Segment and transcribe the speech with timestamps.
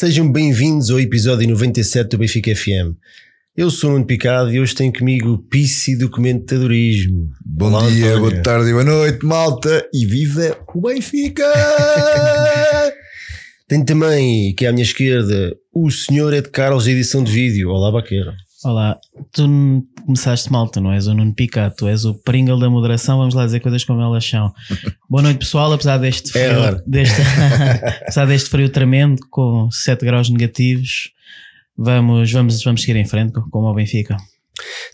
[0.00, 2.96] Sejam bem-vindos ao episódio 97 do Benfica FM.
[3.54, 7.28] Eu sou o Nuno Picado e hoje tenho comigo o Pissi Documentadorismo.
[7.44, 8.30] Bom Olá, dia, António.
[8.30, 9.86] boa tarde e boa noite, malta.
[9.92, 11.44] E viva o Benfica!
[13.68, 17.68] Tenho também aqui à minha esquerda o senhor Ed Carlos edição de vídeo.
[17.68, 18.32] Olá, Baqueiro.
[18.62, 18.98] Olá,
[19.32, 19.42] tu
[20.04, 23.34] começaste mal, tu não és o Nuno Picado, tu és o Pringle da moderação, vamos
[23.34, 24.52] lá dizer coisas como elas são.
[25.08, 26.84] Boa noite pessoal, apesar deste É, frio, ora.
[26.86, 27.20] deste,
[28.02, 31.10] apesar deste frio tremendo com 7 graus negativos,
[31.76, 34.16] vamos, vamos, vamos seguir em frente com- como o Benfica.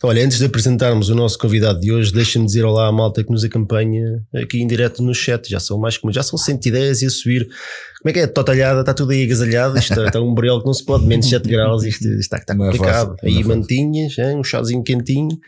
[0.03, 3.31] Olha, antes de apresentarmos o nosso convidado de hoje, deixa-me dizer olá à malta que
[3.31, 5.49] nos acompanha aqui em direto no chat.
[5.49, 7.49] Já são mais como já são 110 e a subir.
[8.03, 8.27] Como é que é?
[8.27, 9.79] Totalhada, está tudo aí agasalhado.
[9.79, 11.85] Isto está um brel que não se pode, menos 7 graus.
[11.85, 13.11] Isto, está, está é complicado.
[13.11, 15.39] fácil, aí é mantinhas, hein, um chazinho quentinho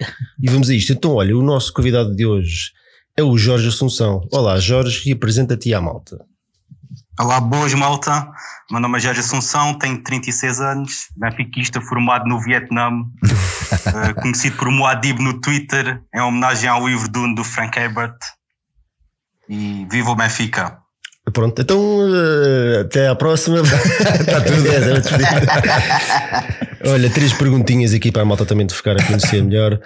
[0.43, 0.93] e vamos a isto.
[0.93, 2.73] Então, olha, o nosso convidado de hoje
[3.17, 4.27] é o Jorge Assunção.
[4.33, 6.28] Olá, Jorge, e apresenta-te à malta.
[7.19, 8.29] Olá, boas malta.
[8.71, 12.91] Meu nome é Jorge Assunção, tenho 36 anos, benfiquista formado no Vietnã,
[13.87, 18.15] eh, conhecido por Moadib no Twitter, em homenagem ao livro Dune do Frank Herbert.
[19.49, 20.79] E viva o Benfica!
[21.33, 21.81] Pronto, então
[22.15, 23.63] eh, até à próxima.
[23.63, 24.69] Está tudo.
[24.69, 24.93] É, é,
[26.87, 26.93] é.
[26.95, 29.81] Olha, três perguntinhas aqui para a malta também te ficar a conhecer melhor.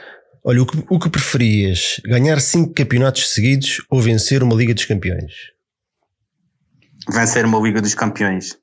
[0.45, 1.99] Olha, o que, o que preferias?
[2.05, 5.33] Ganhar cinco campeonatos seguidos ou vencer uma Liga dos Campeões?
[7.11, 8.57] Vencer uma Liga dos Campeões.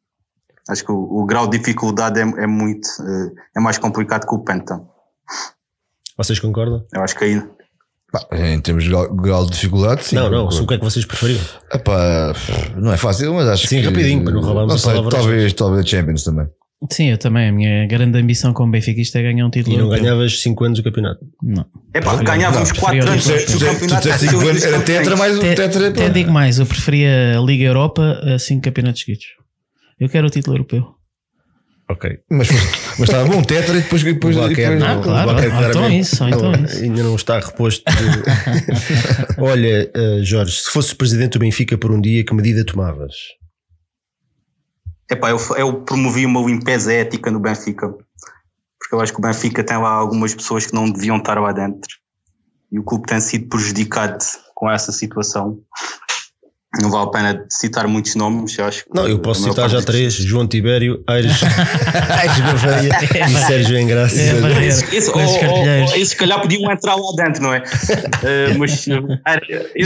[0.69, 4.35] Acho que o, o grau de dificuldade é, é muito, eh, é mais complicado que
[4.35, 4.81] o Penta.
[6.15, 6.85] Vocês concordam?
[6.93, 7.43] Eu acho que aí
[8.11, 10.15] Pá, em termos de grau, de dificuldade, sim.
[10.15, 10.45] não, não.
[10.45, 10.63] concordo.
[10.63, 11.41] O que é que vocês preferiam?
[11.71, 12.33] Epá,
[12.75, 13.85] não é fácil, mas acho Sim, que.
[13.87, 16.47] rapidinho, para não roubarmos não a sei, palavra talvez, talvez Champions também.
[16.91, 19.75] Sim, eu também, a minha grande ambição como benfiquista é ganhar um título.
[19.75, 21.19] E não ganhávamos cinco anos o campeonato.
[21.43, 21.65] Não.
[21.93, 23.45] é pá, ganhávamos não, 4 preferia anos.
[23.51, 24.65] Tu campeonato.
[24.65, 25.87] era tetra mais o Até, tetra.
[25.89, 29.25] até digo mais, eu preferia a Liga Europa a 5 campeonatos seguidos.
[29.99, 30.87] Eu quero o título europeu.
[31.89, 32.19] Ok.
[32.29, 34.01] Mas, mas estava bom, tetra e depois.
[34.03, 35.29] depois, O Baquer depois não, Ah, claro.
[35.31, 36.83] o Baquer Ou então claramente isso, então não- isso.
[36.83, 37.83] Ainda não está reposto.
[37.91, 43.13] de- Olha, eh, Jorge, se fosses presidente do Benfica por um dia, que medida tomavas?
[45.09, 49.63] Epá, eu, eu promovi uma limpeza ética no Benfica, porque eu acho que o Benfica
[49.63, 51.97] tem lá algumas pessoas que não deviam estar lá dentro
[52.71, 55.59] e o clube tem sido prejudicado com essa situação.
[56.79, 58.83] Não vale a pena citar muitos nomes, eu acho.
[58.93, 64.15] Não, eu posso citar já três: João Tibério, Aires, Aires Gouveia e Sérgio Engraça.
[64.21, 67.63] É, Esse, ou- ou- se calhar podiam entrar lá dentro, não é?
[68.23, 68.93] Eh, mas eh,
[69.25, 69.41] era,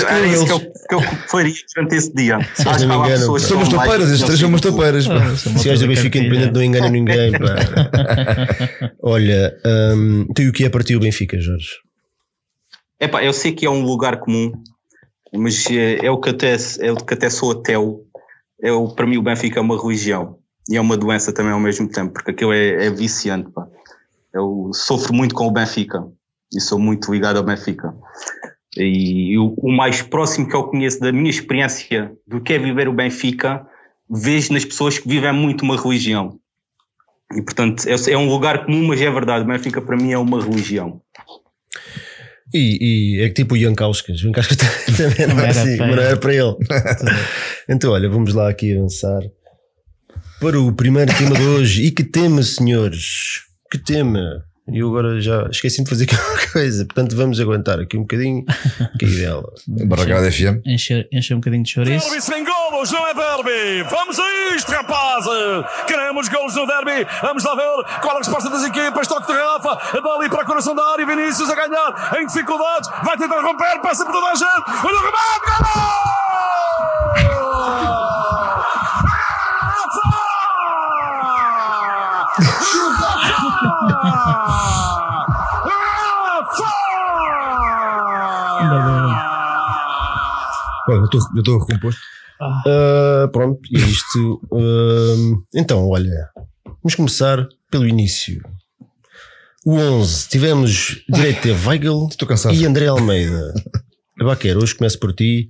[0.10, 2.36] era isso que eu, que eu faria durante esse dia.
[2.38, 5.08] Acho que há não me engano, Somos topeiras, estes três somos topeiras.
[5.10, 7.32] Ah, Se és do Benfica Independente, não engana ninguém.
[9.02, 9.56] Olha,
[9.96, 11.70] hum, tu e o que é para ti o Benfica, Jorge?
[13.00, 14.52] Epá, eu sei que é um lugar comum,
[15.38, 18.06] mas eh, é o que até, é o que até sou ateu.
[18.62, 20.38] É o, para mim o Benfica é uma religião
[20.70, 23.52] e é uma doença também ao mesmo tempo, porque aquilo é, é viciante.
[23.52, 23.68] Pá.
[24.34, 26.06] Eu sofro muito com o Benfica
[26.54, 27.94] e sou muito ligado ao Benfica.
[28.78, 32.88] E o, o mais próximo que eu conheço da minha experiência do que é viver
[32.88, 33.68] o Benfica,
[34.10, 36.40] vejo nas pessoas que vivem muito uma religião.
[37.36, 39.44] E portanto é, é um lugar comum, mas é verdade.
[39.44, 41.02] O Benfica para mim é uma religião.
[42.54, 44.22] E, e é que tipo o Ian Kauskas.
[44.22, 44.58] O Ian Kauskas
[44.96, 46.56] também não Não é era assim, para não era para ele.
[47.70, 49.22] Então, olha, vamos lá aqui avançar
[50.40, 51.84] para o primeiro tema de hoje.
[51.84, 53.42] E que tema, senhores?
[53.72, 54.44] Que tema?
[54.68, 58.44] Eu agora já esqueci-me de fazer aqui uma coisa, portanto vamos aguentar aqui um bocadinho.
[59.00, 59.50] Que dela.
[59.68, 60.66] Barragada FM.
[60.66, 62.08] Encher, encher um bocadinho de chouriço.
[62.84, 63.84] Golos, não é derby.
[63.90, 65.30] Vamos a isto, rapazes.
[65.88, 67.08] Queremos golos no derby.
[67.22, 69.08] Vamos lá ver qual a resposta das equipas.
[69.08, 71.06] Toque de Rafa, dali para o coração da área.
[71.06, 72.90] Vinícius a ganhar em dificuldades.
[73.04, 74.86] Vai tentar romper, passa por toda a gente.
[74.86, 76.64] Olha o remate,
[90.88, 92.02] Eu estou- eu estou recomposto.
[92.42, 94.42] Ah, pronto, e isto.
[94.54, 96.30] ah, então, olha,
[96.66, 98.42] vamos começar pelo início.
[99.66, 101.54] O 11, tivemos direito a
[102.12, 102.54] Estou cansado.
[102.56, 103.54] e André Almeida.
[104.20, 105.48] Baquer, hoje começo por ti.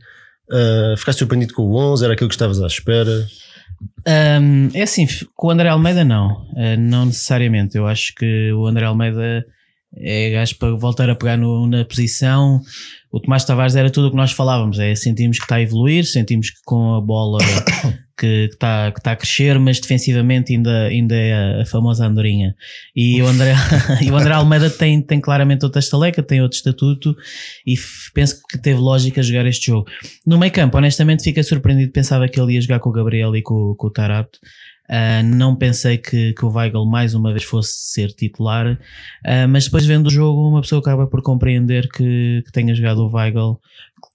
[0.52, 2.04] Ah, ficaste surpreendido com o 11?
[2.04, 3.26] Era aquilo que estavas à espera?
[4.42, 7.78] Hum, é assim, com o André Almeida não, Eh, não necessariamente.
[7.78, 9.44] Eu acho que o André Almeida
[9.98, 12.60] é gajo para voltar a pegar no- na posição.
[13.12, 14.80] O Tomás Tavares era tudo o que nós falávamos.
[14.80, 17.38] É, sentimos que está a evoluir, sentimos que com a bola
[18.18, 22.56] que está que está a crescer, mas defensivamente ainda, ainda é a, famosa andorinha.
[22.96, 23.54] E o André,
[24.02, 27.16] e o André Almeida tem, tem claramente outra estaleca, tem outro estatuto
[27.66, 27.76] e
[28.14, 29.88] penso que teve lógica jogar este jogo.
[30.26, 31.92] No meio campo, honestamente, fiquei surpreendido.
[31.92, 34.40] Pensava que ele ia jogar com o Gabriel e com, com o Tarapto.
[34.90, 38.78] Ah, não pensei que, que o Weigl mais uma vez fosse ser titular,
[39.26, 43.00] Ah, mas depois vendo o jogo, uma pessoa acaba por compreender que, que tenha jogado
[43.00, 43.60] o Weigl,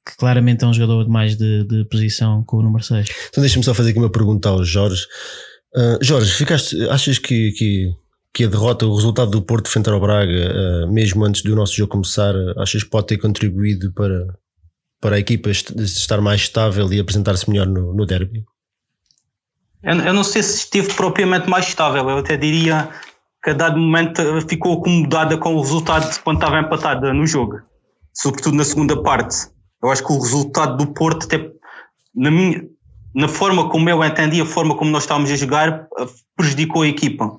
[0.07, 3.09] que claramente é um jogador de mais de, de posição com o número 6.
[3.31, 5.03] Então deixa-me só fazer aqui uma pergunta ao Jorge.
[5.75, 7.91] Ah, Jorge, ficaste, achas que, que,
[8.35, 11.93] que a derrota, o resultado do Porto frente ao Braga, mesmo antes do nosso jogo
[11.93, 14.27] começar, achas que pode ter contribuído para,
[15.01, 18.45] para a equipa est- estar mais estável e apresentar-se melhor no, no derby?
[19.83, 22.89] Eu, eu não sei se esteve propriamente mais estável, eu até diria
[23.43, 27.61] que a dado momento ficou acomodada com o resultado de quando estava empatada no jogo,
[28.13, 29.49] sobretudo na segunda parte.
[29.83, 31.51] Eu acho que o resultado do Porto, até
[32.15, 32.63] na, minha,
[33.15, 35.87] na forma como eu entendi, a forma como nós estávamos a jogar,
[36.37, 37.37] prejudicou a equipa.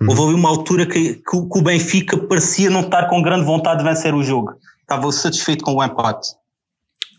[0.00, 3.44] Houve ali uma altura que, que o- que o Benfica parecia não estar com grande
[3.46, 4.52] vontade de vencer o jogo.
[4.82, 6.28] Estava satisfeito com o empate.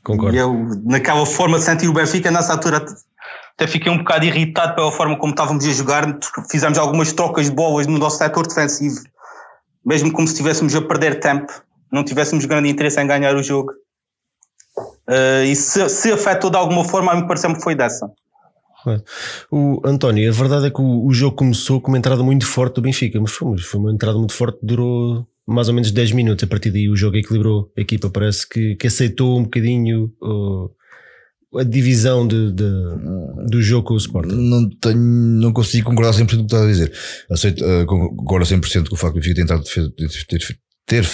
[0.03, 0.35] Concordo.
[0.35, 0.53] E eu,
[0.85, 2.85] naquela forma de sentir o Benfica, nessa altura
[3.57, 6.19] até fiquei um bocado irritado pela forma como estávamos a jogar.
[6.49, 9.01] Fizemos algumas trocas de bolas no nosso setor defensivo,
[9.83, 11.51] mesmo como se estivéssemos a perder tempo,
[11.91, 13.71] não tivéssemos grande interesse em ganhar o jogo.
[15.09, 18.11] Eh, e se, se afetou de alguma forma, a mim pareceu-me que foi dessa.
[19.51, 22.75] O António, a verdade é que o, o jogo começou com uma entrada muito forte
[22.75, 26.43] do Benfica, mas foi, foi uma entrada muito forte, durou mais ou menos 10 minutos.
[26.43, 30.69] A partir daí o jogo equilibrou a equipa, parece que, que aceitou um bocadinho uh,
[31.59, 34.35] a divisão de, de- do jogo com o Sporting.
[34.35, 36.93] Não, tenho, não consigo concordar 100% com o que estás a dizer.
[37.31, 41.09] Aceito, uh, concordo 100% com o facto de o Benfica ter, ter, ter, ter,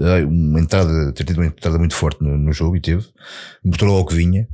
[0.00, 3.04] eh, uma entrada, ter tido uma entrada muito forte no, no jogo e teve,
[3.64, 4.46] mostrou ao que vinha.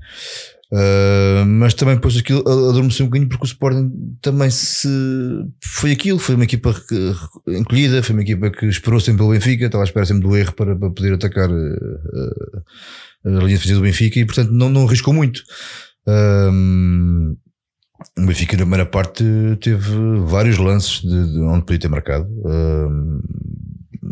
[0.75, 4.89] Uh, mas também depois aquilo a- adormeceu um bocadinho porque o Sporting também se
[5.63, 6.75] foi aquilo, foi uma equipa
[7.47, 10.53] encolhida, foi uma equipa que esperou sempre pelo Benfica, estava à espera sempre do erro
[10.53, 12.63] para, para poder atacar uh,
[13.25, 15.43] a linha defensiva do Benfica e portanto não, não arriscou muito.
[18.19, 19.25] O Benfica na primeira parte
[19.61, 19.93] teve
[20.25, 22.27] vários lances de, de onde podia ter marcado.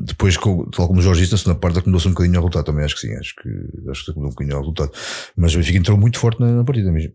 [0.04, 2.64] Depois, com- tal como o Jorge disse, na segunda parte acomodou-se um bocadinho ao resultado
[2.66, 3.49] também, acho que sim, acho que,
[3.90, 4.90] acho que acomodou um bocadinho ao resultado.
[5.37, 7.12] Mas o Benfica entrou muito forte na, na partida mesmo.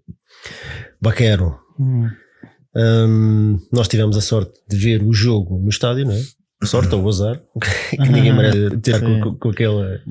[1.02, 1.56] Baquero,
[2.76, 6.22] hum, nós tivemos a sorte de ver o jogo no estádio, não é?
[6.64, 7.40] Sorte ou azar,
[7.92, 10.02] que ninguém merece ter com, com- com aquela,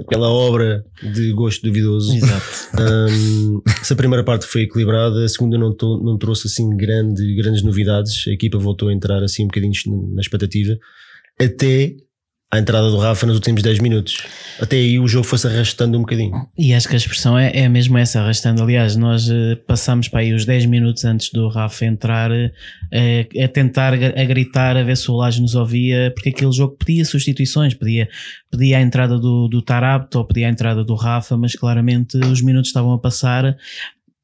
[0.00, 2.14] aquela obra de gosto duvidoso.
[2.14, 2.44] Exato.
[2.80, 7.34] Hum, se a primeira parte foi equilibrada, a segunda não, to- não trouxe assim grande,
[7.34, 8.24] grandes novidades.
[8.28, 9.72] A equipa voltou a entrar assim um bocadinho
[10.14, 10.78] na expectativa,
[11.40, 11.96] até
[12.50, 14.18] à entrada do Rafa nos últimos 10 minutos.
[14.60, 16.32] Até aí o jogo foi-se arrastando um bocadinho.
[16.56, 18.62] E acho que a expressão é, é mesmo essa, arrastando.
[18.62, 23.48] Aliás, nós eh, passamos para aí os 10 minutos antes do Rafa entrar eh, a
[23.48, 27.74] tentar a gritar, a ver se o Laje nos ouvia, porque aquele jogo pedia substituições,
[27.74, 28.08] pedia,
[28.50, 32.40] pedia a entrada do, do Tarapto ou pedia a entrada do Rafa, mas claramente os
[32.42, 33.56] minutos estavam a passar.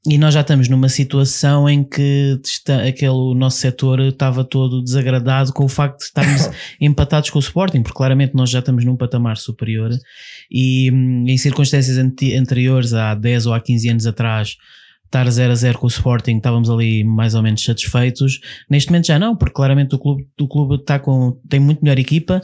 [0.05, 5.53] E nós já estamos numa situação em que está, aquele, nosso setor estava todo desagradado
[5.53, 6.51] com o facto de estarmos
[6.81, 9.91] empatados com o Sporting, porque claramente nós já estamos num patamar superior
[10.51, 14.57] e hum, em circunstâncias ante- anteriores, há 10 ou há 15 anos atrás,
[15.05, 18.41] estar 0 a 0 com o Sporting, estávamos ali mais ou menos satisfeitos.
[18.69, 21.99] Neste momento já não, porque claramente o clube, o clube está com, tem muito melhor
[21.99, 22.41] equipa.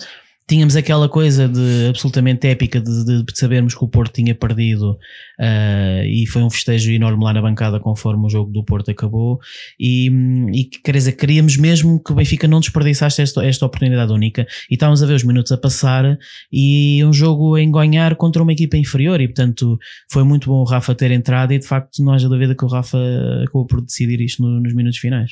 [0.49, 4.97] Tínhamos aquela coisa de absolutamente épica de, de- de sabermos que o Porto tinha perdido
[5.38, 9.38] ah, e foi um festejo enorme lá na bancada conforme o jogo do Porto acabou.
[9.78, 10.11] E,
[10.55, 14.47] e quer dizer, queríamos mesmo que o Benfica não desperdiçasse esta, esta oportunidade única.
[14.71, 16.17] E estávamos a ver os minutos a passar
[16.50, 19.21] e um jogo a engonhar contra uma equipa inferior.
[19.21, 19.78] E portanto
[20.11, 22.69] foi muito bom o Rafa ter entrado e de facto não haja dúvida que o
[22.69, 22.99] Rafa
[23.45, 25.31] acabou por decidir isto no- nos minutos finais.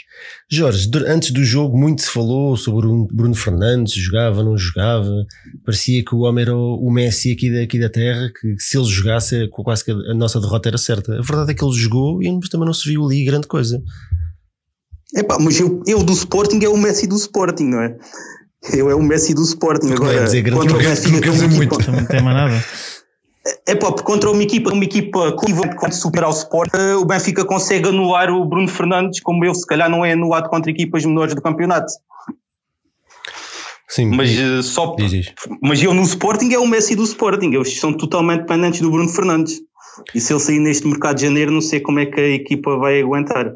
[0.51, 5.06] Jorge, antes do jogo muito se falou sobre o Bruno Fernandes, jogava, não jogava,
[5.65, 8.87] parecia que o homem era o Messi aqui da, aqui da terra, que se ele
[8.87, 11.13] jogasse quase que a nossa derrota era certa.
[11.19, 13.83] A verdade é que ele jogou e também não se viu ali grande coisa.
[15.15, 17.97] Epá, mas eu, eu do Sporting é o Messi do Sporting, não é?
[18.73, 19.87] Eu é o Messi do Sporting.
[19.87, 21.93] não Agora, é dizer grande contra o coisa, Benfica, não quer dizer equipa- muito.
[21.93, 22.65] Não tem mais nada.
[23.65, 27.45] É pá, porque contra uma equipa, uma equipa quando superar o Sport, eh, o Benfica
[27.45, 31.33] consegue anular o Bruno Fernandes, como ele se calhar não é anulado contra equipas menores
[31.35, 31.87] do campeonato.
[33.89, 35.33] Sim, Mas diz, eh, só diz, diz.
[35.63, 39.09] mas eu no Sporting é o Messi do Sporting, eles são totalmente dependentes do Bruno
[39.09, 39.61] Fernandes.
[40.15, 42.77] E se ele sair neste mercado de janeiro, não sei como é que a equipa
[42.79, 43.51] vai aguentar.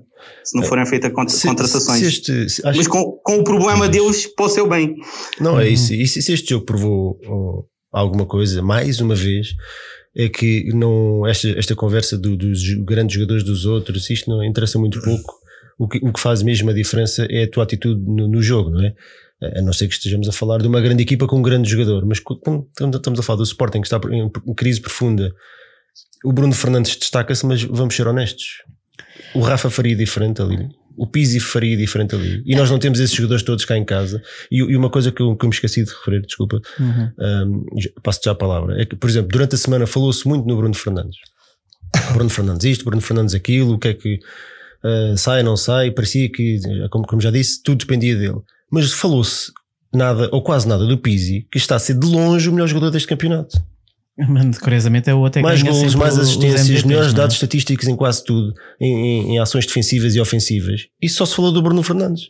[0.44, 1.98] Se não forem feitas contra, Se- contratações.
[2.00, 4.94] se este- se- acho Mas com, com o problema deles, para o seu bem.
[5.40, 5.92] Não, é isso.
[5.92, 9.48] E se, se este jogo provou oh, alguma coisa, mais uma vez,
[10.16, 14.78] é que não, esta, esta conversa do- dos grandes jogadores dos outros, isto não interessa
[14.78, 15.34] muito pouco.
[15.78, 18.70] O que, o que faz mesmo a diferença é a tua atitude no, no jogo,
[18.70, 18.94] não é?
[19.42, 22.04] A não ser que estejamos a falar de uma grande equipa com um grande jogador,
[22.04, 25.32] mas quando estamos a falar do Sporting que está em crise profunda,
[26.24, 28.62] o Bruno Fernandes destaca-se, mas vamos ser honestos.
[29.34, 30.68] O Rafa faria diferente ali.
[30.96, 32.42] O Pizzi faria diferente ali.
[32.44, 34.20] E nós não temos esses jogadores todos cá em casa.
[34.50, 37.64] E, e uma coisa que eu, que eu me esqueci de referir, desculpa, Uhum.
[37.72, 40.46] um, já- passo já a palavra, é que, por exemplo, durante a semana falou-se muito
[40.46, 41.16] no Bruno Fernandes.
[42.12, 44.18] Bruno Fernandes isto, Bruno Fernandes aquilo, o que é que
[44.84, 48.38] uh, sai, não sai, parecia que, como, como já disse, tudo dependia dele.
[48.70, 49.50] Mas falou-se
[49.92, 52.90] nada, ou quase nada, do Pizzi, que está a ser de longe o melhor jogador
[52.90, 53.60] deste campeonato.
[54.28, 57.16] Mas, curiosamente é o que mais gols, mais assistências, melhores é?
[57.16, 60.82] dados estatísticos em quase tudo, em, em- em ações defensivas e ofensivas.
[61.00, 62.24] Isso só se falou do Bruno Fernandes.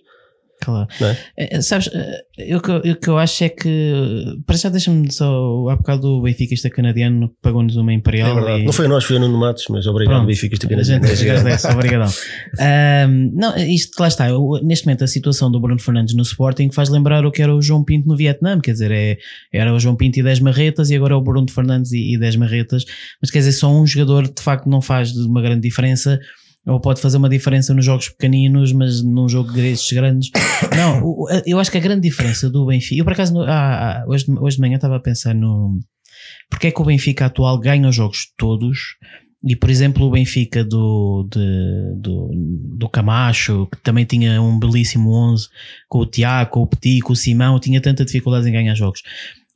[0.61, 0.88] Claro.
[1.37, 1.57] É?
[1.57, 4.37] Eh, Sabes, eh, o que, eu- o que eu acho é que.
[4.47, 5.69] Para já, deixa-me só.
[5.71, 8.35] Há bocado o Benfica, este canadiano, pagou-nos uma É Imperial.
[8.35, 8.62] verdade.
[8.62, 10.31] e- Não foi a nós, foi a Nuno Matos, mas obrigado, Pronto.
[10.31, 12.09] A grande gente agradece, obrigadão.
[12.61, 14.26] Ahm, não, isto lá está.
[14.62, 17.62] neste momento, a situação do Bruno Fernandes no Sporting faz lembrar o que era o
[17.62, 18.61] João Pinto no Vietnã.
[18.61, 19.17] Quer dizer, é,
[19.52, 22.19] era o João Pinto e 10 marretas e agora é o Bruno Fernandes e, e
[22.19, 22.85] 10 marretas.
[23.21, 26.21] Mas quer dizer, só um jogador de facto não faz uma grande diferença.
[26.67, 30.31] Ou pode fazer uma diferença nos jogos pequeninos, mas num jogo destes grandes.
[30.76, 33.00] Não, eu acho que a grande diferença do Benfica.
[33.00, 35.79] Eu, por acaso, ah, ah, hoje, de- hoje de manhã estava a pensar no.
[36.50, 38.79] Porque é que o Benfica atual ganha os jogos todos
[39.43, 42.31] e, por exemplo, o Benfica do, de- do,
[42.76, 45.49] do Camacho, que também tinha um belíssimo 11
[45.88, 49.00] com o Tiago, com o Petit, com o Simão, tinha tanta dificuldade em ganhar jogos.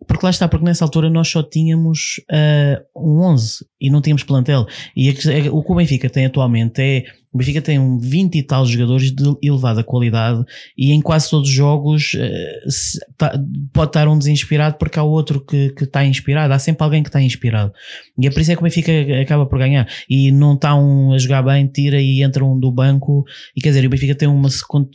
[0.06, 4.22] Porque lá está, porque nessa altura nós só tínhamos ah, um 11 e não tínhamos
[4.22, 4.66] plantel.
[4.94, 7.04] E a que- o que o Benfica tem atualmente é.
[7.32, 10.44] O Benfica tem um 20 e tal jogadores de elevada qualidade
[10.78, 13.36] e em quase todos os jogos eh, se- tá-
[13.72, 16.52] pode estar um desinspirado porque há outro que que está inspirado.
[16.52, 17.72] Há sempre alguém que está inspirado.
[18.18, 19.88] E é por isso é que o Benfica acaba por ganhar.
[20.08, 23.24] E não está um a jogar bem, tira e entra um do banco.
[23.56, 24.48] E quer dizer, o Benfica tem uma,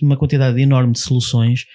[0.03, 1.65] uma quantidade enorme de soluções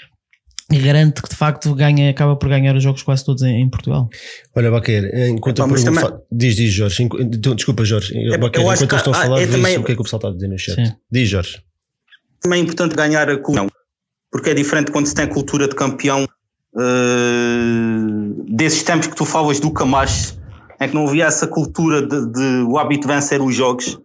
[0.72, 3.68] e garante que de facto ganha, acaba por ganhar os jogos quase todos em, em
[3.68, 4.08] Portugal.
[4.54, 8.62] Olha, Baquer, enquanto eu pergunto, também- diz, diz Jorge, enqu- então, desculpa Jorge, É, Baquer,
[8.62, 10.04] eu acho enquanto eu que estou a falar, é também- o que é que o
[10.04, 10.74] pessoal está a dizer no chat.
[10.76, 10.92] Sim.
[11.10, 11.62] Diz Jorge.
[12.40, 13.70] Também é importante ganhar a cultura,
[14.30, 16.26] porque é diferente quando se tem cultura de campeão
[16.76, 20.36] eh, desses tempos que tu falas do Camacho,
[20.80, 23.98] é que não havia essa cultura de, de o hábito de vencer os jogos.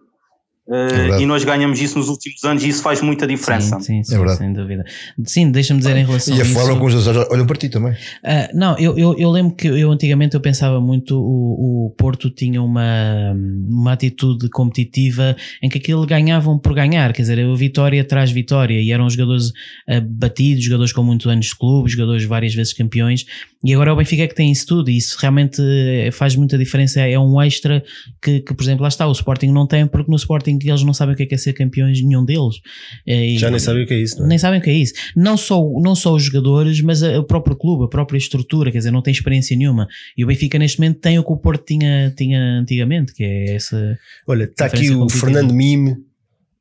[0.71, 1.23] Eh, verdade.
[1.23, 3.77] e nós ganhamos isso nos últimos anos e isso faz muita diferença.
[3.79, 4.38] Sim, sim, sim, É verdade.
[4.38, 4.85] sem dúvida.
[5.25, 7.69] Sim, deixa-me dizer em relação E a a forma como os outros olham para ti
[7.69, 7.95] também.
[8.23, 12.29] Ah, não, eu, eu, eu lembro que eu antigamente eu pensava muito o, o Porto
[12.29, 13.33] tinha uma,
[13.67, 18.79] uma atitude competitiva em que aquilo ganhavam por ganhar, quer dizer, o vitória traz vitória
[18.79, 19.51] e eram jogadores
[19.88, 23.25] ah, batidos, jogadores com muitos anos de clube, jogadores várias vezes campeões
[23.63, 26.58] e agora é o Benfica que tem isso tudo e isso realmente eh, faz muita
[26.58, 27.84] diferença, é um extra
[28.22, 30.94] que, que por exemplo lá está, o Sporting não tem porque no Sporting eles não
[30.94, 32.56] sabem o que é, que é ser campeões nenhum deles.
[33.06, 34.30] Eh, e- Já nem sabem o que é isso, não é?
[34.30, 34.94] nem sabem o que é isso.
[35.16, 38.92] Não só, não só os jogadores, mas o próprio clube, a própria estrutura, quer dizer,
[38.92, 39.88] não tem experiência nenhuma.
[40.18, 43.56] E o Benfica neste momento tem o que o Porto tinha, tinha antigamente, que é
[43.56, 43.98] essa.
[44.25, 45.10] Olha, está aqui o.
[45.10, 45.98] Fernando Mime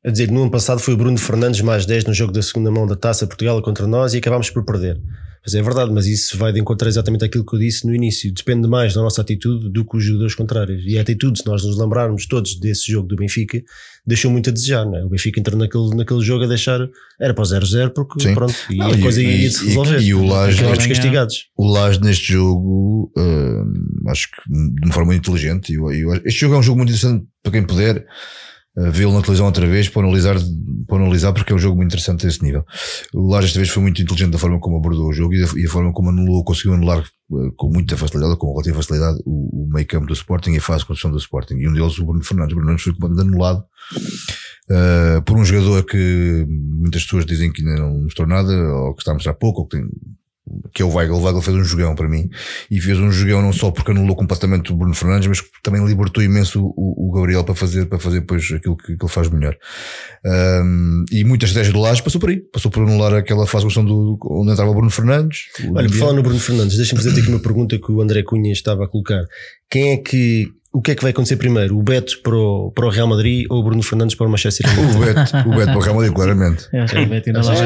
[0.03, 2.71] a dizer no ano passado foi o Bruno Fernandes mais 10 no jogo da segunda
[2.71, 4.99] mão da Taça Portugal contra nós e acabámos por perder.
[5.45, 8.31] Mas é verdade, mas isso vai de encontrar exatamente aquilo que eu disse no início.
[8.33, 10.83] Depende mais da nossa atitude do que os jogadores contrários.
[10.85, 13.61] E a atitude, se nós nos lembrarmos todos desse jogo do Benfica,
[14.05, 14.85] deixou muito a desejar.
[14.85, 15.05] Não é?
[15.05, 16.79] O Benfica entrou naquele, naquele jogo a deixar.
[17.19, 18.33] Era para o 0-0, porque Sim.
[18.33, 19.99] pronto, e Não, a e- coisa ia se resolver.
[20.01, 20.77] e- e o Laje- ganhar.
[20.87, 21.35] castigados.
[21.57, 23.73] O Lage neste jogo, hum,
[24.09, 25.73] acho que de uma forma muito inteligente.
[25.73, 28.05] Eu, eu, este jogo é um jogo muito interessante para quem puder
[28.91, 30.35] vê-lo na televisão outra vez para analisar,
[30.87, 32.65] para analisar, porque é um jogo muito interessante a esse nível.
[33.13, 35.47] O Lage esta vez foi muito inteligente da forma como abordou o jogo e da,
[35.57, 39.65] e da forma como anulou, conseguiu anular uh, com muita facilidade, com relativa facilidade, o,
[39.65, 41.55] o meio campo do Sporting e a fase de construção do Sporting.
[41.55, 42.53] E um deles, o Bruno Fernandes.
[42.53, 43.63] O Bruno Fernandes foi completamente anulado.
[44.69, 49.01] Uh, por um jogador que muitas pessoas dizem que ainda não mostrou nada, ou que
[49.01, 49.89] está a mostrar pouco, ou que tem,
[50.73, 51.15] que é o Weigl.
[51.15, 52.29] O Weigl fez um jogão para mim
[52.69, 55.85] e fez um jogão não só porque anulou completamente o Bruno Fernandes, mas que também
[55.85, 59.29] libertou imenso o, o Gabriel para fazer, para fazer depois aquilo que, que ele faz
[59.29, 59.55] melhor.
[60.25, 64.17] Um, e muita estratégia do Laje passou por aí, passou por anular aquela fase do,
[64.25, 65.45] onde entrava o Bruno Fernandes.
[65.63, 68.23] o Olha, por falar no Bruno Fernandes, deixa-me fazer aqui uma pergunta que o André
[68.23, 69.23] Cunha estava a colocar.
[69.69, 70.51] Quem é que.
[70.71, 71.75] O que é que vai acontecer primeiro?
[71.77, 74.69] O Beto para o, para o Real Madrid ou o Bruno Fernandes para o Manchester
[74.69, 74.95] United?
[74.95, 76.67] o Beto, o Beto para o Real Madrid, claramente.
[76.71, 77.63] Eu acho que o Beto ainda lá vai Isto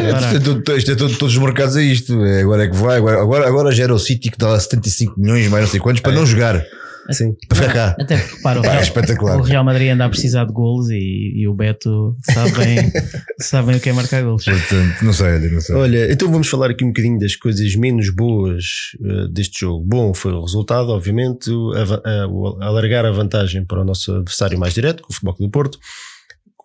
[0.72, 2.24] é, isto é tudo- todos os mercados a isto.
[2.24, 2.98] É, agora é que vai.
[2.98, 6.02] Agora, agora, agora já era o City que dá 75 milhões, mais não sei quantos,
[6.02, 6.64] para não jogar.
[7.12, 7.36] Sim.
[7.50, 7.96] Para.
[8.00, 9.38] Até porque, repara, o é Real, espetacular.
[9.40, 12.78] o Real Madrid anda a precisar de golos e, e o Beto sabe bem,
[13.42, 14.46] sabe bem o que é marcar golos.
[14.46, 15.76] Portanto, não sei, olha, não sei.
[15.76, 18.64] Olha, então vamos falar aqui um bocadinho das coisas menos boas
[19.04, 19.84] eh, deste jogo.
[19.86, 24.58] Bom foi o resultado, obviamente, a a- o alargar a vantagem para o nosso adversário
[24.58, 25.78] mais direto, com o Futebol do Porto.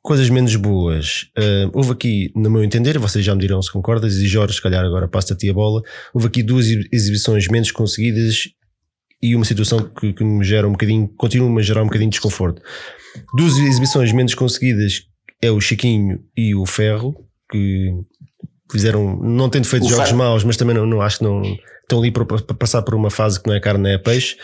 [0.00, 1.26] Coisas menos boas.
[1.36, 4.62] eh, houve aqui, no meu entender, vocês já me dirão se concordas, e Jorge, se
[4.62, 5.82] calhar agora passa a ti a bola.
[6.14, 8.44] Houve aqui duas ex- exibições menos conseguidas
[9.20, 12.14] e uma situação que, que me gera um bocadinho, continua-me a gerar um bocadinho de
[12.14, 12.62] desconforto.
[13.34, 15.02] Duas exibições menos conseguidas
[15.42, 17.14] é o Chiquinho e o Ferro,
[17.50, 17.90] que
[18.70, 20.18] fizeram, não tendo feito O jogos Ferro.
[20.18, 21.42] maus, mas também não, não acho que não
[21.82, 24.36] estão ali para, para passar por uma fase que não é carne, é peixe.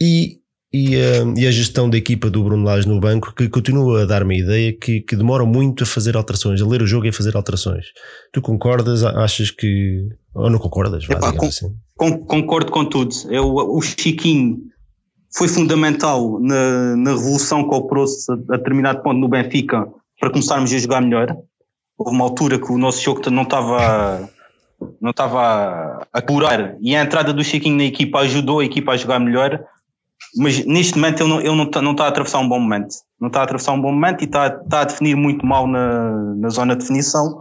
[0.00, 0.38] E,
[0.72, 4.06] e, eh, e a gestão da equipa do Bruno Lage no banco, que continua a
[4.06, 7.08] dar-me a ideia que, que demoram muito a fazer alterações, a ler o jogo e
[7.08, 7.86] a fazer alterações.
[8.32, 9.02] Tu concordas?
[9.04, 10.08] Achas que.
[10.34, 11.04] Ou não concordas?
[11.06, 11.74] Vá, Epá, digamos assim.
[11.96, 13.14] Con- concordo com tudo.
[13.30, 14.58] Eu, o Chiquinho
[15.36, 19.86] foi fundamental na, na revolução que operou-se a determinado ponto no Benfica
[20.18, 21.36] para começarmos a jogar melhor.
[21.96, 24.28] Houve uma altura que o nosso jogo não estava
[25.00, 28.96] não estava a curar e a entrada do Chiquinho na equipa ajudou a equipa a
[28.96, 29.64] jogar melhor.
[30.36, 32.94] Mas neste momento ele não, ele não, está, não está a atravessar um bom momento.
[33.20, 36.34] Não está a atravessar um bom momento e está, está a definir muito mal na,
[36.34, 37.38] na zona de definição.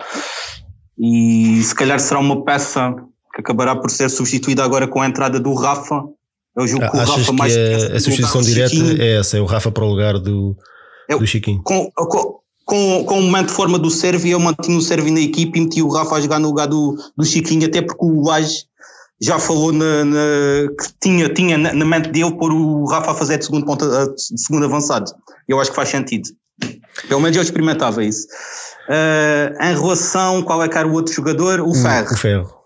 [0.97, 2.95] E se calhar será uma peça
[3.33, 6.03] que acabará por ser substituída agora com a entrada do Rafa.
[6.55, 7.59] Eu julgo que o Achas Rafa que mais a,
[7.95, 9.37] a substituição direta é essa?
[9.37, 10.55] É o Rafa para o lugar do,
[11.09, 11.61] Eu- do Chiquinho?
[11.63, 15.19] com, com, com, com o momento de forma do Servi, eu mantinha o Servi na
[15.19, 18.21] equipe e meti o Rafa a jogar no lugar do, do Chiquinho, até porque o
[18.21, 18.65] Lage
[19.19, 23.15] já falou na, na- que tinha, tinha na, na mente dele pôr o Rafa a
[23.15, 25.11] fazer de segundo, ponta, de segundo avançado.
[25.47, 26.29] Eu acho que faz sentido.
[27.09, 28.27] Pelo menos eu experimentava isso.
[28.87, 31.61] Ah, em relação, qual é que era o outro jogador?
[31.61, 32.11] O Ferro.
[32.13, 32.62] O Ferro.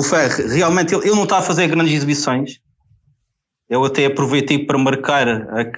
[0.00, 2.58] O Ferro, realmente, ele, ele não está a fazer grandes exibições.
[3.68, 5.70] Eu até aproveitei para marcar a-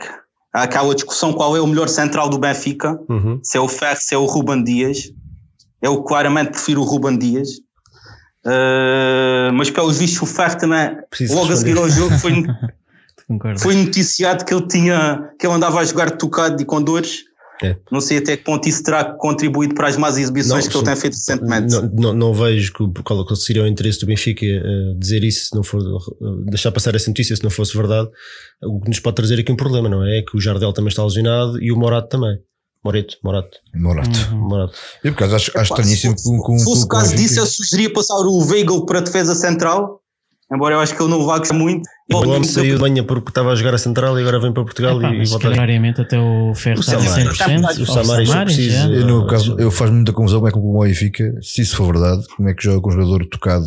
[0.63, 2.99] aquela discussão qual é o melhor central do Benfica.
[3.09, 3.41] Uhum.
[3.43, 5.11] Se é o Ferro, se é o Ruban Dias.
[5.81, 7.49] Eu claramente prefiro o Ruban Dias.
[8.47, 12.33] Uh, mas pelos vistos o Ferro também, Preciso logo a seguir ao jogo, foi,
[13.59, 17.25] foi noticiado que ele tinha, que ele andava a jogar tocado e com dores.
[17.67, 17.77] É.
[17.91, 20.85] Não sei até que ponto isso terá contribuído para as más exibições Não, que ele
[20.85, 21.73] tem feito recentemente.
[21.75, 25.55] Não, não, não vejo que, qual seria o interesse do Benfica eh, dizer isso, se
[25.57, 28.09] não for eh, deixar passar essa notícia se não fosse verdade.
[28.63, 30.19] O que nos pode trazer aqui um problema, não é?
[30.19, 32.39] É que o Jardel também está lesionado e o Morato também.
[32.85, 34.35] Moreto, Morato, Morato.
[34.35, 34.75] Morato.
[35.05, 37.11] Eu, por acaso, acho, acho Pá, estranhíssimo se com, com, Se fosse com- o caso
[37.13, 40.01] com- disso, eu sugeria passar o Weigl para a defesa central,
[40.53, 41.83] embora eu acho que ele não vá gostar muito.
[42.13, 44.63] O homem saiu de manhã porque estava a jogar a central e agora vem para
[44.65, 45.49] Portugal Epá, e, e volta.
[45.49, 47.39] calhariamente até o Ferro O está a Samaris.
[47.39, 47.81] 100%.
[47.81, 48.89] O Samaris precisa- já.
[48.89, 51.75] Eu, no Ah, caso, eu faz muita confusão como é que o Benfica, se isso
[51.77, 53.65] for verdade, como é que joga com um jogador tocado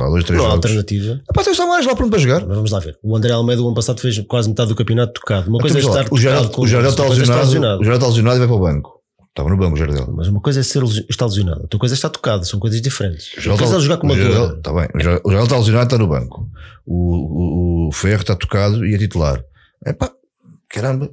[0.00, 0.64] há dois, três Não há jogos.
[0.64, 1.20] alternativa.
[1.30, 2.40] Epá, tem o Samaris lá pronto para jogar.
[2.46, 2.96] Mas vamos lá ver.
[3.02, 5.50] O André Almeida, o ano passado, fez quase metade do campeonato tocado.
[5.50, 8.06] Uma coisa é Então, estar o Jardel o está coisa é lesionado, o Jardel está
[8.06, 9.01] lesionado e vai para o banco.
[9.32, 10.12] Estava no banco o Jardel.
[10.14, 13.32] Mas uma coisa é ser estar lesionado, outra coisa é estar tocado, são coisas diferentes.
[13.32, 14.58] O Jardel coisa é jogar com uma dor.
[14.58, 14.88] Está bem.
[14.94, 16.50] O Jardel está lesionado está no banco.
[16.84, 19.42] O, o, o Ferro está tocado e é titular.
[19.86, 20.12] Epá,
[20.68, 21.10] caramba.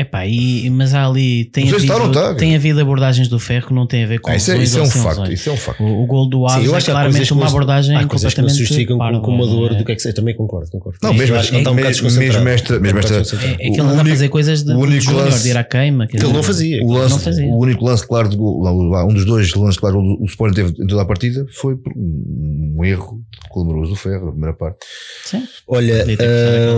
[0.00, 3.66] Epá, e, mas há ali tem Não havido, está não tem havido abordagens do ferro
[3.66, 5.30] que não tem a ver com Ah, isso, é, isso é um facto.
[5.30, 5.82] Isso é um facto.
[5.82, 8.06] O, o gol do Sim, Aves eu é que claramente que uma não abordagem há
[8.06, 9.78] coisas que não se completamente justificam com, parva, com uma dor não é?
[9.78, 10.12] do que é que sei.
[10.14, 10.98] Também concordo, concordo.
[11.02, 13.80] Não, mesmo, Eu que está um bocado mesmo, esta, mesmo esta, É, é que ele
[13.80, 16.06] O anda a único- fazer coisas de, único lance- de ir à queima.
[16.06, 16.82] quer Ele não fazia.
[16.82, 17.46] O, lance, Não fazia.
[17.46, 18.64] o único lance claro de gol,
[19.06, 22.74] um dos dois lances claro o Sporting teve em toda a partida foi por um,
[22.84, 23.20] erro
[23.52, 24.78] clamoroso do Ferro, na primeira parte.
[25.24, 25.42] Sim.
[25.68, 26.06] Olha,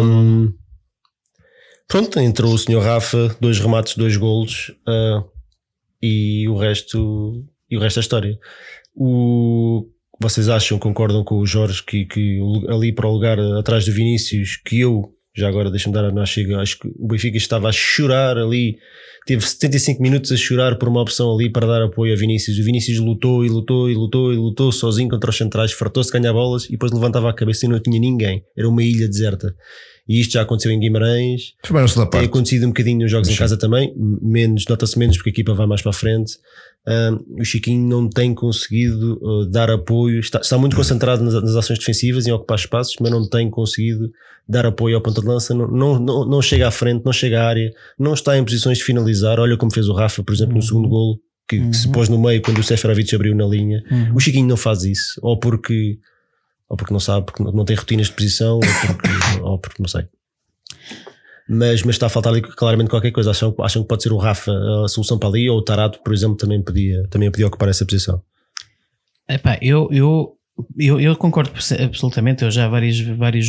[0.03, 0.53] hum,
[1.93, 5.23] pronto, entrou o senhor Rafa, dois remates, dois golos ah,
[6.03, 8.39] e o resto e o resto é história.
[8.95, 9.87] O,
[10.19, 14.57] vocês acham, concordam com o Jorge que, que ali para o lugar atrás do Vinícius,
[14.57, 17.73] que eu, já agora deixa-me dar a minha chega, acho que o Benfica estava a
[17.73, 18.79] chorar ali,
[19.27, 22.59] teve 75 minutos a chorar por uma opção ali para dar apoio a Vinícius.
[22.59, 26.33] O Vinícius lutou e lutou e lutou e lutou sozinho contra os centrais, fartou-se ganhar
[26.33, 28.43] bolas e depois levantava a cabeça e não tinha ninguém.
[28.57, 29.55] Era uma ilha deserta.
[30.09, 32.31] E isto já aconteceu em Guimarães, mais na segunda tem parte.
[32.31, 33.39] acontecido um bocadinho nos jogos em Sim.
[33.39, 36.39] casa também, menos, nota-se menos porque a equipa vai mais para a frente.
[36.89, 41.55] Um, o Chiquinho não tem conseguido uh, dar apoio, está, está muito concentrado nas, nas
[41.55, 44.11] ações defensivas, em ocupar espaços, mas não tem conseguido
[44.49, 47.41] dar apoio ao ponta de lança, não, não, não, não chega à frente, não chega
[47.41, 49.39] à área, não está em posições de finalizar.
[49.39, 51.93] Olha como fez o Rafa, por exemplo, no segundo golo, que, que se Uhum.
[51.93, 53.85] pôs no meio quando o Seferovic abriu na linha.
[53.89, 54.17] Uhum.
[54.17, 55.97] O Chiquinho não faz isso, ou porque,
[56.73, 59.09] ou porque não sabe, porque não- tem rotinas de posição, ou porque,
[59.45, 60.07] ou porque não sei.
[61.47, 63.31] Mas, mas está a faltar ali claramente qualquer coisa.
[63.31, 64.51] Acham, acham que pode ser o Rafa
[64.83, 67.85] a solução para ali, ou o Tarato, por exemplo, também podia, também podia ocupar essa
[67.85, 68.23] posição.
[69.29, 70.35] Epá, eu, eu
[70.79, 71.51] Eu, eu concordo
[71.83, 72.45] absolutamente.
[72.45, 73.47] Eu já há várias, várias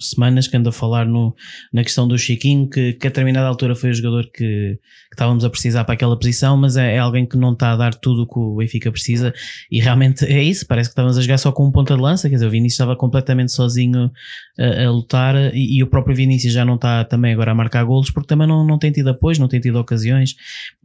[0.00, 1.34] semanas que ando a falar no,
[1.72, 4.78] na questão do Chiquinho, que, que a determinada altura foi o jogador que, que
[5.12, 7.94] estávamos a precisar para aquela posição, mas é, é, alguém que não está a dar
[7.94, 9.32] tudo o que o Benfica precisa.
[9.70, 10.66] E realmente é isso.
[10.66, 12.28] Parece que estávamos a jogar só com um ponta de lança.
[12.28, 14.10] Quer dizer, o Vinícius estava completamente sozinho
[14.58, 17.84] a, a lutar e, e, o próprio Vinícius já não está também agora a marcar
[17.84, 20.34] golos porque também não, não tem tido apoio, não tem tido ocasiões.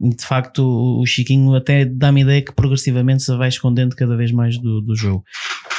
[0.00, 4.16] E de facto, o, o Chiquinho até dá-me ideia que progressivamente se vai escondendo cada
[4.16, 5.24] vez mais do, do jogo.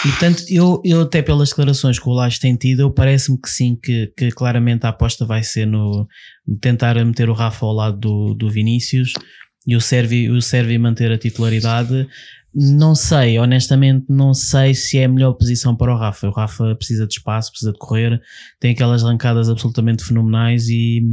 [0.02, 3.76] Portanto, eu, eu até pelas declarações que o Laje tem tido, eu parece-me que sim,
[3.76, 6.08] que, que claramente a aposta vai ser no
[6.62, 9.12] tentar meter o Rafa ao lado do, do Vinícius
[9.68, 12.08] e o Servi, o Servi manter a titularidade.
[12.56, 16.28] Não sei, honestamente, não sei se é a melhor posição para o Rafa.
[16.28, 18.22] O Rafa precisa de espaço, precisa de correr,
[18.60, 21.04] tem aquelas arrancadas absolutamente fenomenais e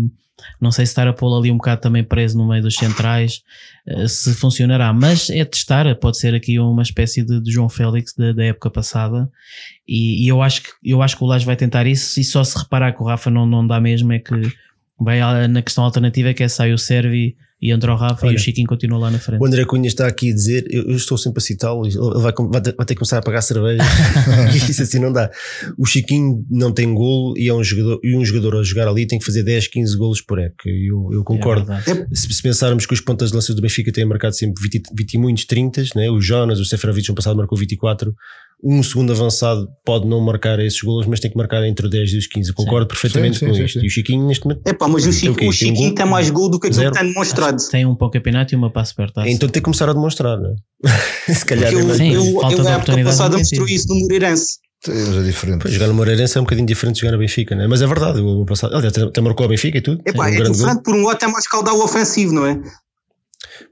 [0.61, 3.42] não sei se estar a pô-lo ali um bocado também preso no meio dos centrais,
[3.87, 8.14] eh, se funcionará, mas é testar, pode ser aqui uma espécie de, de João Félix
[8.14, 9.31] da, da época passada,
[9.87, 12.42] e, e, eu, acho que, eu acho que o Lage vai tentar isso, e só
[12.44, 14.35] se reparar que o Rafa não, não dá mesmo, é que
[14.99, 18.36] vai na questão alternativa, que é sai o Servi e entra o Rafa Olha, e
[18.36, 19.40] o Chiquinho continua lá na frente.
[19.40, 22.32] O André Cunha está aqui a dizer, eu, eu estou sempre a citá-lo, ele vai,
[22.32, 23.82] vai, ter, vai, ter que começar a pagar cerveja,
[24.54, 25.30] isso assim não dá.
[25.78, 29.06] O Chiquinho não tem golo e é um jogador, e um jogador a jogar ali
[29.06, 30.68] tem que fazer 10, 15 golos por época.
[30.68, 31.72] Eu, eu concordo.
[31.72, 31.80] É
[32.14, 35.14] se, se, pensarmos que os pontas de lança do Benfica têm marcado sempre 20, 20
[35.14, 36.10] e muitos 30, né?
[36.10, 38.14] o Jonas, o Seferovic no passado marcou 24,
[38.68, 42.12] um segundo avançado pode não marcar esses golos, mas tem que marcar entre os 10
[42.14, 42.52] e os 15.
[42.52, 42.88] concordo sim.
[42.88, 43.85] perfeitamente sim, sim, com isto.
[43.85, 44.62] E o Chiquinho, neste momento.
[44.64, 46.98] É pá, mas o, Chico, o Chiquinho tem, um mais gol do que aquilo que
[46.98, 47.57] tem demonstrado.
[47.70, 49.31] Tem um para o campeonato e uma para a supertaça.
[49.31, 51.33] Então tem que começar a demonstrar, não é?
[51.33, 51.72] Se calhar.
[51.72, 52.57] Eu, sim, eu, falta
[52.92, 54.59] eu, passada mostrou isso no Moreirense.
[54.88, 55.62] Mas é diferente.
[55.62, 57.68] Pois, jogar no Moreirense é um bocadinho diferente de jogar no Benfica, né?
[57.68, 58.20] mas é verdade.
[58.20, 60.02] O passado, aliás, até marcou a Benfica e tudo.
[60.05, 62.61] É, pá, é um diferente por um lado, é mais caudal ofensivo, não é?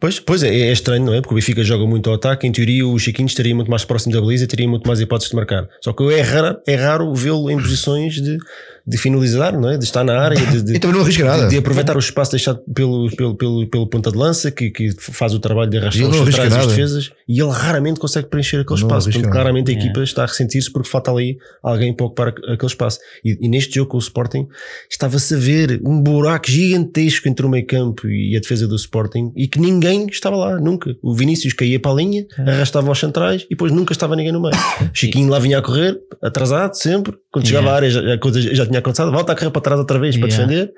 [0.00, 1.20] Pois, pois é, é estranho, não é?
[1.20, 2.46] Porque o Benfica joga muito ao ataque.
[2.46, 5.36] Em teoria, o Chiquinho estaria muito mais próximo da baliza teria muito mais hipóteses de
[5.36, 5.68] marcar.
[5.80, 8.38] Só que é raro, é raro vê-lo em posições de,
[8.86, 9.78] de finalizar, não é?
[9.78, 11.48] De estar na área, de, de, e também não arrisca nada.
[11.48, 15.32] de aproveitar o espaço deixado pelo, pelo, pelo, pelo ponta de lança, que, que faz
[15.32, 18.86] o trabalho de arrastar os atrás das defesas, e ele raramente consegue preencher aquele não
[18.86, 19.10] espaço.
[19.10, 20.04] Portanto, claramente a equipa é.
[20.04, 22.98] está a ressentir-se porque falta ali alguém para ocupar aquele espaço.
[23.24, 24.46] E, e neste jogo com o Sporting,
[24.90, 29.32] estava-se a ver um buraco gigantesco entre o meio campo e a defesa do Sporting,
[29.34, 30.94] e que ninguém estava lá, nunca.
[31.02, 32.50] O Vinícius caía para a linha, é.
[32.50, 34.54] arrastava aos centrais, e depois nunca estava ninguém no meio.
[34.92, 37.14] Chiquinho lá vinha a correr, atrasado, sempre.
[37.32, 39.98] Quando chegava à área já, já, já tinha acontecido, volta a correr para trás outra
[39.98, 40.34] vez yeah.
[40.34, 40.72] para defender.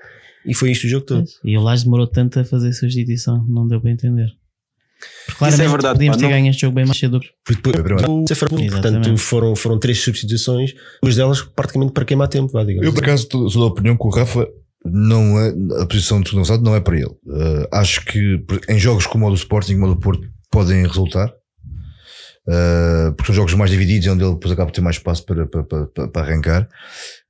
[0.44, 1.24] E foi isto o jogo todo.
[1.44, 4.28] E o Lage demorou tanto a fazer substituição, não deu para entender.
[5.26, 6.30] Porque claramente Isso é verdade, podíamos pá, ter não...
[6.30, 7.20] ganho este jogo bem mais cedo.
[8.70, 12.52] Portanto, foram, foram três substituições, duas delas praticamente para queimar tempo.
[12.52, 14.48] Vá, Eu, por acaso, sou da opinião que o Rafa
[14.84, 17.14] não é, a posição de segundo não é para ele.
[17.26, 21.32] Uh, acho que em jogos como o do Sporting e o do Porto podem resultar.
[22.48, 25.46] Uh, porque são jogos mais divididos, onde ele depois acaba por ter mais espaço para,
[25.46, 26.68] para, para, para arrancar.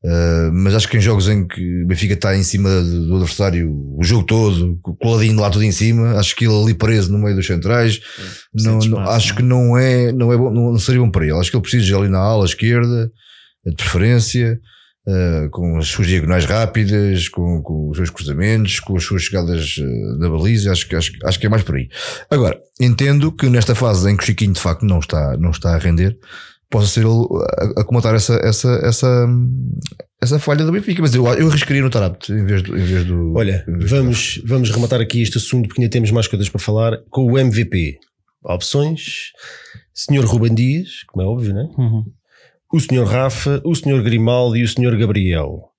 [0.04, 3.72] Uh, mas acho que em jogos em que o Benfica está em cima do adversário
[3.96, 7.34] o jogo todo, coladinho lá tudo em cima, acho que ele ali preso no meio
[7.34, 9.36] dos centrais, é, não, não, acho não.
[9.36, 11.38] que não é, não é bom, não, seria bom para ele.
[11.38, 13.10] Acho que ele precisa de ali na ala esquerda,
[13.64, 14.60] de preferência.
[15.08, 19.76] Uh, com as suas diagonais rápidas, com, com, os seus cruzamentos, com as suas chegadas
[19.78, 21.88] uh, na baliza, acho que, acho, acho que é mais por aí.
[22.28, 25.76] Agora, entendo que nesta fase em que o Chiquinho de facto não está, não está
[25.76, 26.18] a render,
[26.70, 27.26] possa ser ele
[27.76, 29.28] a, a comentar essa, essa, essa,
[30.20, 32.76] essa falha do Benfica, mas eu, eu arriscaria no Tarapte em vez do.
[32.76, 36.48] Em vez do Olha, vamos, vamos rematar aqui este assunto porque ainda temos mais coisas
[36.48, 37.98] para falar com o MVP.
[38.42, 39.30] Opções:
[39.94, 41.68] Senhor Ruben Dias, como é óbvio, né?
[41.78, 42.04] Uhum
[42.76, 43.04] o Sr.
[43.04, 44.02] Rafa, o Sr.
[44.02, 44.98] Grimaldo e o Sr.
[44.98, 45.70] Gabriel.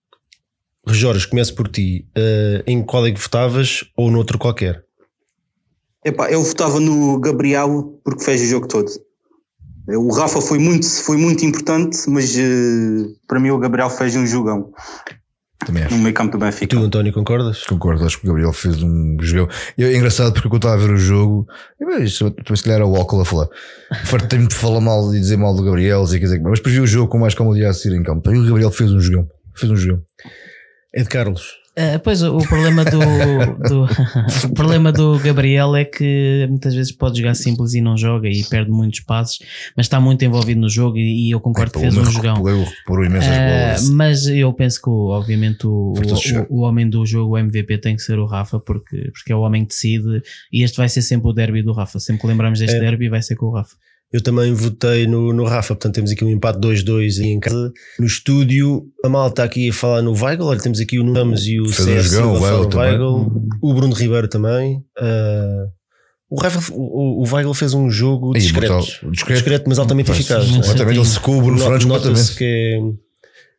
[0.87, 2.07] Jorge, começo por ti.
[2.17, 4.83] Uh, em qual é que votavas ou noutro qualquer?
[6.03, 8.89] Epá, eu votava no Gabriel porque fez o jogo todo.
[9.87, 14.25] O Rafa foi muito, foi muito importante, mas uh, para mim o Gabriel fez um
[14.25, 14.73] jogão.
[15.67, 15.95] Também acho.
[15.95, 16.73] No meio campo do Benfica.
[16.77, 17.65] Tu, António, concordas?
[17.65, 19.51] Concordo, acho que o Gabriel fez um jogo.
[19.77, 21.45] É engraçado porque eu estava a ver o jogo,
[21.77, 23.49] também se calhar era o óculo a falar.
[24.05, 26.87] Fartei-me de falar mal e dizer mal do Gabriel, dizer, dizer, mas depois vi o
[26.87, 28.31] jogo com mais comodidade a seguir em campo.
[28.31, 29.27] E o Gabriel fez um jogão.
[29.53, 30.01] Fez um jogão.
[30.95, 31.57] É de Carlos.
[31.77, 32.97] Uh, pois o, problema do,
[33.69, 33.83] do
[34.49, 38.43] o problema do Gabriel é que muitas vezes pode jogar simples e não joga e
[38.45, 39.37] perde muitos passos,
[39.75, 42.41] mas está muito envolvido no jogo e, e eu concordo é, que fez um jogão.
[43.91, 45.93] Uh, mas eu penso que obviamente o,
[46.49, 49.35] o, o, homem do jogo o MVP tem que ser o Rafa porque, porque é
[49.35, 51.99] o homem que decide e este vai ser sempre o derby do Rafa.
[51.99, 52.79] Sempre que lembramos deste é.
[52.79, 53.75] derby vai ser com o Rafa.
[54.13, 57.71] Eu também votei no, no Rafa, portanto temos aqui um empate 2-2 em casa.
[57.99, 61.59] No estúdio, a malta aqui a falar no Weigl, olha, temos aqui o Nunes e
[61.59, 64.77] o CS, o, Weigl, o Bruno Ribeiro também.
[64.97, 65.67] Uh,
[66.29, 68.77] O, Weigl, o, o Weigl fez um jogo Aí, discreto,
[69.11, 69.65] discreto, Discreto.
[69.67, 70.45] mas altamente eficaz.
[70.45, 72.37] Exatamente, ele secou o Bruno Fernandes Nota-se completamente.
[72.37, 73.06] que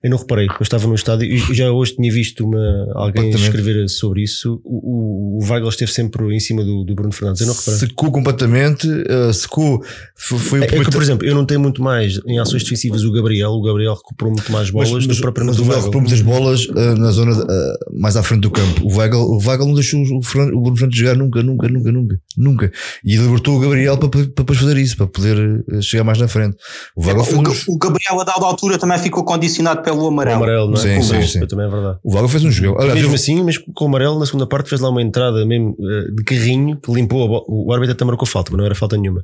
[0.03, 3.89] eu não reparei, eu estava no estádio e já hoje tinha visto uma, alguém escrever
[3.89, 4.61] sobre isso.
[4.65, 7.41] O, o, o Weigl esteve sempre em cima do, do Bruno Fernandes.
[7.41, 7.81] Eu não reparei.
[7.81, 9.83] Secou completamente, uh, secou.
[10.15, 13.03] Foi, É, o é que, por exemplo, eu não tenho muito mais em ações defensivas
[13.03, 13.51] o Gabriel.
[13.51, 15.81] O Gabriel recuperou muito mais bolas mas, do mas, que propriamente mas o o Weigl
[15.81, 18.85] recuperou muitas bolas uh, na zona uh, mais à frente do campo.
[18.85, 22.21] O Weigl, o Weigl não deixou o, o Bruno Fernandes jogar nunca, nunca, nunca, nunca,
[22.37, 22.73] nunca.
[23.05, 26.57] E libertou o Gabriel para, para depois fazer isso, para poder chegar mais na frente.
[26.95, 30.09] O Weigl fez, O, uns- o Gabriel, a dada altura, também ficou condicionado pelo O
[30.09, 30.37] amarelo.
[30.37, 30.79] amarelo, não é?
[30.79, 31.47] Sim, o sim, sim.
[31.47, 31.99] Também é verdade.
[32.05, 32.79] o Weigl fez um jogo.
[32.81, 35.45] Olha, mesmo viu- assim, mas com o amarelo na segunda parte fez lá uma entrada
[35.47, 37.45] mesmo eh, de carrinho que limpou a bola.
[37.49, 39.23] O árbitro até marcou falta, mas não era falta nenhuma.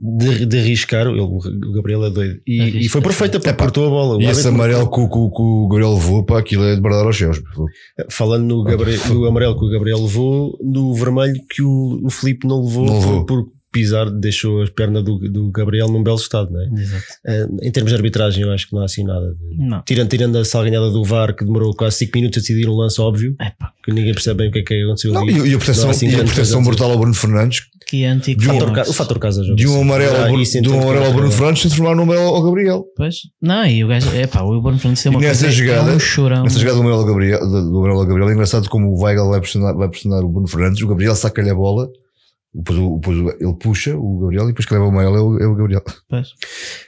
[0.00, 1.40] De, de arriscar, ele, o
[1.74, 2.38] Gabriel é doido.
[2.46, 4.16] E, Arrisca, e foi perfeita porque cortou a bola.
[4.16, 6.76] O e esse amarelo que, o- que o- que o Gabriel levou, pá, aquilo é
[6.76, 7.42] de bradar aos céus.
[8.08, 12.46] Falando no, Gabriel, no amarelo que o Gabriel levou, no vermelho que o, o Filipe
[12.46, 13.26] não levou, Não levou.
[13.26, 16.80] Por, por pisar, deixou a perna do, do Gabriel num belo estado, não é?
[16.80, 17.04] Exato.
[17.26, 19.34] Eh, em termos de arbitragem, eu acho que não há assim nada.
[19.34, 19.82] de- Não.
[19.82, 23.00] Tirando, tirando a salganhada do VAR, que demorou quase 5 minutos a decidir um lance
[23.00, 25.32] óbvio, Epá, que ninguém percebe bem o que é que aconteceu Não, ali.
[25.32, 28.40] e, e a proteção, assim e a proteção brutal ao Bruno Fernandes, que antigo.
[28.40, 29.56] De um- Fator o fator casa joga.
[29.56, 31.30] de um amarelo, ao Ah, Bruno- de um amarelo ao é Bruno.
[31.32, 32.84] Fernandes transformar num amarelo ao Gabriel.
[32.96, 33.16] Pois.
[33.40, 34.10] Não, e o gajo.
[34.14, 35.56] Epá, o Bruno Fernandes tem uma nessa coisa.
[35.56, 36.42] jogada- é um chorão.
[36.44, 39.02] Nessa jogada do amarelo ao Gabriel, do do amarelo ao Gabriel, é engraçado como o
[39.02, 41.88] Weigl vai pressionar, vai pressionar o Bruno Fernandes, o Gabriel saca-lhe a bola,
[42.54, 45.20] depois, o- depois o- ele puxa o Gabriel e depois que leva o amarelo é
[45.20, 45.82] o, é o Gabriel.
[46.08, 46.28] Pois.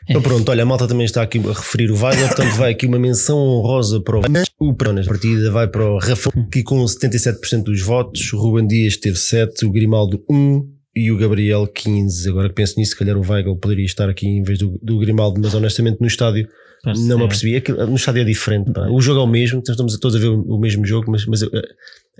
[0.09, 2.87] Então pronto, olha, a malta também está aqui a referir o Weigl, portanto vai aqui
[2.87, 4.23] uma menção honrosa para o
[4.61, 5.07] o Peronas.
[5.07, 9.17] A partida vai para o Rafael, que com 77% dos votos, o Ruben Dias teve
[9.17, 12.29] 7, o Grimaldo 1 e o Gabriel 15.
[12.29, 14.99] Agora que penso nisso, se calhar o Weigl poderia estar aqui em vez do, do
[14.99, 16.47] Grimaldo, mas honestamente no estádio
[16.83, 17.27] Parece- não me é.
[17.27, 17.57] apercebi.
[17.57, 18.73] Aquilo- No estádio é diferente.
[18.73, 18.89] pá.
[18.91, 21.25] O jogo é o mesmo, então estamos todos a ver o, o mesmo jogo, mas,
[21.27, 21.47] mas a,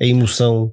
[0.01, 0.71] a emoção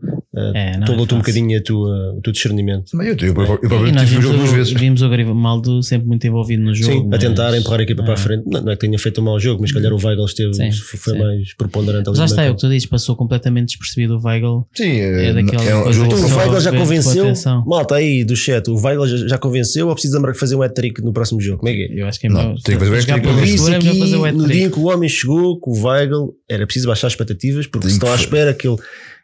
[0.55, 2.91] É, não é toldou-te um bocadinho a tua, o teu discernimento.
[2.93, 4.73] Mas eu, eu, eu, eu, E próprio nós tive o jogo duas o, vezes.
[4.73, 6.91] vimos o Grimaldo sempre muito envolvido no jogo.
[6.91, 8.17] Sim, a mas- tentar empurrar a equipa para a Ah.
[8.17, 8.43] frente.
[8.47, 10.53] Não, não é que tenha feito um mau jogo, mas se calhar o Weigl esteve,
[10.53, 11.19] Sim, foi sim.
[11.19, 12.15] mais preponderante.
[12.15, 14.65] Já está, é o que tu dizes, passou completamente despercebido o Weigl.
[14.73, 17.33] Sim, É daquela é um coisa só O Weigl já com convenceu.
[17.65, 21.01] Malta aí do chat, o Weigl já, já convenceu ou precisa de fazer um hat-trick
[21.03, 21.59] no próximo jogo?
[21.59, 22.01] Como é que é?
[22.01, 22.55] Eu acho que é Não, melhor.
[22.63, 24.11] tem que fazer jogar hat-trick.
[24.13, 27.07] Eu é no dia em que o homem chegou que o Weigl era preciso baixar
[27.07, 28.77] as expectativas porque se estão à espera que ele,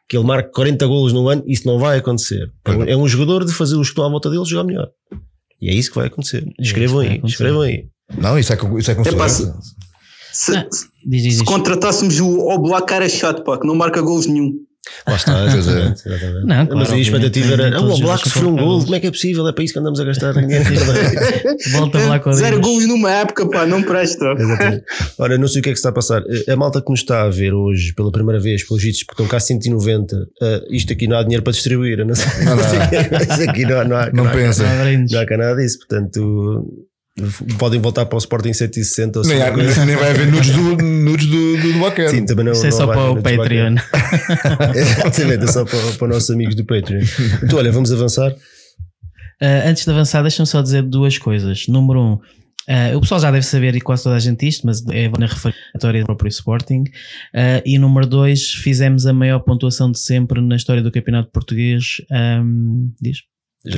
[0.07, 2.51] que ele marque 40 golos no ano, isso não vai acontecer.
[2.63, 2.85] Pois não.
[2.85, 4.89] É um jogador de fazer os que estão à volta dele jogar melhor.
[5.61, 6.45] E é isso que vai acontecer.
[6.59, 7.33] Escrevam que vai aí, acontecer.
[7.33, 7.85] escrevam aí.
[8.17, 9.59] Não, isso é com, isso é segurança.
[10.31, 11.41] Se, se diz.
[11.43, 14.51] contratássemos o Oblak era chato, pá, que não marca golos nenhum.
[15.07, 16.45] Lá está, exatamente, exatamente.
[16.45, 18.95] Não, claro, Mas aí a expectativa era, ah, o os Black sofreu um gol, como
[18.95, 19.47] é que é possível?
[19.47, 20.65] É para isso que andamos a gastar dinheiro.
[21.71, 24.25] Volta lá com a Zero golos numa época, pá, não presta.
[24.37, 24.83] Exatamente.
[25.17, 26.21] Ora, não sei o que é que se está a passar.
[26.49, 29.27] A malta que nos está a ver hoje pela primeira vez, pelos vídeos, porque estão
[29.31, 32.05] cá 190, ah, isto aqui não há dinheiro para distribuir.
[32.05, 34.63] Não sei, Não não aqui não, não há, Não pensa.
[34.63, 35.11] Não há brindes.
[35.11, 35.79] não há cá nada disso.
[35.79, 36.85] Portanto,
[37.59, 41.27] podem voltar para o Sporting 160 ou Nem, há- nem vai haver nudes do, nudes
[41.27, 42.09] do, do, do.
[42.09, 43.75] Sim, também não, Isso é não só para o Patreon.
[44.75, 47.01] Exatamente, é só para, para os nossos amigos do Patreon.
[47.43, 48.31] Então, olha, vamos avançar.
[48.31, 51.67] Uh, antes de avançar, deixa-me só dizer duas coisas.
[51.67, 54.83] Número um, uh, o pessoal já deve saber e quase toda a gente isto, mas
[54.89, 56.81] é na referitória do próprio Sporting.
[57.33, 61.97] Uh, e número dois, fizemos a maior pontuação de sempre na história do Campeonato Português.
[62.11, 63.17] Um, diz?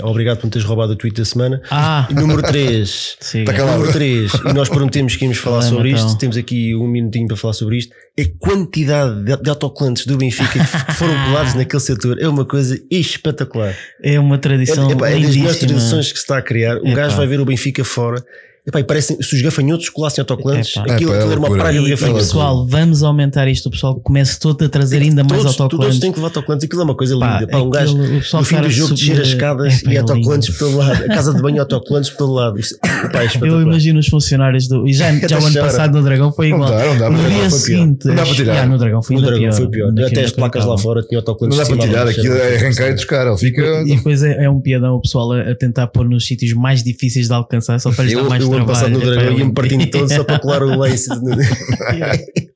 [0.02, 1.62] Obrigado por me teres roubado o tweet da semana.
[1.70, 3.18] Ah, E número 3.
[3.22, 3.54] siga.
[3.54, 3.66] Tá.
[3.78, 6.08] Número 3, e nós prometemos que íamos falar Fala, sobre então.
[6.08, 7.94] isto, temos aqui um minutinho para falar sobre isto.
[8.20, 12.82] A quantidade de, de autocolantes do Benfica que foram colados naquele setor é uma coisa
[12.90, 13.76] espetacular.
[14.02, 16.78] é uma É, tradição epá, é das melhores tradições que se está a criar.
[16.78, 16.96] O Epá.
[17.02, 18.24] gajo vai ver o Benfica fora.
[18.68, 20.94] Epá, e parecem, se os gafanhotos colassem autocolantes, Epá.
[20.96, 21.64] aquilo, Epá, é aquilo era uma loucura.
[21.66, 22.26] praga de gafanhotos.
[22.26, 23.68] pessoal, vamos aumentar isto.
[23.68, 26.00] O pessoal começa todo a trazer ainda mais todos, todos autocolantes.
[26.00, 26.66] têm que levar autocolantes.
[26.66, 27.48] Aquilo é uma coisa Pá, linda.
[27.52, 29.96] Pá, um gajo aquilo, o pessoal no fim do jogo descer subir- as escadas e
[29.96, 31.04] é autocolantes por todo lado.
[31.04, 32.60] A casa de banho autocolantes por todo lado.
[32.60, 34.88] Epá, é Eu imagino os funcionários do.
[34.88, 36.72] E já, já o ano passado no Dragão foi Não igual.
[36.72, 37.60] dá, não dá no para dia tirar, foi pior.
[37.60, 38.56] seguinte, Não dá para tirar.
[38.56, 39.54] Já, no Dragão foi ainda pior.
[39.54, 39.88] foi pior.
[39.92, 42.90] Naquilo Até as placas lá fora tinham autocolantes Não dá para tirar aquilo, é arrancar
[42.90, 43.28] e.
[43.28, 43.62] Ele fica.
[43.86, 47.28] E depois é, é um piadão o pessoal a, tentar pôr nos sítios mais difíceis
[47.28, 49.54] de alcançar só para lhes dar mais ano passado no Epá, Dragão é ia-me lindo.
[49.54, 51.10] partindo todo só para colar o lace.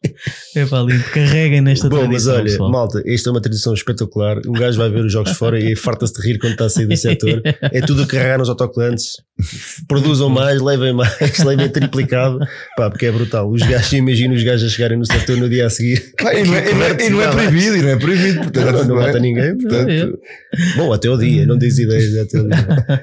[0.56, 1.04] É pá, lindo.
[1.14, 2.72] Carreguem nesta Bom, mas tradição, olha, pessoal.
[2.72, 4.38] malta, esta é uma tradição espetacular.
[4.48, 6.86] Um gajo vai ver os jogos fora e farta-se de rir quando está a sair
[6.88, 7.42] do setor.
[7.72, 9.12] É tudo a carregar nos autocolantes.
[9.88, 12.40] Produzam mais, levem mais, levem triplicado.
[12.76, 13.50] Pá, porque é brutal.
[13.50, 16.14] Os gajos, imagino os gajos a chegarem no setor no dia a seguir.
[16.22, 18.40] Pá, E não é- e não é- e não é proibido, e não é proibido.
[18.42, 19.06] Portanto, Não, não bem.
[19.06, 19.58] mata ninguém.
[19.58, 20.20] Portanto,
[20.78, 22.60] Bom, até o dia, não diz ideias até o dia.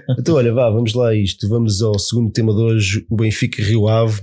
[0.19, 1.49] Então, olha, vá, vamos lá a isto.
[1.49, 4.21] Vamos ao segundo tema de hoje: o Benfica Rio Ave.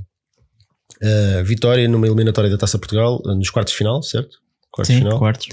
[1.03, 4.37] Uh, vitória numa eliminatória da Taça Portugal, uh, nos quartos de final, certo?
[4.71, 5.19] Quartos de Sim, final.
[5.19, 5.47] quartos.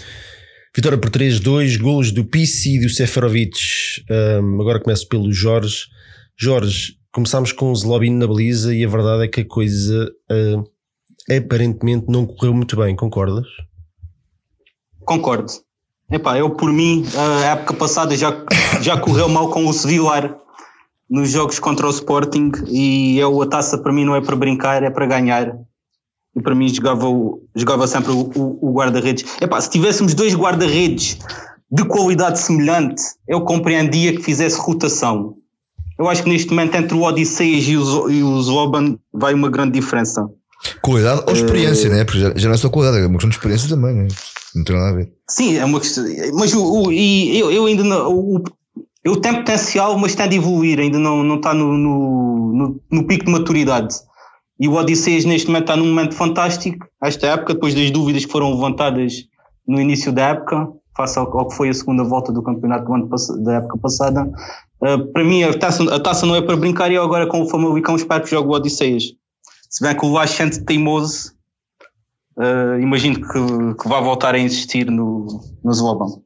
[0.75, 3.59] Vitória por 3-2, golos do Pissi e do Seferovic.
[4.09, 5.87] Um, agora começo pelo Jorge.
[6.39, 11.35] Jorge, começámos com o Zlobin na baliza e a verdade é que a coisa uh,
[11.37, 13.47] aparentemente não correu muito bem, concordas?
[15.01, 15.51] Concordo.
[16.09, 18.45] Epá, eu por mim, a época passada já,
[18.81, 20.39] já correu mal com o Sevillar
[21.11, 24.83] nos jogos contra o Sporting e eu, a taça para mim não é para brincar,
[24.83, 25.57] é para ganhar.
[26.37, 27.07] E para mim jogava,
[27.57, 29.25] jogava sempre o, o, o guarda-redes.
[29.41, 31.19] Epá, se tivéssemos dois guarda-redes
[31.71, 35.35] de qualidade semelhante, eu compreendia que fizesse rotação.
[35.99, 39.51] Eu acho que neste momento entre o Odisseias e o, e o Zloban vai uma
[39.51, 40.31] grande diferença.
[40.81, 42.05] Qualidade ou experiência, uh, né?
[42.05, 44.09] Porque já, já, não é só qualidade, é uma questão de experiência também, né?
[44.55, 45.13] Não tem nada a ver.
[45.29, 46.05] Sim, é uma questão.
[46.35, 48.13] Mas o, o e eu, eu ainda não.
[48.13, 48.43] O,
[49.05, 53.07] eu tenho potencial, mas tem de evoluir, ainda não, não está no, no, no, no
[53.07, 53.95] pico de maturidade.
[54.59, 58.33] E o Odisseias neste momento está num momento fantástico, esta época, depois das dúvidas que
[58.33, 59.25] foram levantadas
[59.67, 62.95] no início da época, face ao, ao que foi a segunda volta do campeonato do
[62.95, 63.09] ano,
[63.43, 64.31] da época passada.
[64.83, 67.41] Uh, para mim, a taça, a taça não é para brincar e eu agora com
[67.41, 69.05] o Famalicão espero que jogue o Odisseias.
[69.71, 71.33] Se bem que o Lachante teimoso,
[72.37, 75.27] uh, imagino que, que vai voltar a insistir no,
[75.65, 76.21] no Zloban.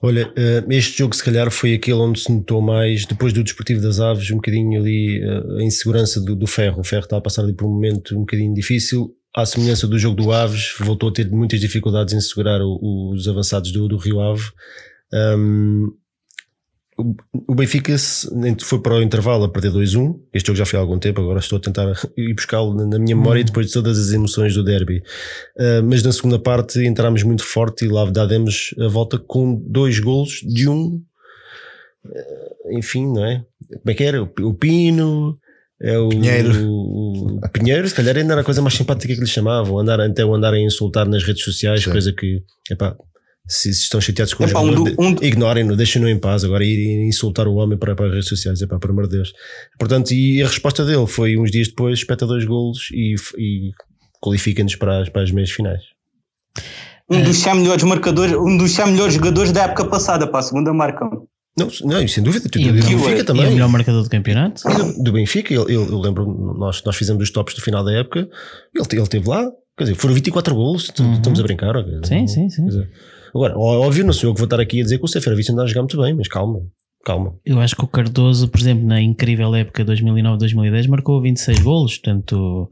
[0.00, 0.32] Olha,
[0.70, 4.30] este jogo se calhar foi aquele onde se notou mais, depois do Desportivo das Aves,
[4.30, 5.20] um bocadinho ali
[5.58, 6.80] a insegurança do, do Ferro.
[6.80, 9.12] O Ferro está a passar ali por um momento um bocadinho difícil.
[9.36, 13.72] À semelhança do jogo do Aves, voltou a ter muitas dificuldades em segurar os avançados
[13.72, 14.50] do, do Rio Ave.
[15.12, 15.92] Um,
[16.98, 17.94] o Benfica
[18.60, 20.18] foi para o intervalo a perder 2-1.
[20.34, 23.14] Este jogo já foi há algum tempo, agora estou a tentar ir buscá-lo na minha
[23.14, 23.44] memória hum.
[23.44, 25.02] depois de todas as emoções do derby.
[25.56, 30.00] Uh, mas na segunda parte entramos muito forte e lá demos a volta com dois
[30.00, 31.00] golos de um.
[32.04, 33.44] Uh, enfim, não é?
[33.68, 34.20] Como é que era?
[34.22, 35.38] O, Pino.
[35.80, 36.66] É o Pinheiro.
[36.66, 40.00] O, o Pinheiro, se calhar ainda era a coisa mais simpática que lhe chamavam, andar,
[40.00, 41.92] até o andar a insultar nas redes sociais, Sim.
[41.92, 42.96] coisa que, epá,
[43.48, 45.16] se estão chateados com o jogador, um, um...
[45.22, 46.44] ignorem-no, deixem-no em paz.
[46.44, 49.16] Agora ir insultar o homem para, para as redes sociais, é pá, por amor de
[49.16, 49.32] Deus.
[49.78, 53.70] Portanto, e a resposta dele foi uns dias depois, espeta dois golos e, e
[54.20, 55.80] qualifica-nos para as, para as meias finais.
[57.10, 60.42] Um dos 100 melhores marcadores, um dos 100 melhores jogadores da época passada, para a
[60.42, 61.06] segunda marca.
[61.58, 62.48] Não, não, sem dúvida.
[62.54, 63.44] E, do Benfica também.
[63.44, 64.62] E o melhor marcador do campeonato?
[64.62, 66.26] Do, do, Benfica, eu, eu, eu, lembro,
[66.58, 69.96] nós, nós fizemos os tops do final da época, ele, ele esteve lá, quer dizer,
[69.96, 71.14] foram 24 golos, uhum.
[71.14, 71.74] estamos a brincar.
[72.04, 72.66] Sim, sim, sim.
[72.66, 72.90] Dizer,
[73.34, 75.62] Agora, óbvio, não sou eu que vou estar aqui a dizer que o Seferovic anda
[75.62, 76.62] a jogar muito bem, mas calma,
[77.08, 77.34] calma.
[77.42, 82.70] Eu acho que o Cardoso, por exemplo, na incrível época 2009-2010, marcou 26 golos, portanto,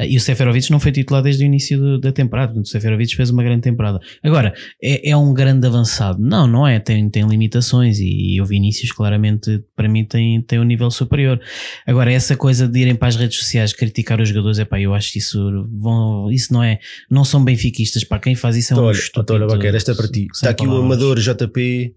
[0.00, 3.14] e o Seferovic não foi titular desde o início do, da temporada, portanto, o Seferovic
[3.14, 4.00] fez uma grande temporada.
[4.24, 6.20] Agora, é, é, um grande avançado?
[6.20, 10.58] Não, não é, tem, tem limitações e, e o Vinícius claramente, para mim, tem, tem
[10.58, 11.40] um nível superior.
[11.86, 14.94] Agora, essa coisa de irem para as redes sociais criticar os jogadores, é pá, eu
[14.94, 18.76] acho que isso, vão, isso não é, não são benfiquistas, para quem faz isso é
[18.76, 19.46] um olha, estúpido.
[19.48, 20.26] Olha, esta é para ti.
[20.32, 20.82] Está aqui palavras.
[20.82, 21.94] o Amador JP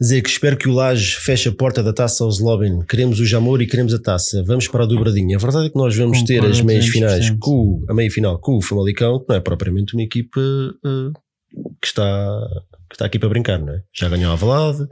[0.00, 2.80] dizer que espero que o Laje feche a porta da taça aos Lobin.
[2.88, 4.42] Queremos o Jamor e queremos a taça.
[4.44, 5.36] Vamos para a dobradinha.
[5.36, 8.56] A verdade é que nós vamos ter as meias finais com a meia final com
[8.56, 11.12] o Famalicão, que não é propriamente uma equipa uh,
[11.80, 12.40] que, está,
[12.88, 13.82] que está aqui para brincar, não é?
[13.92, 14.88] Já ganhou a Valade,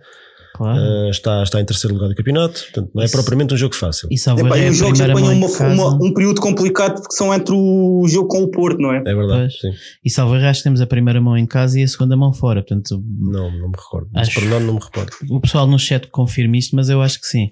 [0.55, 0.79] Claro.
[0.81, 3.17] Uh, está, está em terceiro lugar do campeonato, portanto não é Isso.
[3.17, 4.09] propriamente um jogo fácil.
[4.11, 8.07] E Epá, é os jogos apanham uma, uma, um período complicado porque são entre o
[8.09, 8.99] jogo com o Porto, não é?
[8.99, 9.53] É verdade.
[9.53, 9.71] Sim.
[10.05, 13.03] E Salve temos a primeira mão em casa e a segunda mão fora, portanto.
[13.21, 14.09] Não, não me recordo.
[14.13, 15.13] Mas acho, não, não me recordo.
[15.31, 17.51] O pessoal no chat confirma isto, mas eu acho que sim.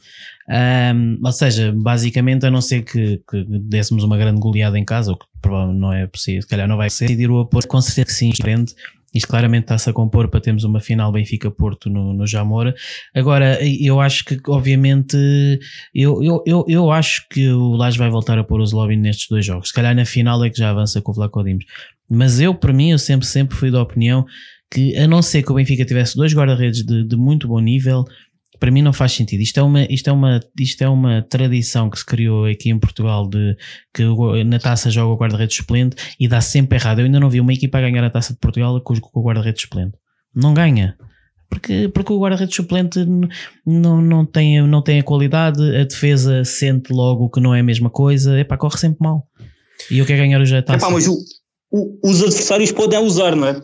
[0.49, 5.13] Um, ou seja, basicamente, a não ser que, que dessemos uma grande goleada em casa,
[5.13, 7.81] o que provavelmente não é possível, se calhar não vai ser, decidir o apoio, com
[7.81, 8.75] certeza que sim, frente
[9.17, 12.75] isto claramente está-se a compor para termos uma final Benfica-Porto no, no Jamora.
[13.15, 15.17] Agora, eu acho que, obviamente,
[15.95, 19.29] eu, eu, eu, eu acho que o Lage vai voltar a pôr o Zlobin nestes
[19.29, 19.69] dois jogos.
[19.69, 21.65] Se calhar na final é que já avança com o Vlaco Dimos.
[22.09, 24.25] Mas eu, para mim, eu sempre, sempre fui da opinião
[24.71, 28.05] que, a não ser que o Benfica tivesse dois guarda-redes de, de muito bom nível,
[28.59, 29.41] para mim não faz sentido.
[29.41, 32.79] Isto é uma, isto é uma, isto é uma tradição que se criou aqui em
[32.79, 33.57] Portugal de
[33.95, 34.03] que
[34.45, 37.01] na taça joga o guarda-redes suplente e dá sempre errado.
[37.01, 39.63] Eu ainda não vi uma equipa a ganhar a taça de Portugal com, o guarda-redes
[39.63, 39.97] suplente.
[40.35, 40.97] Não ganha.
[41.49, 43.05] Porque, porque o guarda-redes suplente
[43.65, 47.65] não, não, tem, não tem a qualidade, a defesa sente logo que não é a
[47.65, 49.27] mesma coisa, epá, corre sempre mal.
[49.91, 50.85] E eu quero ganhar hoje a taça.
[50.85, 51.17] Epá, mas o,
[51.71, 53.61] o, os adversários podem usar, não é?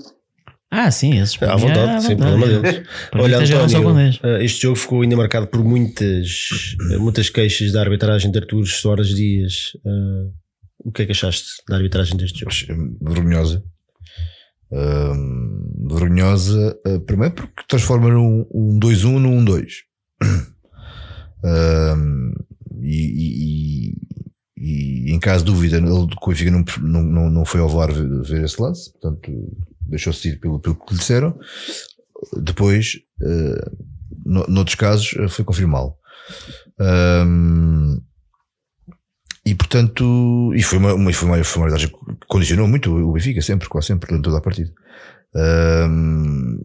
[0.75, 2.89] Ah, sim, esses à vontade, sem problema deles.
[3.13, 6.49] Olha, António, eh, este jogo ficou ainda marcado por muitas,
[6.91, 9.73] eh, muitas queixas da arbitragem de Artur Soares Dias.
[9.85, 10.33] Uh,
[10.79, 12.53] o que é que achaste da arbitragem deste jogo?
[13.03, 13.63] Vergonhosa.
[14.71, 19.67] Uh, vergonhosa, uh, primeiro porque transforma num um 2-1 um num 1-2.
[21.45, 22.33] Uh,
[22.81, 23.93] e, e,
[24.57, 26.65] e, em caso de dúvida, ele, o Benfica não,
[27.03, 29.31] não, não foi ao VAR ver, ver esse lance, portanto
[29.87, 31.39] deixou-se ir pelo, pelo que lhe disseram.
[32.41, 33.87] Depois, uh,
[34.25, 35.97] no, noutros casos, uh, foi confirmá-lo.
[36.79, 38.01] Um,
[39.45, 41.91] e portanto, e foi uma, uma, foi uma, foi uma que
[42.29, 44.73] condicionou muito o Benfica, sempre, quase sempre, durante toda a partida.
[45.35, 46.59] Um,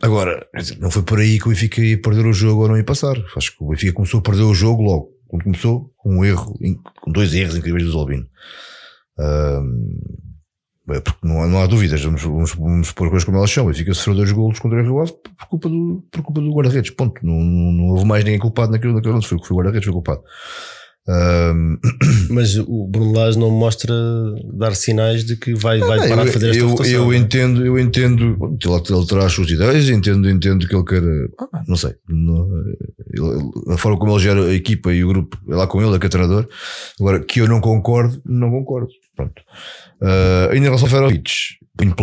[0.00, 0.46] agora,
[0.78, 3.16] não foi por aí que o Benfica ia perder o jogo ou não ia passar.
[3.36, 6.56] Acho que o Benfica começou a perder o jogo logo, quando começou, com um erro,
[7.00, 8.26] com dois erros incríveis do Zolbino.
[9.18, 10.27] Um,
[10.88, 13.64] porque não há, não há dúvidas, vamos, vamos, vamos pôr coisas como elas são.
[13.64, 15.04] O Benfica sofreu dois golos contra o Rio
[15.38, 16.90] por culpa do, por culpa do guarda-redes.
[16.90, 17.24] Ponto.
[17.24, 19.92] Não, não, não, houve mais ninguém culpado naquilo, naquilo não foi, foi o guarda-redes foi
[19.92, 20.22] culpado.
[21.08, 21.78] Um...
[22.30, 23.94] Mas o Bruno Lage não mostra
[24.52, 27.16] dar sinais de que vai, vai parar eu, de fazer esta eu, rotação, eu é?
[27.16, 31.02] entendo, eu entendo, ele, ele terá as suas ideias, entendo, entendo que ele quer,
[31.38, 32.46] ah, não sei, não,
[33.10, 35.96] ele, a forma como ele gera a equipa e o grupo é lá com ele,
[35.96, 36.46] é que é treinador.
[37.00, 38.88] Agora, que eu não concordo, não concordo.
[39.18, 39.42] Pronto.
[40.00, 41.32] Uh, em relação ao Ferovic,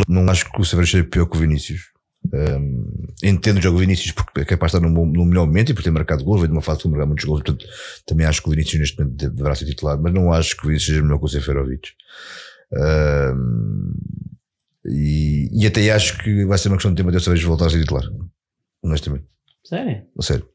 [0.09, 1.93] não acho que o Severino seja pior que o Vinícius.
[2.34, 5.72] Um, entendo o jogo do Vinícius porque é capaz de estar num, num melhor momento
[5.72, 7.66] e por ter marcado gol, veio de uma fase de marcar muitos gols, portanto
[8.05, 10.68] também acho que o Vinícius neste momento deverá ser titular, mas não acho que o
[10.68, 11.89] Vinícius seja melhor que o Seferovic.
[12.74, 13.93] Um,
[14.88, 17.70] e, e até acho que vai ser uma questão de tempo dessa vez voltar a
[17.70, 18.03] ser titular.
[18.84, 19.26] Honestamente.
[19.63, 20.03] Sério?
[20.20, 20.49] Sério.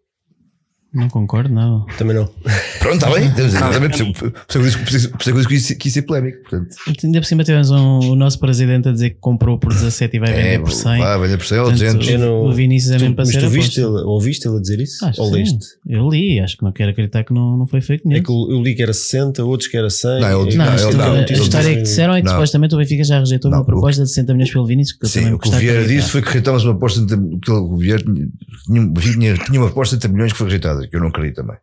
[0.93, 1.86] Não concordo, não.
[1.97, 2.26] Também não.
[2.80, 3.30] Pronto, está bem.
[3.72, 6.41] Também percebo isso que isso quis ser polémico.
[6.43, 6.74] Portanto.
[7.05, 10.20] Ainda por cima tivemos um, o nosso presidente a dizer que comprou por 17 e
[10.20, 10.99] vai vender É, por 100.
[10.99, 12.09] vai vender por 100 ou Portanto, 200.
[12.09, 13.99] Eu não- O Vinícius é mesmo para Mas ser tu viste aposta.
[14.01, 15.05] ele, ouviste ele a dizer isso?
[15.05, 15.66] Acho Ou leste?
[15.86, 18.26] Eu li, acho que não quero acreditar que não, não foi fake É news.
[18.26, 20.20] que eu, li que era 60, outros que era 100.
[20.20, 22.26] Não, ele- É- Não, Não, ele não, a ele história disse- que disseram é que
[22.26, 22.32] não.
[22.32, 25.09] supostamente o Benfica já rejeitou Não, uma proposta de 60 milhões pelo Vinícius, que eu
[25.09, 28.03] Sim, o que o Vieira disse foi que rejeitamos uma aposta de, que o Vieira
[28.03, 31.56] tinha, uma aposta de 30 milhões que foi rejeitada, que eu não acredito também.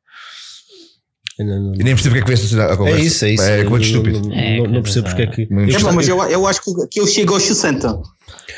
[1.39, 2.99] Não, não, E nem percebo porque é que essa a conversa.
[2.99, 3.43] É isso, é isso.
[3.43, 4.27] É Eu muito não- estúpido.
[4.27, 5.41] Não, É, não- não quer percebo porque é que.
[5.51, 8.01] Eu É, mas eu, eu acho que, que ele chega aos 60.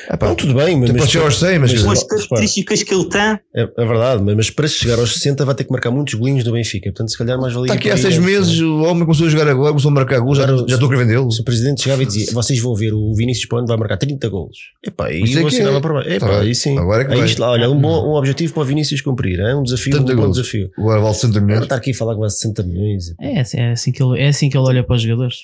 [0.09, 0.89] É, pá, Não, tudo bem, mas.
[0.91, 3.21] Pode chegar aos 100, mas- mas- Com as características que ele tem.
[3.21, 3.39] É,
[3.77, 6.51] é verdade, mas, mas para chegar aos 60 vai ter que marcar muitos golinhos do
[6.51, 6.89] Benfica.
[6.89, 7.65] Portanto, se calhar mais valia.
[7.67, 9.69] Está aqui há por aí seis antes, meses, não o homem começou a jogar agora,
[9.69, 11.27] começou a marcar gols, já, Agora, já estou a vendê-lo.
[11.27, 11.31] é?
[11.31, 13.97] Se o presidente chegava e dizia vocês vão ver o Vinícius para onde vai marcar
[13.97, 14.57] 30 golos.
[14.85, 15.81] Epá, e Isso é eu que assinava é.
[15.81, 16.09] para baixo.
[16.09, 16.37] Tá Epá, bem.
[16.39, 16.77] aí sim.
[16.77, 19.39] Agora é que aí isto lá, olha, um, bom, um objetivo para o Vinícius cumprir.
[19.39, 20.37] É um desafio, um 70 bom gols.
[20.37, 20.71] desafio.
[20.77, 21.63] Agora vale 60 Não milhões.
[21.63, 23.13] estar aqui a falar que vai 60 milhões.
[23.21, 25.35] É, assim- é, assim que ele, é assim que ele olha para os jogadores.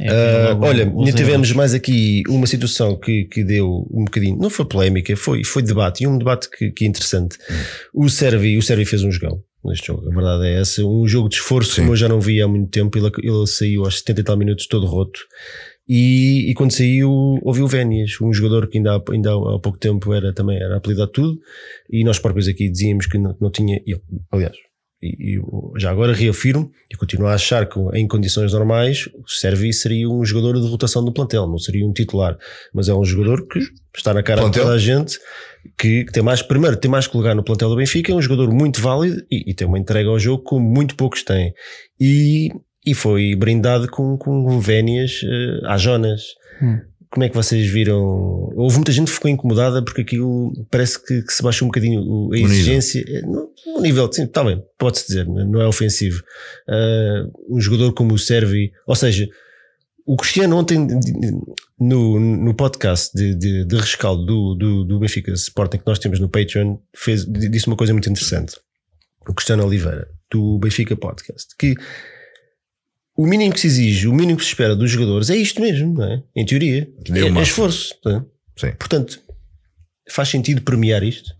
[0.00, 4.48] É, logo olha, ainda tivemos mais aqui uma situação que, que deu um bocadinho, não
[4.48, 7.36] foi polémica, foi, foi debate, e um debate que, que é interessante.
[7.92, 11.28] O Servi, o Servi fez um jogão neste jogo, a verdade é essa, um jogo
[11.28, 11.82] de esforço Sim.
[11.82, 14.36] como eu já não vi há muito tempo, ele, ele saiu aos 70 e tal
[14.36, 15.20] minutos todo roto.
[15.88, 17.10] E, e quando saiu,
[17.42, 20.76] ouviu o Vénias, um jogador que ainda há, ainda há pouco tempo era também era
[20.76, 21.38] apelidado tudo,
[21.90, 24.56] e nós próprios aqui dizíamos que não, não tinha, e ele, aliás,
[25.02, 25.42] e, e
[25.78, 30.24] já agora reafirmo e continuo a achar que em condições normais o Servi seria um
[30.24, 32.38] jogador de rotação do plantel, não seria um titular,
[32.72, 33.58] mas é um jogador que
[33.96, 34.62] está na cara Plantel?
[34.62, 35.18] de toda a gente
[35.78, 38.22] que, que tem mais, primeiro, tem mais que lugar no plantel do Benfica, é um
[38.22, 41.52] jogador muito válido e, e tem uma entrega ao jogo como muito poucos têm.
[42.00, 42.48] E,
[42.84, 46.22] e foi brindado com, com vénias eh, às Jonas.
[46.60, 46.80] Hum.
[47.12, 48.00] Como é que vocês viram?
[48.56, 52.32] Houve muita gente que ficou incomodada porque aquilo parece que, que se baixou um bocadinho
[52.32, 53.04] a exigência.
[53.06, 53.52] Eh, No,
[53.82, 56.22] nível, sim, está bem, pode-se dizer, não é ofensivo.
[56.66, 59.28] Ah, um jogador como o Servi, ou seja,
[60.06, 60.86] o Cristiano ontem
[61.78, 66.18] no, no podcast de, de, de rescaldo do, do, do Benfica Sporting que nós temos
[66.18, 68.56] no Patreon fez, disse uma coisa muito interessante.
[69.28, 71.74] O Cristiano Oliveira, do Benfica Podcast, que
[73.16, 75.94] o mínimo que se exige, o mínimo que se espera dos jogadores é isto mesmo,
[75.94, 76.22] não é?
[76.34, 76.88] Em teoria.
[77.10, 77.94] É, é esforço.
[78.06, 78.20] é?
[78.56, 78.72] Sim.
[78.78, 79.20] Portanto,
[80.10, 81.30] faz sentido premiar isto?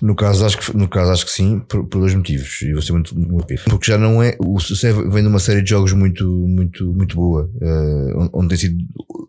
[0.00, 2.62] No caso, acho que, no caso, acho que sim, por, por dois motivos.
[2.62, 3.46] E vou ser muito, muito.
[3.68, 4.34] Porque já não é.
[4.40, 8.56] O Sucesso vem de uma série de jogos muito, muito, muito boa, eh, onde, tem
[8.56, 8.78] sido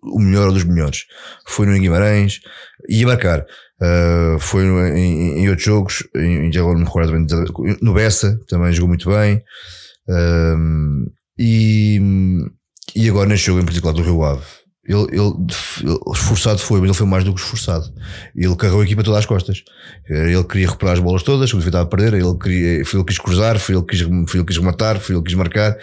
[0.01, 1.05] o melhor dos melhores.
[1.45, 2.39] Foi no Guimarães,
[2.87, 3.45] ia marcar.
[3.81, 7.93] Eh, foi no- em, em outros jogos, em, já agora não me recordo bem, no
[7.93, 9.43] Bessa também jogou muito bem.
[10.07, 11.05] Ehm,
[11.39, 11.99] e,
[12.95, 14.43] e agora neste jogo em particular do Rio Ave.
[14.85, 15.33] Ele, ele,
[15.83, 17.85] ele- esforçado foi, mas ele foi mais do que esforçado.
[18.35, 19.63] Ele carregou a equipa todas às costas.
[20.09, 23.13] Ele queria recuperar as bolas todas, quando estava a perder, ele queria, foi ele que
[23.13, 25.37] quis cruzar, foi ele que quis, foi ele que quis rematar, foi ele que quis
[25.37, 25.77] marcar.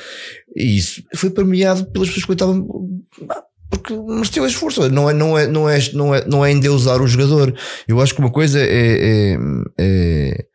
[0.56, 2.66] E isso foi premiado pelas pessoas que estavam.
[3.70, 4.88] Porque mereceu esforço.
[4.90, 7.54] Não é, não, é, não, é, não, é, não é endeusar o jogador.
[7.86, 9.34] Eu acho que uma coisa é.
[9.34, 9.38] é,
[9.78, 10.46] é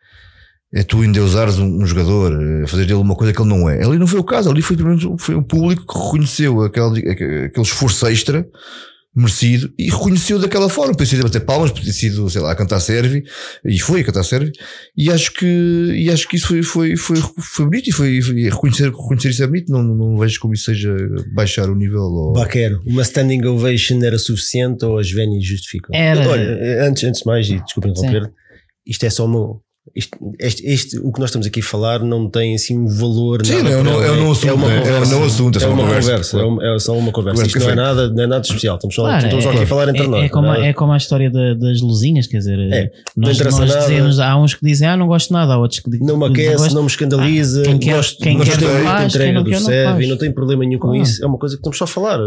[0.74, 3.84] é tu endeusares um, um jogador, eh, fazer dele uma coisa que ele não é.
[3.84, 7.10] Ali não foi o caso, ali foi, pelo menos, foi o público que reconheceu aquele,
[7.10, 8.48] aquele esforço extra
[9.14, 10.94] merecido e reconheceu daquela forma.
[10.94, 13.24] Podia ser a bater palmas, podia sido, sei lá, a cantar serve
[13.66, 14.52] e foi a cantar serve.
[14.98, 18.44] E acho que, e acho que isso foi, foi, foi, foi bonito e foi, foi
[18.44, 19.72] reconhecer, reconhecer isso é bonito.
[19.72, 20.96] Não, não vejo como isso seja
[21.34, 22.02] baixar o nível.
[22.02, 22.34] Ou...
[22.34, 25.94] Baquero, uma standing ovation era suficiente ou as Vénias justificam?
[25.94, 26.28] Era.
[26.30, 28.32] Olha, antes, antes de mais, e desculpa interromper,
[28.88, 29.60] isto é só uma.
[29.96, 33.44] Isto, este, este, o que nós estamos aqui a falar não tem assim um valor.
[33.44, 34.98] Sim, nada é, para não, é, não assunto, é uma é, conversa.
[35.16, 36.10] é não assunto, é só É uma conversa.
[36.12, 37.42] conversa, é, uma- é só uma conversa.
[37.42, 38.76] Conversa Isto não é nada, não é nada especial.
[38.76, 40.24] Estamos só, Claro, estamos só é- aqui a falar entre é, nós.
[40.24, 40.70] é, como, não a- é?
[40.70, 43.82] é como a história da- das luzinhas, quer dizer, É, não nós, interessa nós nada.
[43.82, 46.16] dizemos, há uns que dizem, ah, não gosto de nada, há outros que dizem, Não
[46.18, 46.76] me aquece, gosto.
[46.76, 47.62] não me escandaliza.
[47.62, 49.60] Ah, quem quer- gosto, quem gostei quer da faz, entrega quem não do quer
[50.00, 51.24] não não tem problema nenhum com isso.
[51.24, 52.20] É uma coisa que estamos só a falar.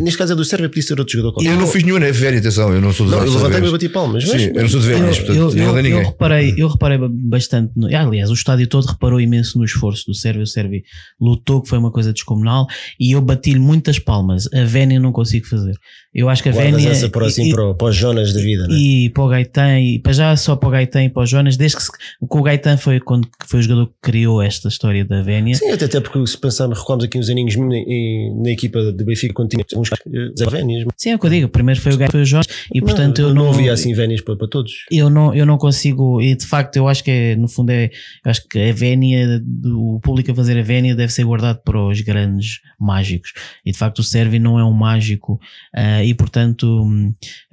[0.00, 1.52] Neste caso é do Sérvio, podia ser outro jogador qualquer.
[1.52, 3.88] Eu não fiz nenhuma FVN, atenção, eu não sou de Não, eu levantei-me e bati
[3.88, 4.24] palmas.
[4.24, 6.04] eu não sou de Eu, portanto, eu, não eu, eu ninguém.
[6.04, 10.42] reparei, eu reparei bastante, no, aliás, o estádio todo reparou imenso no esforço do Sérvio.
[10.42, 10.82] O Sérvio
[11.20, 12.66] lutou, que foi uma coisa descomunal,
[12.98, 14.48] e eu bati-lhe muitas palmas.
[14.52, 15.74] A Vénia não consigo fazer.
[16.14, 16.90] Eu acho que a Guardas Vénia.
[16.90, 18.74] essa para, assim, e- para, o- para os Jonas da vida, né?
[18.74, 21.56] e para o Gaetan, e para já só para o Gaetan e para o Jonas,
[21.56, 21.90] desde que, se,
[22.20, 25.54] o Gaetan foi, quando, foi o jogador que criou esta história da Vénia.
[25.54, 29.34] Sim, até, até porque se pensarmos, recuamos aqui uns aninhos na, na equipa do Benfica,
[29.34, 29.88] quando tinha uns
[30.38, 30.84] Zé Vénias.
[30.96, 31.48] Sim, é o que eu digo.
[31.48, 33.48] Primeiro foi o Gaetan, foi o Jonas, e portanto não, eu não.
[33.50, 34.72] havia assim Vénias para, para todos.
[34.90, 37.86] eu não, eu não consigo, e de facto eu acho que é, no fundo é,
[38.24, 41.60] eu acho que a Vénia, do- o público a fazer a Vénia deve ser guardado
[41.64, 43.32] para os grandes mágicos,
[43.64, 45.38] e de facto o Sérvio não é um mágico,
[45.74, 46.86] ah, e portanto,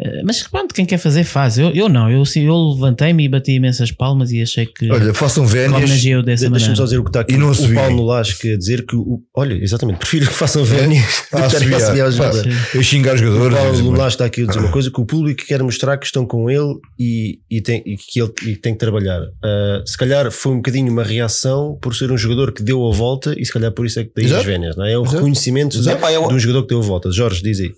[0.02, 3.52] ah, mas pronto, quem quer fazer faz, eu, eu não, eu, eu levantei-me e bati
[3.54, 5.90] imensas palmas e achei que Olha, façam Vénias.
[6.02, 6.76] Deixa-me maneira.
[6.76, 7.34] só dizer o que está aqui.
[7.34, 7.74] E não o.
[7.74, 11.74] Paulo Lasque a dizer que, o, olha, exatamente, prefiro que façam Vénias Ah, que estarem
[11.74, 12.08] a assobiar.
[12.08, 12.76] assobiar os Pá, jogadores.
[12.76, 13.58] Eu xingar os O jogadores.
[13.58, 16.06] Paulo mas- Lasque está aqui a dizer uma coisa que o público quer mostrar que
[16.06, 18.95] estão com ele e, e, tem, e que ele e tem que trabalhar.
[19.44, 22.92] Ah, se calhar foi um bocadinho uma reação por ser um jogador que deu a
[22.92, 24.42] volta e se calhar por isso é que daí Exato.
[24.42, 24.94] as Vénias, não é?
[24.94, 25.18] É o Exato.
[25.18, 27.12] reconhecimento de, Epá, eu- de um jogador que deu a volta.
[27.12, 27.72] Jorge, diz aí.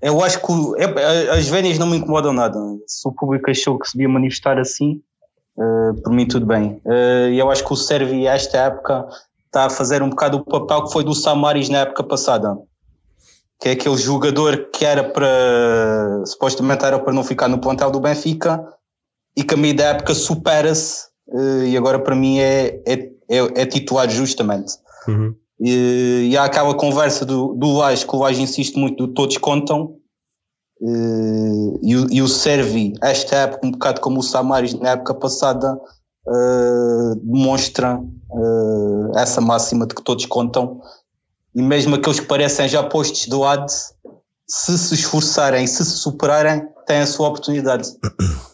[0.00, 2.58] Eu acho que é- as Vénias não me incomodam nada.
[2.86, 5.00] Se o público achou que se devia manifestar assim,
[5.58, 6.80] eh, por mim tudo bem.
[6.86, 9.06] Eh, E eu acho que o Sérvio, esta época,
[9.46, 12.56] está a fazer um bocado o papel que foi do Samaris na época passada.
[13.60, 18.00] Que é aquele jogador que era para, supostamente era para não ficar no plantel do
[18.00, 18.60] Benfica
[19.36, 22.94] e que a meio da época supera-se eh, e agora para mim é, é,
[23.30, 24.72] é, é titular justamente.
[25.08, 25.34] Uhum.
[25.60, 29.36] E, e há aquela conversa do, do Lage, que o Lage insiste muito, do todos
[29.38, 29.96] contam.
[30.82, 35.14] Eh, e, o- e o Servi, esta época, um bocado como o Samaris na época
[35.14, 35.78] passada,
[36.28, 38.00] eh, demonstra
[38.32, 40.80] eh, essa máxima de que todos contam.
[41.54, 43.70] E mesmo aqueles que parecem já postos de lado,
[44.48, 47.88] se se esforçarem, se se superarem, têm a sua oportunidade.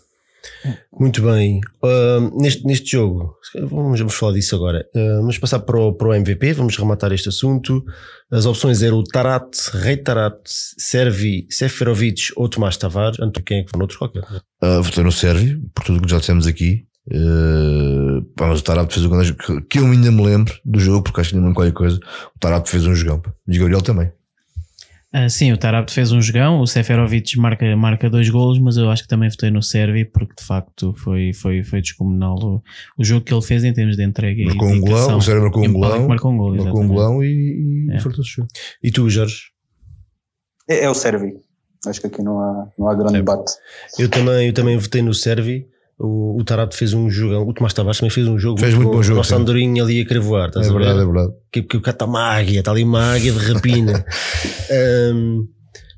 [0.98, 1.60] Muito bem.
[1.82, 3.34] Ah, neste, neste jogo,
[3.70, 4.84] vamos, vamos falar disso agora.
[4.94, 7.84] Ah, vamos passar para o, para o MVP, vamos rematar este assunto.
[8.30, 13.18] As opções eram o Tarat, Rei Tarat, Servi, Seferovic ou Tomás Tavares.
[13.20, 14.22] Anto, quem é que foi outro qualquer?
[14.62, 16.86] Ah, votei no Sérvio, por tudo que já dissemos aqui.
[17.10, 21.04] Uh, pá, mas o Tarap fez o que- que eu ainda me lembro do jogo,
[21.04, 21.96] porque acho que ainda lembro qualquer coisa.
[22.36, 23.22] O Tarap fez um jogão.
[23.48, 24.12] E o Gabriel também.
[25.10, 28.90] Ah, sim, o Tarapto fez um jogão, o Seferovic marca, marca dois golos, mas eu
[28.90, 32.62] acho que também votei no Servi porque de facto foi, foi, foi descomunal o,
[32.98, 35.42] o jogo que ele fez em termos de entrega Marcou e um golão, o Sérvio
[35.44, 36.08] marcou E um golão.
[36.08, 38.00] Marcou um gol, Marcou um golão e, e É.
[38.00, 38.48] foi todo o jogo.
[38.82, 39.44] E tu, Jorge?
[40.68, 41.32] É, é o Servi.
[41.86, 43.52] Acho que aqui não há, não há grande debate.
[43.98, 45.66] Eu também, eu também votei no Servi.
[45.98, 47.42] O, o Tarato fez um jogão.
[47.46, 48.60] O Tomás Tavares também fez um jogo.
[48.60, 49.34] Fez muito bom jogo, O sim.
[49.34, 50.44] Andorinho ali a querer voar.
[50.44, 50.78] É Estás a ver?
[50.78, 51.32] verdade, é verdade.
[51.50, 54.04] Que, que o cara está uma águia, está ali uma águia de rapina.
[54.70, 55.48] Ahm,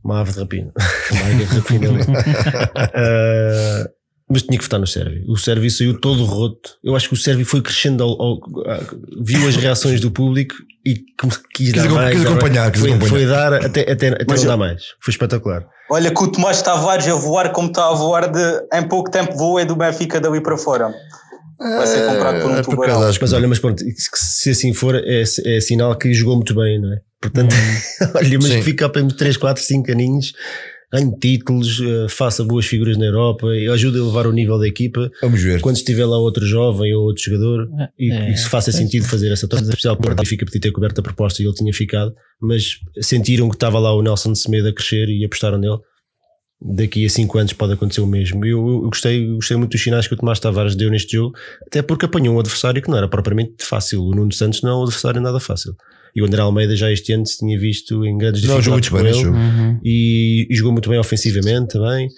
[0.02, 0.72] uma ave de rapina.
[1.12, 1.88] Uma águia de rapina.
[2.94, 3.90] Ah,
[4.30, 5.24] mas tinha que votar no Sérvio.
[5.28, 6.70] O Sérvio saiu todo roto.
[6.84, 8.80] Eu acho que o Sérvio foi crescendo, ao, ao- a-
[9.22, 10.54] viu as reações do público
[10.86, 12.16] e como se quis, Quis dar mais.
[12.16, 13.10] quis acompanhar, quis foi, acompanhar.
[13.10, 14.82] foi dar até, até, até Mas não eu- dar mais.
[15.00, 15.66] Foi espetacular.
[15.90, 19.36] Olha que o Tomás Tavares a voar como está a voar de em pouco tempo
[19.36, 20.94] voa é do Benfica dali para fora.
[21.58, 22.94] Vai ser comprado por um É, tubarão.
[22.94, 23.38] acaso acho que Mas não.
[23.38, 26.90] olha, mas pronto, se se assim for, é, é sinal que jogou muito bem, não
[26.94, 26.98] é?
[27.20, 27.54] Portanto,
[28.16, 28.62] olha, mas Sim.
[28.62, 30.32] fica para 3, 4, 5 aninhos,
[30.92, 34.66] ganhe títulos, eh, faça boas figuras na Europa e ajude a elevar o nível da
[34.66, 35.10] equipa.
[35.22, 35.60] Vamos ver.
[35.60, 37.68] Quando estiver lá outro jovem ou outro jogador,
[37.98, 40.72] e, É, e se faça sentido fazer essa troca, especial que o Benfica podia ter
[40.72, 44.68] coberto a proposta e ele tinha ficado, mas sentiram que estava lá o Nelson Semedo
[44.68, 45.78] a crescer e apostaram nele.
[46.62, 48.44] Daqui a 5 anos pode acontecer o mesmo.
[48.44, 51.34] Eu, eu gostei, gostei muito dos sinais que o Tomás Tavares deu neste jogo,
[51.66, 54.02] até porque apanhou um adversário que não era propriamente fácil.
[54.04, 55.74] O Nuno Santos não é um adversário nada fácil.
[56.14, 59.22] E o André Almeida já este ano se tinha visto em grandes Não, jogou dificuldades
[59.22, 59.62] muito bem com ele jogo.
[59.72, 59.80] Uhum.
[59.82, 62.08] e, e jogou muito bem ofensivamente também.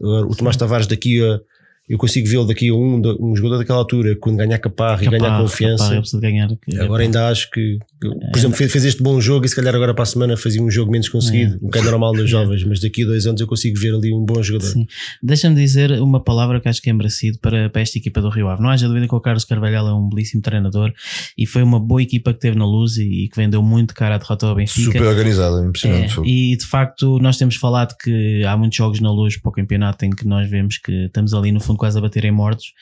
[0.00, 1.40] Agora, O Tomás Tavares daqui a
[1.88, 5.40] eu consigo vê-lo daqui a um, um jogador daquela altura, quando ganhar caparra e ganhar
[5.40, 5.84] confiança.
[5.84, 6.48] Caparra, eu ganhar.
[6.60, 9.74] que- Agora ainda acho que, por exemplo, fez, fez este bom jogo e se calhar
[9.74, 12.62] agora para a semana fazia um jogo menos conseguido, o que é normal nos jovens,
[12.64, 14.66] mas daqui a dois anos eu consigo ver ali um bom jogador.
[14.66, 14.86] Sim.
[15.22, 18.48] Deixa-me dizer uma palavra que acho que é merecido para, para esta equipa do Rio
[18.48, 18.62] Ave.
[18.62, 20.92] Não haja dúvida que o Carlos Carvalhal é um belíssimo treinador
[21.38, 24.16] e foi uma boa equipa que teve na luz e, e que vendeu muito cara
[24.16, 24.92] a derrota ao Benfica.
[24.92, 26.20] Super organizada, impressionante.
[26.20, 29.52] É, e de facto nós temos falado que há muitos jogos na luz para o
[29.52, 32.72] campeonato em que nós vemos que estamos ali no fundo quase a bater em mortos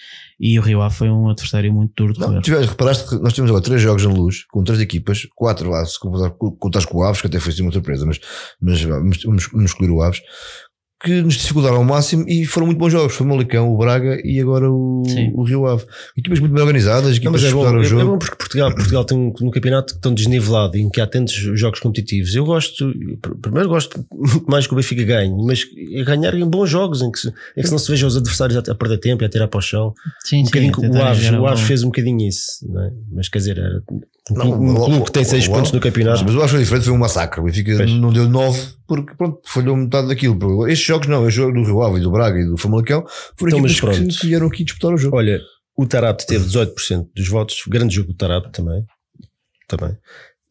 [0.46, 3.32] e o Rio Ave foi um adversário muito duro de Não, tiveste, reparaste que nós
[3.32, 6.98] temos agora três jogos na luz, com três equipas, quatro lá, se contar- contares com
[6.98, 8.20] o Aves, que até foi assim uma surpresa, mas,
[8.60, 10.20] mas vamos, vamos, vamos escolher o Aves,
[11.02, 13.14] que nos dificultaram ao máximo e foram muito bons jogos.
[13.14, 15.02] Foi o Malicão, o Braga e agora o,
[15.34, 15.84] o Rio Ave.
[16.16, 18.10] Equipas muito bem organizadas, Não, equipas mas que é bom, o é, é jogo.
[18.12, 21.78] bom porque Portugal, Portugal tem um, um campeonato tão desnivelado em que há tantos jogos
[21.80, 22.34] competitivos.
[22.34, 22.90] Eu gosto,
[23.20, 27.02] pr- primeiro gosto muito mais que o Benfica ganhe, mas é ganhar em bons jogos
[27.02, 29.22] em que, se, em que se não se veja os adversários a, a perder tempo
[29.22, 29.92] e a tirar para o chão.
[30.24, 32.90] Sim, Um sim, bocadinho que o Aves, o Aves fez um bocadinho isso, não é?
[33.12, 33.82] mas quer dizer, era
[34.30, 36.24] um, Não, clube- um o- clube que tem o- 6 o- pontos no campeonato.
[36.24, 37.40] Mas eu acho que foi diferente, foi um massacre.
[37.40, 37.90] O Benfica Pois.
[37.92, 40.66] não deu 9 porque pronto, falhou metade daquilo.
[40.66, 43.04] Estes jogos não, o jogo do Rio Ave e do Braga e do Famalicão
[43.36, 45.16] foram Então, equipas que, vieram aqui disputar o jogo.
[45.16, 45.40] Olha,
[45.76, 48.82] o Tarapte teve 18% dos votos, grande jogo do Tarapte também.
[49.68, 49.96] também.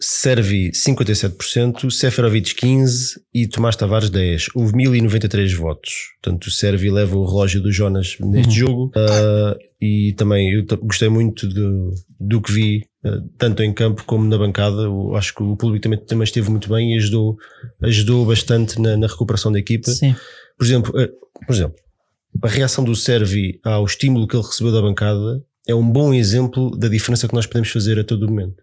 [0.06, 4.50] Servi 57%, Seferovic 15% e Tomás Tavares 10%.
[4.54, 5.94] Houve 1093 votos.
[6.22, 8.92] Portanto, o Servi leva o relógio do Jonas neste jogo.
[8.98, 14.26] Ah, e também eu gostei muito do, do que vi, ah, tanto em campo como
[14.26, 14.82] na bancada.
[14.82, 17.38] Eu acho que o público também, também esteve muito bem e ajudou,
[17.82, 19.90] ajudou bastante na, na recuperação da equipa.
[19.90, 20.14] Sim,
[20.58, 21.10] Por exemplo, eh,
[21.48, 21.78] por exemplo,
[22.44, 26.78] a reação do Servi ao estímulo que ele recebeu da bancada é um bom exemplo
[26.78, 28.62] da diferença que nós podemos fazer a todo momento.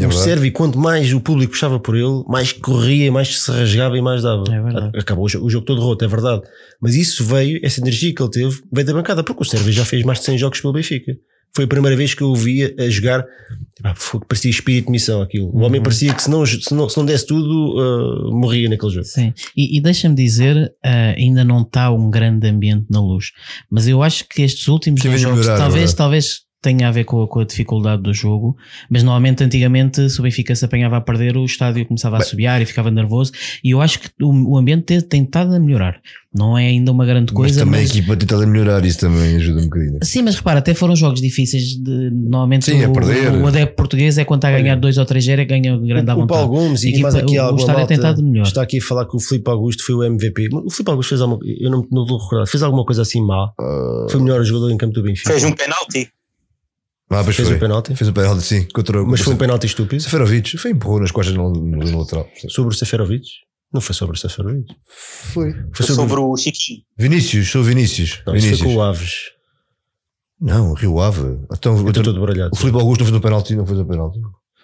[0.00, 0.12] É o.
[0.12, 4.22] Servi, quanto mais o público puxava por ele, mais corria, mais se rasgava e mais
[4.22, 4.44] dava.
[4.52, 4.98] É verdade.
[4.98, 6.42] Acabou o jogo, o jogo todo roto, é verdade.
[6.80, 9.84] Mas isso veio, essa energia que ele teve, veio da bancada, porque o Servi já
[9.84, 11.12] fez mais de 100 jogos pelo Benfica.
[11.54, 13.24] Foi a primeira vez que eu o via a jogar.
[14.28, 15.50] Parecia espírito de missão aquilo.
[15.50, 15.62] O Uhum.
[15.64, 19.04] homem parecia que se não, se não, se não desse tudo, ah, morria naquele jogo.
[19.06, 19.32] sim.
[19.56, 23.26] E, e deixa-me dizer, ah, ainda não está um grande ambiente na luz,
[23.70, 27.28] mas eu acho que estes últimos jogos, melhorar, talvez, talvez tenha a ver com a,
[27.28, 28.56] com a dificuldade do jogo,
[28.90, 32.60] mas normalmente antigamente se o Benfica se apanhava a perder, o estádio começava a subiar
[32.62, 36.00] e ficava nervoso, e eu acho que o, o ambiente tem, tem estado a melhorar.
[36.36, 38.98] Não é ainda uma grande Mas coisa, também mas, a equipa tentada a melhorar isso
[38.98, 39.98] também ajuda um bocadinho.
[40.02, 43.30] Sim, mas repara, até foram jogos difíceis de normalmente Sim, o, perder.
[43.40, 46.14] o adepto português é quando está a ganhar 2 ou 3 0 ganha grande à
[46.14, 46.40] o, o vontade.
[46.40, 48.46] Paulo Gomes A e equipa- mais aqui o- o estádio tem estado melhor.
[48.46, 50.48] está aqui a falar que o Filipe Augusto foi o MVP.
[50.52, 53.52] O Filipe Augusto fez alguma eu não, não estou recordado, fez alguma coisa assim má.
[53.60, 55.30] Ah, Foi o melhor jogador em campo do Benfica.
[55.30, 56.08] Fez um penalti.
[57.10, 57.56] Ah, Fez foi.
[57.56, 57.94] o penalti?
[57.94, 58.66] Fez o penalti, sim.
[58.74, 60.02] Contra, Mas foi um penalti estúpido.
[60.02, 60.56] Seferovic.
[60.58, 62.28] Foi empurrou nas costas no, no, no lateral.
[62.48, 63.24] Sobre o Seferovic?
[63.72, 64.72] Não foi sobre o Seferovic.
[65.32, 65.52] Foi.
[65.72, 66.80] Foi Sobre, sobre, o Chiquinho.
[66.98, 68.22] Vinícius, sou Vinícius.
[68.26, 68.60] Não, isso Vinícius.
[68.66, 69.12] foi com o Aves.
[70.40, 71.38] Não, Rio Ave.
[71.52, 72.50] Então, Eu estou todo baralhado.
[72.52, 74.18] o Filipe Augusto não fez um penalti, não fez um penalti.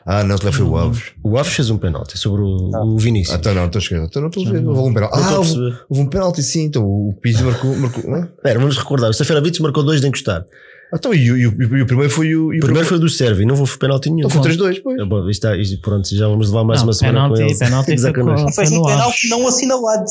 [0.07, 1.13] Ah, não, se lá foi o Aves.
[1.23, 3.37] O Aves fez um penalti sobre o, o Ah, Vinícius.
[3.39, 4.07] então não, estou esquerdo.
[4.07, 4.67] Então não estou a ver.
[4.67, 5.19] Houve um penalti.
[5.19, 5.55] Ah, houve,
[5.89, 6.65] houve um penalti, sim.
[6.65, 7.75] Então o Pizzi marcou.
[7.77, 8.25] marcou não?
[8.25, 9.11] Espera, vamos recordar.
[9.11, 10.45] O Seferovic marcou dois de encostar.
[10.93, 12.53] Então, e, o- e, o- e o primeiro foi o.
[12.53, 14.27] E O primeiro foi o do Sérvio, não houve penalti nenhum.
[14.29, 14.99] Então foi 3-2, pois.
[14.99, 17.43] É bom, isto está, isto, pronto, já vamos levar mais Não, uma semana com penalti-
[17.43, 17.59] eles.
[17.59, 18.47] penalti Gozar foi com- connosco.
[18.47, 20.05] Não fez Foi um no penalti não assinalado.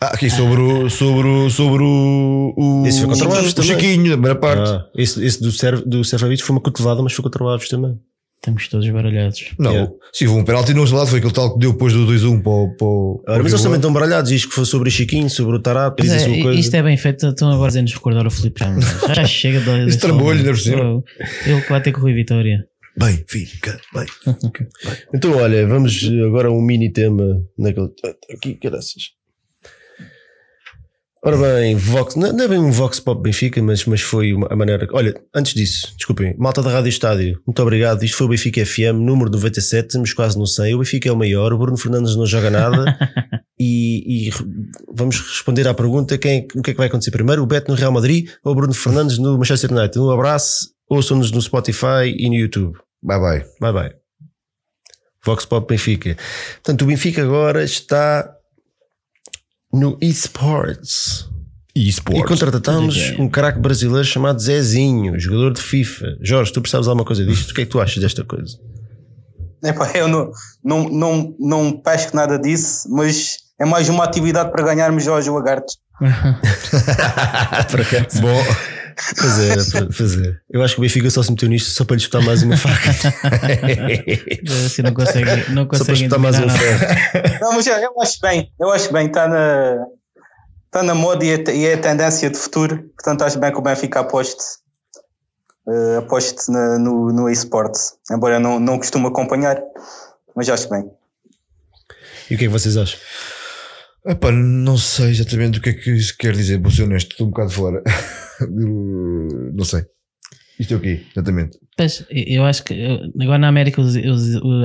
[0.00, 0.88] Ah, aqui sobre o.
[0.90, 1.50] Sobre o.
[1.50, 2.54] Sobre o.
[2.56, 3.70] o Esse foi contra o Aves o também.
[3.70, 4.70] Chiquinho, da primeira parte.
[4.70, 7.68] Ah, esse, esse do, Serv, do Seferovic foi uma cotovelada, mas foi contra o Aves
[7.68, 7.98] também.
[8.40, 9.52] Estamos todos baralhados.
[9.58, 9.92] Não, Yeah.
[10.12, 12.40] sim, houve um penalti no outro lado, foi aquele tal que deu depois do 2-1
[12.40, 12.68] para o.
[12.76, 14.30] Para, o- Ora, o mas eles também estão baralhados.
[14.30, 16.60] Diz que foi sobre o Chiquinho, sobre o Tarap, diz é, a sua coisa.
[16.60, 18.78] isto é bem feito, estão agora a nos recordar o Filipe já.
[19.14, 19.88] Já chega de.
[19.88, 20.78] Esse trambolho, ainda por cima.
[20.82, 21.04] Eu-
[21.46, 22.64] Ele que vai ter que Rui Vitória.
[22.96, 24.06] Bem, fica, bem.
[25.14, 27.88] Então, olha, vamos agora a um mini tema naquele.
[28.32, 29.10] Aqui, caraças.
[31.28, 34.46] Ora bem, Vox, não não é bem um Vox Pop Benfica, mas, mas foi uma,
[34.50, 34.88] a maneira.
[34.92, 38.02] Olha, antes disso, desculpem, malta da Rádio Estádio, muito obrigado.
[38.02, 40.74] Isto foi o Benfica FM, número 97, estamos quase no 100.
[40.74, 42.96] O Benfica é o maior, o Bruno Fernandes não joga nada.
[43.60, 44.32] e, e
[44.90, 47.42] vamos responder à pergunta: quem, o que é que vai acontecer primeiro?
[47.42, 49.98] O Beto no Real Madrid ou o Bruno Fernandes no Manchester United?
[49.98, 52.78] Um abraço, ouçam-nos no Spotify e no YouTube.
[53.02, 53.44] Bye bye.
[53.60, 53.94] Bye bye.
[55.26, 56.16] Vox Pop Benfica.
[56.54, 58.34] Portanto, o Benfica agora está
[59.72, 61.28] no eSports.
[61.74, 62.22] E E
[62.88, 63.16] Ok.
[63.20, 66.16] um craque brasileiro chamado Zezinho, jogador de FIFA.
[66.20, 67.50] Jorge, tu percebes alguma coisa disto?
[67.52, 68.58] O que é que tu achas desta coisa?
[69.62, 70.30] Epá, eu não,
[70.64, 75.76] não, não, não pesco nada disso, mas é mais uma atividade para ganharmos Jorge Lagartos.
[76.00, 78.06] Para cá.
[78.20, 78.44] Bom,
[79.16, 80.42] Fazer, fa- fazer.
[80.50, 82.56] Eu acho que o Benfica só se meteu nisto só para lhe disputar mais uma
[82.56, 82.90] faca.
[84.66, 86.58] Assim não consegue, não só para consegue disputar mais um nada.
[86.58, 87.38] ferro.
[87.40, 89.86] Não, mas eu, eu acho bem, eu acho bem, está na.
[90.66, 92.90] está na moda e é, e é a tendência de futuro.
[92.96, 94.42] Portanto, acho bem que o Benfica aposte,
[95.66, 97.94] uh, aposte na, no, no eSports.
[98.10, 99.60] Embora eu não, não costumo acompanhar,
[100.34, 100.90] mas acho bem.
[102.30, 102.98] E o que é que vocês acham?
[104.08, 107.26] Epá, não sei exatamente o que é que isso quer dizer, vou ser honesto, estou
[107.26, 107.82] um bocado fora.
[109.52, 109.82] Não sei.
[110.58, 111.58] Isto é o quê, exatamente?
[111.76, 112.74] Pois, eu acho que
[113.20, 113.82] agora na América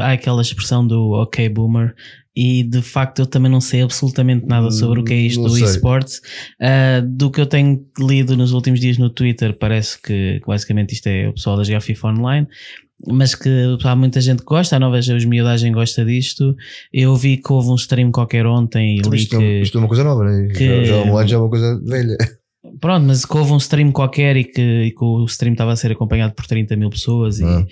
[0.01, 1.93] há aquela expressão do ok boomer
[2.35, 5.49] e de facto eu também não sei absolutamente nada sobre o que é isto Não
[5.49, 5.65] do sei.
[5.65, 6.19] esportes.
[6.59, 11.05] Ah, do que eu tenho lido nos últimos dias no Twitter, parece que basicamente isto
[11.07, 12.47] é o pessoal a jogar FIFA online.
[13.05, 13.49] Mas que
[13.83, 16.55] há muita gente que gosta, a nova os miudagem gosta disto.
[16.91, 19.43] Eu vi que houve um stream qualquer ontem e li Isto, que.
[19.43, 20.47] é, isto é uma coisa nova, né?
[20.53, 22.17] que- Já, já já é uma coisa velha.
[22.83, 25.75] Pronto, mas que houve um stream qualquer e que, e que o stream estava a
[25.77, 27.65] ser acompanhado por 30 mil pessoas e Ah.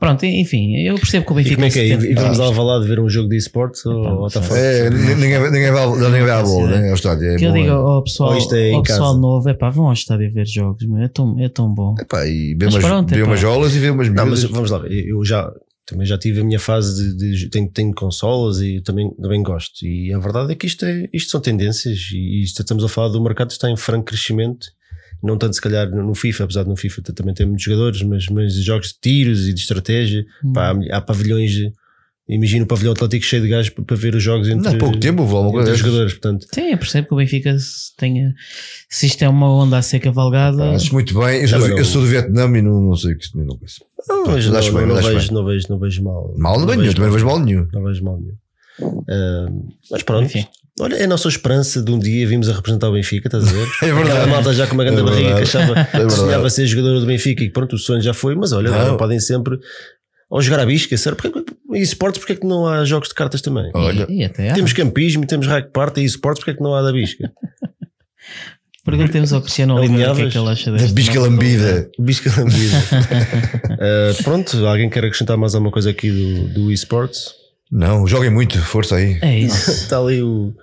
[0.00, 1.86] pronto, enfim, eu percebo que o E Benfica como é que é?
[1.86, 4.58] E, e vamos lá lá de ver um jogo de esportes ou, ou está fora?
[4.58, 6.88] É, ninguém, ninguém, vai, ninguém vai à bola, né?
[6.88, 7.34] Ao estádio.
[7.34, 7.70] É que eu digo é.
[7.70, 11.38] ao pessoal, é ao pessoal novo, é pá, vão ao estádio ver jogos, é, tão,
[11.38, 11.94] é tão bom.
[11.96, 14.72] Epá, e vê Mas umas, pronto, vê umas jolas e vê umas Não, mas vamos
[14.72, 15.48] lá, eu já
[15.88, 19.86] também já tive a minha fase de, de- tenho, tenho consolas e também, também gosto.
[19.86, 23.08] E a verdade é que isto, é, isto são tendências e isto estamos a falar
[23.08, 24.68] do mercado que está em franco crescimento.
[25.22, 28.26] Não tanto se calhar no FIFA, apesar de no FIFA também ter muitos jogadores, mas,
[28.28, 30.26] mas jogos de tiros e de estratégia.
[30.44, 30.52] Hum.
[30.52, 31.52] Pá, há pavilhões,
[32.28, 34.98] imagino o pavilhão atlético cheio de gajos para, ver os jogos entre, Não, há pouco
[34.98, 36.12] tempo alguma entre coisa os jogadores.
[36.12, 38.34] Portanto, Sim, eu percebo que o Benfica se tenha,
[38.88, 41.42] se isto é uma onda a ser cavalgada, Acho muito bem.
[41.42, 43.44] Eu sou, não- eu sou do Vietnã e não, não sei o que isto não
[43.44, 44.52] não, não, não, não vejo,
[45.32, 46.34] não, vejo, não vejo mal.
[46.36, 47.66] Mal não vejo, também não vejo mal nenhum.
[47.72, 48.34] Não vejo mal nenhum.
[49.08, 49.46] Ah,
[49.90, 50.24] mas pronto.
[50.26, 50.46] Enfim.
[50.80, 53.50] Olha, é a nossa esperança de um dia vimos a representar o Benfica, estás a
[53.50, 53.66] ver?
[53.82, 54.20] É verdade.
[54.20, 57.00] A malta já com uma grande É barriga que achava É que sonhava ser jogador
[57.00, 58.96] do Benfica e pronto, o sonho já foi, mas olha, Não.
[58.96, 59.58] podem sempre
[60.30, 63.14] ou jogar à bisca, sério, porque, e esportes, porque é que não há jogos de
[63.14, 63.70] cartas também?
[63.74, 64.54] Olha, e, e até há.
[64.54, 67.32] Temos campismo, temos rack party e esportes, porque é que não há da bisca?
[68.84, 70.94] Perguntemos ao Cristiano Oliveira o que é que ele acha da deste.
[70.94, 71.90] bisca lambida.
[71.98, 72.76] Bisca lambida.
[73.78, 77.34] Ah, pronto, alguém quer acrescentar mais alguma coisa aqui do, do esportes?
[77.70, 79.18] Não, joguem muito, força aí.
[79.20, 79.70] É isso.
[79.70, 80.54] Está ali o.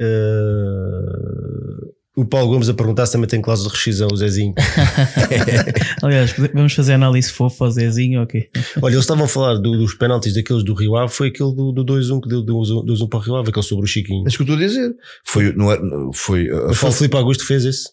[0.00, 1.90] ah,
[2.20, 4.54] o Paulo Gomes a perguntar se também tem cláusula de rescisão, o Zezinho.
[6.02, 8.48] Aliás, vamos fazer análise fofa ao Zezinho, ok?
[8.82, 11.72] Olha, eles estavam a falar do- dos penaltis daqueles do Rio Ave, foi aquele do,
[11.72, 14.24] do 2-1 que deu 2-1 para o Rio Ave, aquele sobre o Chiquinho.
[14.24, 14.92] É isso que eu estou a dizer.
[15.24, 15.78] Foi, não é,
[16.14, 17.88] foi, a Mas foi o falta- Filipe Augusto fez esse.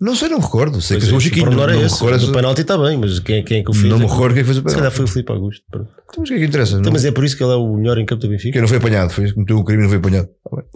[0.00, 0.80] Não sei, não me recordo.
[0.80, 1.44] Sei Pois que é, o o Chiquinho.
[1.44, 1.94] pormenor não é me esse.
[2.02, 2.26] recordo.
[2.26, 3.84] Do penalti está bem, mas quem, quem é que o fez?
[3.90, 4.96] Não me recordo quem fez o Se calhar penalti.
[4.96, 5.62] foi o Filipe Augusto.
[5.70, 5.88] pronto.
[6.10, 6.70] Então, Mas o que é que interessa?
[6.72, 8.52] Então, Não- mas é por isso que ele é o melhor em campo do Benfica.
[8.52, 10.28] Quem não foi apanhado, foi cometeu um crime e não foi apanhado.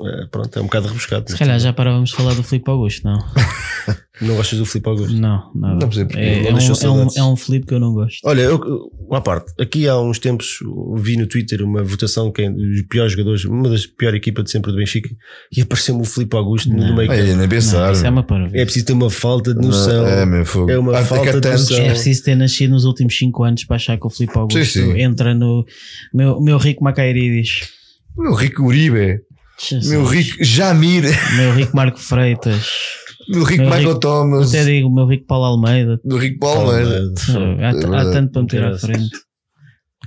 [0.07, 1.29] É, pronto, é um bocado rebuscado.
[1.31, 3.19] Se calhar já parávamos de falar do Filipe Augusto, não?
[4.21, 5.13] Não gostas do Filipe Augusto?
[5.13, 5.75] Não, nada.
[5.75, 8.21] Não porque é, não é, um, é, um, é um Filipe que eu não gosto.
[8.25, 8.61] Olha, eu,
[9.09, 10.61] uma parte, aqui há uns tempos
[10.99, 14.53] vi no Twitter uma votação que é dos piores jogadores, uma das piores equipas de
[14.53, 15.11] sempre do Benfica,
[15.55, 16.95] e apareceu-me o Filipe Augusto no Não.
[16.97, 17.37] meio Ai, campo.
[17.39, 17.93] nem pensar.
[17.93, 20.07] Não, é uma É preciso ter uma falta de noção.
[20.07, 20.71] É, meu fogo.
[20.71, 21.79] É uma Há- falta há de noção.
[21.79, 24.93] É preciso ter nascido nos últimos 5 anos para achar que o Filipe Augusto Sim,
[24.93, 25.01] sim.
[25.01, 25.65] entra no
[26.13, 27.69] meu, meu rico Macairidis.
[28.17, 29.21] Meu rico Uribe.
[29.61, 29.91] Jesus.
[29.91, 31.05] Meu rico Jamir.
[31.37, 32.67] Meu rico Marco Freitas.
[33.29, 34.49] Meu rico Meu Michael rico- Thomas.
[34.55, 35.99] Até digo, meu rico Paulo Almeida.
[36.05, 37.11] Meu rico Palmeira.
[37.63, 38.13] Há, há verdade.
[38.13, 39.11] tanto para meter à frente.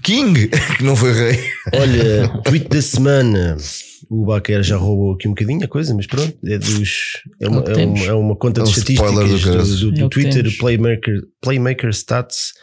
[0.03, 0.47] King,
[0.77, 1.43] que não foi rei.
[1.73, 3.57] Olha, tweet da semana.
[4.09, 7.61] O Baquer já roubou aqui um bocadinho a coisa, mas pronto, é, dos, é, uma,
[7.61, 10.09] É que é, uma, é uma conta É de estatísticas do do, do- do É
[10.09, 10.57] Twitter.
[10.57, 12.53] Playmaker, Playmaker Stats,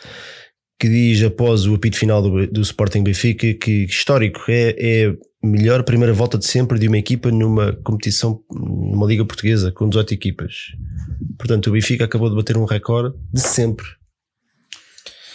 [0.81, 5.47] que diz após o apito final do, do Sporting Benfica que histórico é, é a
[5.47, 10.15] melhor primeira volta de sempre de uma equipa numa competição, numa liga portuguesa com 18
[10.15, 10.53] equipas.
[11.39, 13.85] Portanto, o Benfica acabou de bater um recorde de sempre.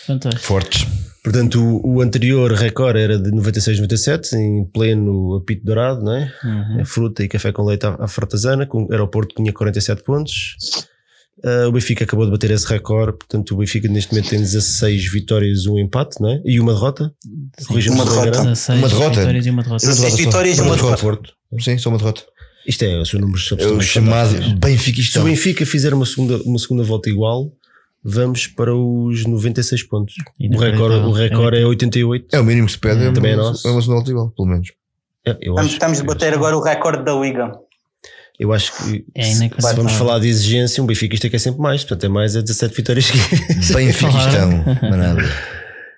[0.08, 0.44] Fantástico.
[0.46, 0.88] Fortes.
[1.24, 6.32] Portanto, o, o anterior recorde era de 96-97, em pleno apito dourado, não é?
[6.44, 6.80] Uhum.
[6.80, 10.04] É fruta e café com leite à, à fartazana, com o aeroporto que tinha 47
[10.04, 10.56] pontos.
[11.44, 15.12] Ah, o Benfica acabou de bater esse recorde, portanto, o Benfica neste momento tem 16
[15.12, 16.42] vitórias, um empate, não é?
[16.46, 17.14] E uma derrota.
[17.68, 18.28] Corrija-me Uma derrota.
[18.28, 18.50] enganado.
[18.50, 19.20] 16 Uma derrota.
[19.20, 19.86] vitórias e uma derrota.
[19.86, 20.26] Uma derrota Seis só.
[20.30, 21.30] vitórias e uma derrota.
[21.62, 22.22] Sim, só uma derrota.
[22.68, 25.12] Isto é, são números É o absolutamente chamado fantásticos.
[25.12, 25.24] Se o.
[25.24, 27.52] Benfica fizer uma segunda, uma segunda volta igual,
[28.04, 30.16] vamos para os 96 pontos.
[30.40, 32.28] O recorde, o recorde é 88.
[32.36, 33.04] É o mínimo que se pede.
[33.04, 33.68] É, Também é nosso.
[33.68, 34.70] É uma volta igual, pelo menos.
[35.26, 37.52] É, eu Estamos, acho, estamos de bater agora o recorde da Liga.
[38.40, 41.40] eu acho que É se, se vamos falar de exigência, um Benfica é que é
[41.40, 43.18] sempre mais, portanto é mais é 17 vitórias que
[43.74, 44.64] Benfiquistão.
[44.90, 45.22] Manada.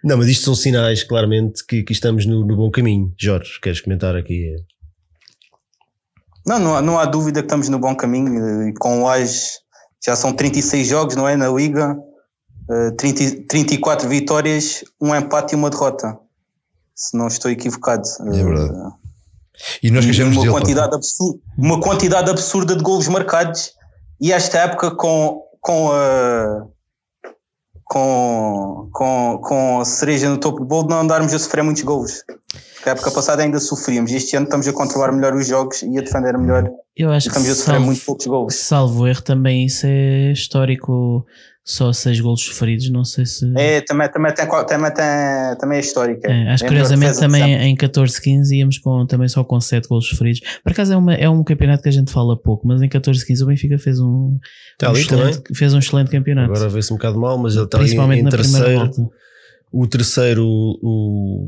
[0.04, 3.14] Não, mas isto são sinais, claramente, que, que estamos no, no bom caminho.
[3.20, 4.56] Jorge, queres comentar aqui?
[6.46, 8.68] Não, não, há- não há dúvida que estamos no bom caminho.
[8.70, 9.60] E com o Laje
[10.04, 11.36] já são 36 jogos, não é?
[11.36, 11.98] Na Liga,
[12.72, 16.18] Eh, 30, 34 vitórias, um empate e uma derrota.
[16.96, 18.08] Se não estou equivocado.
[18.28, 18.94] É verdade.
[19.84, 20.54] E nós queixamos uma dele.
[20.54, 23.74] quantidade, absurda, uma quantidade absurda de golos marcados
[24.20, 26.66] e esta época com, com a
[27.84, 32.24] com, com, com a cereja no topo do bolo não andarmos a sofrer muitos golos.
[32.82, 34.12] Porque a época passada ainda sofríamos.
[34.12, 36.68] Este ano estamos a controlar melhor os jogos e a defender melhor.
[36.98, 38.56] Eu acho que Estamos a sofrer salvo, muito poucos golos.
[38.56, 41.24] salvo erro também isso é histórico.
[41.64, 43.46] Só seis golos sofridos, não sei se.
[43.56, 45.06] É, também, também, tem, também, tem,
[45.60, 46.28] também é histórica.
[46.32, 49.88] É, acho É que melhor curiosamente também em 14-15 íamos com, também só com 7
[49.88, 50.40] golos sofridos.
[50.64, 53.44] Por acaso é, uma, é um campeonato que a gente fala pouco, mas em 14-15
[53.44, 54.40] o Benfica fez um,
[54.74, 56.52] Está um excelente, fez um excelente campeonato.
[56.52, 58.80] Agora vê-se um bocado mal, mas ele está ali principalmente em na primeira terceiro.
[58.80, 59.02] volta.
[59.72, 61.48] O terceiro, o,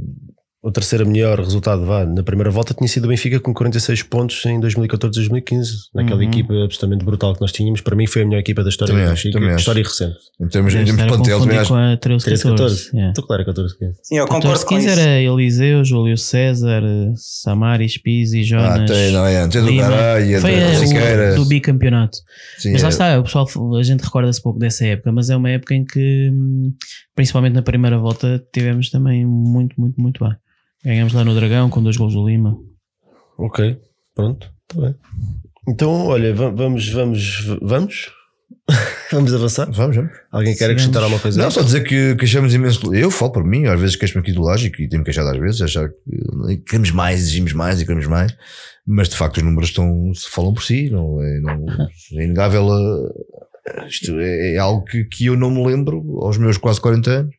[0.64, 4.45] o terceiro melhor resultado vá, na primeira volta tinha sido o Benfica com 46 pontos
[4.45, 6.28] em 2014-2015, naquela Uhum.
[6.30, 7.82] equipa absolutamente brutal que nós tínhamos.
[7.82, 9.59] Para mim foi a melhor equipa da história Também do Benfica, também acho.
[9.59, 10.16] história recente.
[10.39, 11.70] Em termos, em termos de plantel, também acho.
[11.70, 12.74] com a 13 13 14.
[12.76, 12.89] 14.
[12.95, 13.11] yeah.
[13.11, 13.99] Então, claro, 14 15.
[14.03, 14.99] Sim, eu concordo 14 com 15 isso.
[14.99, 16.82] era Eliseu, Júlio César,
[17.18, 18.89] Samaris, Pizzi, Ah, Jonas.
[18.89, 19.47] tem, não é?
[19.47, 19.89] Tem do Lima.
[19.89, 22.18] Garay, Foi tem a- do do bicampeonato.
[22.57, 22.91] Sim, Mas lá é.
[22.91, 26.30] está, o pessoal, a gente recorda-se pouco dessa época, mas é uma época em que,
[26.32, 26.72] hum,
[27.14, 30.34] principalmente na primeira volta, tivemos também muito, muito, muito bem.
[30.84, 32.57] Ganhamos lá no Dragão com dois gols do Lima.
[33.38, 33.77] Ok,
[34.15, 34.95] pronto, está bem.
[35.67, 38.11] Então, olha, va- vamos, vamos, vamos?
[39.11, 39.71] vamos avançar?
[39.71, 40.11] Vamos, vamos.
[40.31, 41.41] Alguém quer acrescentar alguma coisa?
[41.41, 42.93] Não, só dizer que queixamos imenso.
[42.93, 45.61] Eu falo por mim, às vezes queixo-me aqui do lógico e tenho-me queixado às vezes,
[45.61, 48.36] achar que queremos mais, exigimos mais e queremos mais,
[48.86, 51.65] mas de facto os números estão, se falam por si, não é, não,
[52.19, 52.71] é inegável.
[52.71, 53.09] a-
[53.88, 57.36] isto é, é algo que, que eu não me lembro aos meus quase 40 anos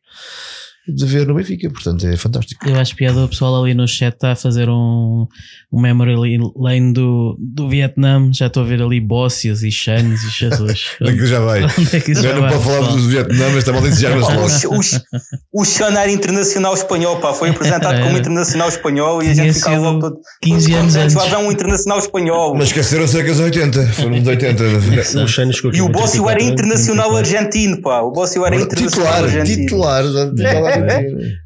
[0.87, 2.67] de ver no Benfica, portanto é fantástico.
[2.67, 5.25] Eu acho piada o pessoal ali no chat está a fazer um,
[5.71, 6.15] um memory
[6.55, 8.29] lane do, do Vietnã.
[8.33, 10.81] Já estou a ver ali Bócias e Chanes e Jesus.
[11.01, 11.63] Onde é que já vai?
[11.63, 12.97] Onde é que Já já não vai, pode falar pessoal?
[12.97, 14.45] do Vietnã, mas está mal entusiasmo Pá, logo.
[14.45, 14.49] o,
[14.83, 15.01] Ch-
[15.53, 17.33] o, o Sean era internacional espanhol, pá.
[17.33, 18.19] Foi apresentado como Era.
[18.19, 20.17] internacional espanhol e a gente ficava logo todo.
[20.41, 21.15] 15 todos anos antes.
[21.15, 22.55] Lá vem um internacional espanhol.
[22.55, 24.63] Mas esqueceram-se que os 80, foram os 80.
[25.15, 26.43] O aqui E o Bócio era 34 anos.
[26.51, 28.01] internacional argentino, pá.
[28.01, 29.65] O Bócio era internacional Titular, argentino.
[29.65, 30.74] titular, titular.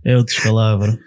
[0.06, 0.98] É o descalabro.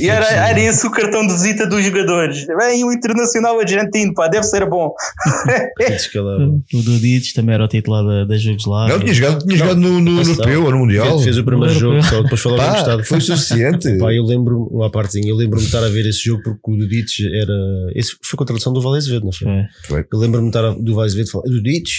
[0.00, 2.46] E era, era esse o cartão de visita dos jogadores.
[2.46, 4.28] Vem o internacional argentino, pá.
[4.28, 4.92] Deve ser bom.
[5.78, 6.62] Descalabro.
[6.72, 8.94] O Dudic também era o titular da, da Jugoslávia.
[8.94, 10.20] Não, tinha jogado, tinha jogado no, no.
[10.20, 11.06] Europeu ou no Mundial.
[11.06, 13.04] Fez, fez o primeiro jogo, só depois falou no Pá, estado.
[13.04, 13.96] foi suficiente.
[13.98, 16.76] Pá, eu lembro, uma partezinha, eu lembro-me de estar a ver esse jogo porque o
[16.76, 17.54] Dudic era.
[17.94, 19.48] Esse foi com a tradução do Vale Azevedo, não foi?
[19.86, 20.04] Foi.
[20.12, 21.90] Eu lembro-me de estar a, do Vale Azevedo falar: Dudic,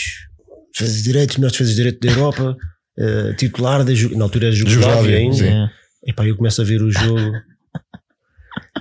[0.74, 2.57] defesas direitos, melhores defesas de direito da Europa,
[2.97, 5.35] eh, titular da na altura era Jugoslávia ainda.
[5.35, 5.47] sim.
[5.47, 5.69] É.
[6.07, 7.19] E pá, eu começo a ver o jogo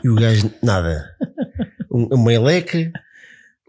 [0.03, 1.05] e o gajo, nada.
[1.93, 2.91] Um, um meleque,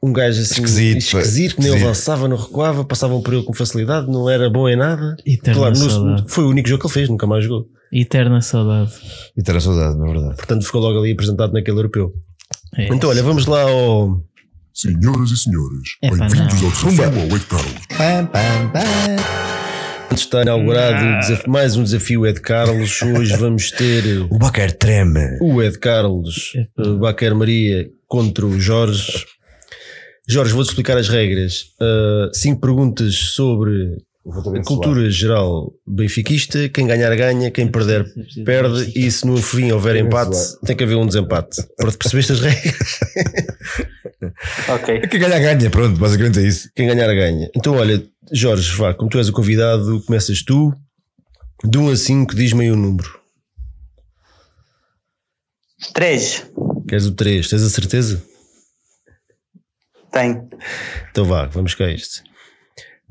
[0.02, 3.54] um gajo assim Esquisito, esquisito, que nem ele avançava, não recuava, passavam por ele com
[3.54, 5.16] facilidade, não era bom em nada.
[5.26, 6.24] Eterna Claro, no- saudade.
[6.28, 7.68] foi o único jogo que ele fez, nunca mais jogou.
[7.92, 8.92] Eterna saudade.
[9.36, 10.36] E terá saudade, na verdade.
[10.38, 12.14] Portanto, ficou logo ali apresentado naquele europeu.
[12.78, 12.88] É.
[12.94, 14.24] Então, olha, vamos lá ao.
[14.74, 17.76] Senhoras e senhores, Epá, bem-vindos ao desafio ao Ed Carlos.
[18.00, 19.51] Antes
[20.16, 23.02] está inaugurado desafio- mais um desafio Ed Carlos.
[23.02, 25.38] Hoje vamos ter O Bacar treme.
[25.42, 29.26] o Ed Carlos, o Baquer Maria contra o Jorge.
[30.28, 31.66] Jorge, vou-te explicar as regras.
[31.82, 33.98] Uh, cinco perguntas sobre
[34.28, 36.70] a cultura geral benfiquista.
[36.70, 37.50] Quem ganhar, ganha.
[37.50, 38.06] Quem perder,
[38.46, 38.92] perde.
[38.96, 41.64] E se no fim houver empate, tem que haver um desempate.
[41.76, 43.00] Pronto, percebeste as regras?
[44.70, 45.02] Ok.
[45.08, 45.70] Quem ganha, ganha.
[45.70, 46.70] Pronto, basicamente é isso.
[46.76, 47.50] Quem ganhar, ganha.
[47.56, 50.72] Então, olha, Jorge, vá, como tu és o convidado, começas tu.
[51.64, 53.20] De 1 a 5, diz-me aí o número.
[55.94, 56.46] Três.
[56.88, 57.50] Queres o 3?
[57.50, 58.24] Tens a certeza?
[60.12, 60.48] Tem.
[61.10, 62.24] Então vá, vamos cá a este.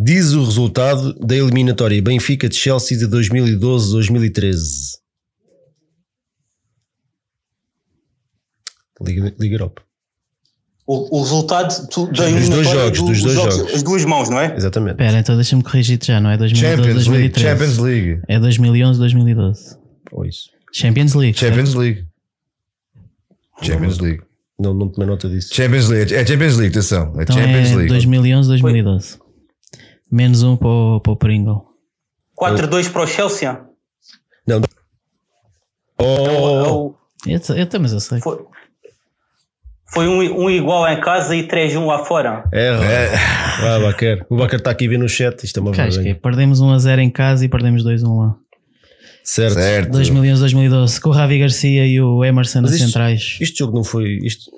[0.03, 4.99] Diz o resultado da eliminatória Benfica de Chelsea de 2012-2013.
[9.03, 9.83] Liga, Liga Europa.
[10.87, 13.75] O, o resultado tu, da Dos dois eliminatória jogos, do- dos dois jogos.
[13.75, 14.55] As duas mãos, não é?
[14.57, 14.93] Exatamente.
[14.93, 17.29] Espera, então deixa-me corrigir já, não é 2012, Champions League.
[17.35, 17.49] 2013.
[17.49, 18.23] Champions League.
[18.29, 19.77] É 2011, 2012.
[20.13, 20.51] Ou isso.
[20.73, 21.39] Champions League.
[21.39, 22.07] Champions League.
[23.63, 24.23] Champions League.
[24.59, 25.55] Não, não tomei nota disso.
[25.55, 26.15] Champions League.
[26.15, 27.15] É Champions League, atenção.
[27.19, 27.89] É Então Champions é League.
[27.89, 29.19] 2011, 2012.
[30.11, 31.63] Menos um para o, para o Pringle.
[32.41, 33.61] 4-2 para o Chelsea.
[35.99, 36.95] Oh, É o-
[37.27, 38.21] Eu, eu também eu sei.
[38.21, 38.39] foi
[39.93, 42.45] foi um, um igual em casa e 3-1 lá fora.
[42.53, 43.11] é, é.
[43.63, 44.25] Ah, Baquer.
[44.31, 45.43] O Baquer está aqui ver no chat.
[45.43, 48.05] Isto é uma Acho que é, perdemos 1 a 0 em casa e perdemos 2
[48.05, 48.37] a 1 lá.
[49.25, 49.55] Certo.
[49.55, 49.91] Certo.
[49.91, 51.01] 2011, 2012.
[51.01, 53.37] Com o Ravi Garcia e o Emerson nas isto- centrais.
[53.41, 54.19] Este jogo não foi.
[54.23, 54.49] Isto,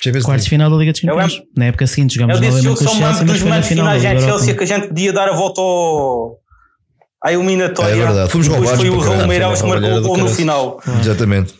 [0.00, 1.34] Champions Quartos de final da Liga dos Campeões.
[1.34, 3.84] Eu Na época seguinte jogamos novamente com o são Chelsea, mas dos foi na final
[3.86, 4.28] finais da Europa.
[4.28, 6.38] Chelsea que a gente podia dar a volta ao.
[7.24, 7.92] À eliminatória.
[7.92, 8.30] É verdade.
[8.30, 9.00] Fomos Depois roubados foi o.
[9.00, 10.80] Raul Meireles que marcou o gol no final.
[11.00, 11.54] Exatamente.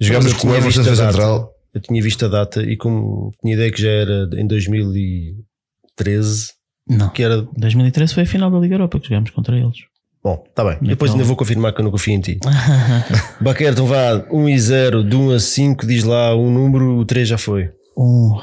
[0.00, 0.96] Jogámos com o data.
[0.96, 1.50] Central.
[1.74, 6.48] eu tinha visto a data e como tinha ideia que já era em 2013,
[6.88, 7.08] Não.
[7.10, 7.42] que era.
[7.56, 9.76] 2013 foi a final da Liga Europa que jogámos contra eles.
[10.24, 10.78] Bom, está bem.
[10.80, 12.38] Depois Então- ainda vou confirmar que eu não confio em ti.
[13.42, 17.04] Baquer, então vá, 1 e 0, de 1 a 5, diz lá um número, o
[17.04, 17.68] 3 já foi.
[17.96, 18.40] Um,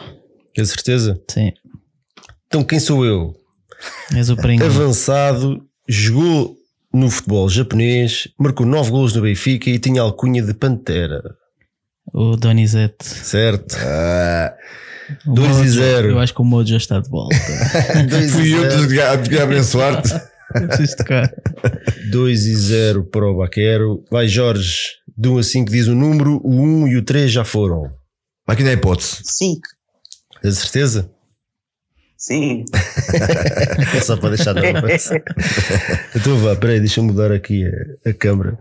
[0.53, 1.19] Tens certeza?
[1.29, 1.51] sim.
[2.47, 3.33] Então quem sou eu?
[4.15, 4.67] És o Pringle.
[4.67, 6.55] Avançado, jogou
[6.93, 11.21] no futebol japonês, marcou 9 golos no Benfica e tinha alcunha de Pantera.
[12.13, 13.05] O Donizete.
[13.05, 13.75] Certo?
[13.79, 14.53] Ah,
[15.25, 16.09] O 2 e Mojo, 0.
[16.11, 17.35] Eu acho que o Mojo já está de volta.
[18.31, 18.65] fui eu
[19.09, 20.13] a te abençoar-te.
[20.51, 21.31] Preciso tocar.
[22.11, 24.03] 2 e 0 para o Baquero.
[24.11, 24.77] Vai Jorge,
[25.17, 27.91] de 1 a 5 diz o número, o 1 e o 3 já foram.
[28.47, 29.21] Aqui não é hipótese.
[29.23, 29.67] Cinco.
[30.41, 31.11] Tens certeza?
[32.17, 32.65] Sim.
[33.95, 35.21] É só para deixar na conversa.
[36.15, 38.59] Então vá, peraí, deixa eu mudar aqui a, a câmera.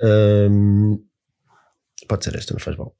[0.00, 0.98] Ahm,
[2.08, 2.94] pode ser esta, não faz mal.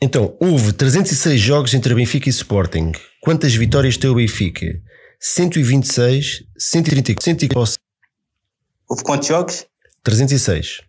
[0.00, 2.92] Então, houve 306 jogos entre Benfica e Sporting.
[3.20, 4.66] Quantas vitórias tem o Benfica?
[5.26, 7.48] 126, 130, 100,
[8.86, 9.66] Houve quantos jogos?
[10.02, 10.82] 306,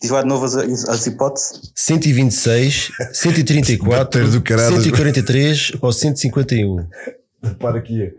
[0.00, 1.70] Diz lá de novo as, as hipóteses.
[1.74, 4.76] 126, 134, Bater do caralho.
[4.76, 6.88] 143 ou 151.
[7.58, 8.10] Para aqui.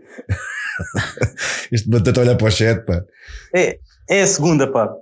[1.72, 3.02] Este batata a olhar para o chat, pá.
[3.52, 4.94] É, é a segunda, pá.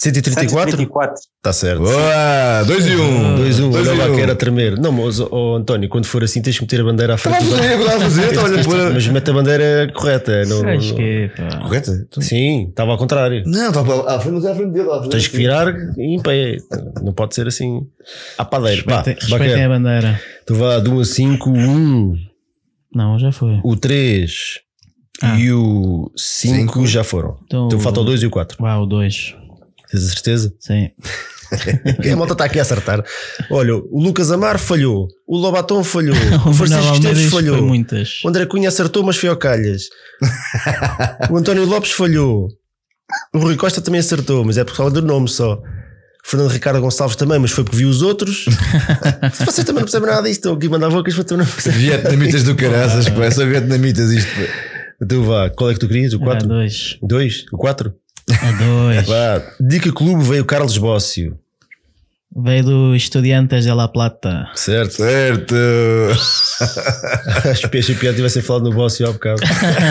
[0.00, 0.70] 134?
[0.70, 1.14] 134.
[1.38, 1.82] Está certo.
[1.82, 2.62] Boa!
[2.66, 3.34] 2 e 1.
[3.36, 4.14] 2 1, Dois olha e lá um.
[4.14, 4.78] que era a tremer.
[4.78, 7.42] Não, mas oh, António, quando for assim tens que meter a bandeira à frente.
[7.42, 7.56] Estava
[7.96, 8.92] a fazer, estava a fazer.
[8.94, 10.44] Mas mete a bandeira correta.
[10.44, 11.58] Não, não- é, pá.
[11.58, 12.06] Correta?
[12.08, 13.42] Então- Sim, estava ao contrário.
[13.44, 14.88] Não, estava à frente, mas é à frente dele.
[14.88, 15.10] à frente.
[15.10, 15.66] Tens que virar
[15.98, 16.56] em pé.
[17.02, 17.80] Não pode ser assim.
[18.38, 18.82] À padeira.
[18.86, 20.20] Vá, Respeitem, respeitem a bandeira.
[20.46, 22.14] Tu vá de 1 a 5, o 1,
[22.94, 23.58] Não, já foi.
[23.64, 24.30] o 3
[25.20, 25.36] Ah.
[25.38, 26.86] e o 5 Cinco.
[26.86, 27.36] já foram.
[27.46, 28.56] Então, Então falta o 2 e o 4.
[28.60, 29.34] Vá, o 2.
[29.90, 30.54] Tens a certeza?
[30.60, 30.90] Sim.
[32.12, 33.02] A malta está aqui a acertar.
[33.50, 35.08] Olha, o Lucas Amar falhou.
[35.26, 36.14] O Lobaton falhou.
[36.46, 37.56] O Francisco Esteves falhou.
[37.56, 38.20] foi muitas.
[38.22, 39.84] O André Cunha acertou, mas foi ao calhas.
[41.30, 42.48] o António Lopes falhou.
[43.34, 45.54] O Rui Costa também acertou, mas é por causa do nome só.
[45.54, 48.44] O Fernando Ricardo Gonçalves também, mas foi porque viu os outros.
[49.46, 50.40] Vocês também não percebem nada disto.
[50.40, 51.78] Estão aqui a mandar bocas, mas também não percebem.
[51.80, 53.24] Vietnamitas do caraças, pá.
[53.24, 54.30] É só vietnamitas isto.
[55.00, 56.12] Então vá, qual é que tu querias?
[56.12, 56.46] O A 4?
[56.46, 56.98] 2.
[57.02, 57.44] 2?
[57.52, 57.94] O 4?
[58.42, 59.06] A 2.
[59.06, 59.42] Vá.
[59.60, 61.38] De que clube veio o Carlos Bócio?
[62.36, 64.48] Veio do Estudiantes de La Plata.
[64.54, 64.92] Certo.
[64.96, 65.54] Certo.
[67.50, 69.40] Acho que a piada tivessem falado no Bócio há bocado.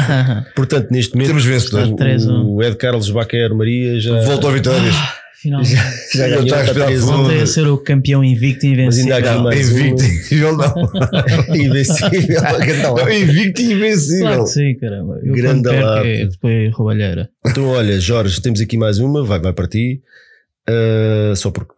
[0.55, 1.88] Portanto, neste momento, Temos vencedor.
[1.88, 2.45] o- Três, um.
[2.55, 4.95] o Ed Carlos Baquer Maria já, Volta ao Vitórias.
[5.41, 5.71] Finalmente.
[5.71, 5.81] já
[6.13, 6.43] Já ganhou.
[6.43, 7.17] está a está respirar 3 fundo.
[7.17, 9.33] Voltei a ser o campeão invicto e Mas ainda há invencível.
[9.33, 10.05] aqui mais Invicto, um.
[10.07, 11.55] invencível não.
[11.55, 12.41] Invencível.
[12.41, 12.57] Lá.
[12.83, 14.43] Não, Invicto e Claro invencível.
[14.43, 15.19] que sim, caramba.
[15.23, 17.29] Eu Grande perco é foi roubalheira.
[17.45, 20.01] Então, olha, Jorge, temos aqui mais uma, vai, vai para ti.
[20.67, 21.73] Ah, só porque,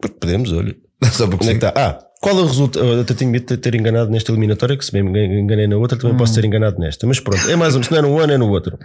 [0.00, 0.74] porque podemos, olha.
[1.12, 1.72] Só porque Onde é que está?
[1.76, 2.84] Ah, qual é o resultado?
[2.86, 5.76] Eu até tenho medo de ter enganado nesta eliminatória, que se bem me enganei na
[5.76, 7.06] outra, também posso ter enganado nesta.
[7.06, 8.78] Mas pronto, é mais um, se não é no ano, é no outro.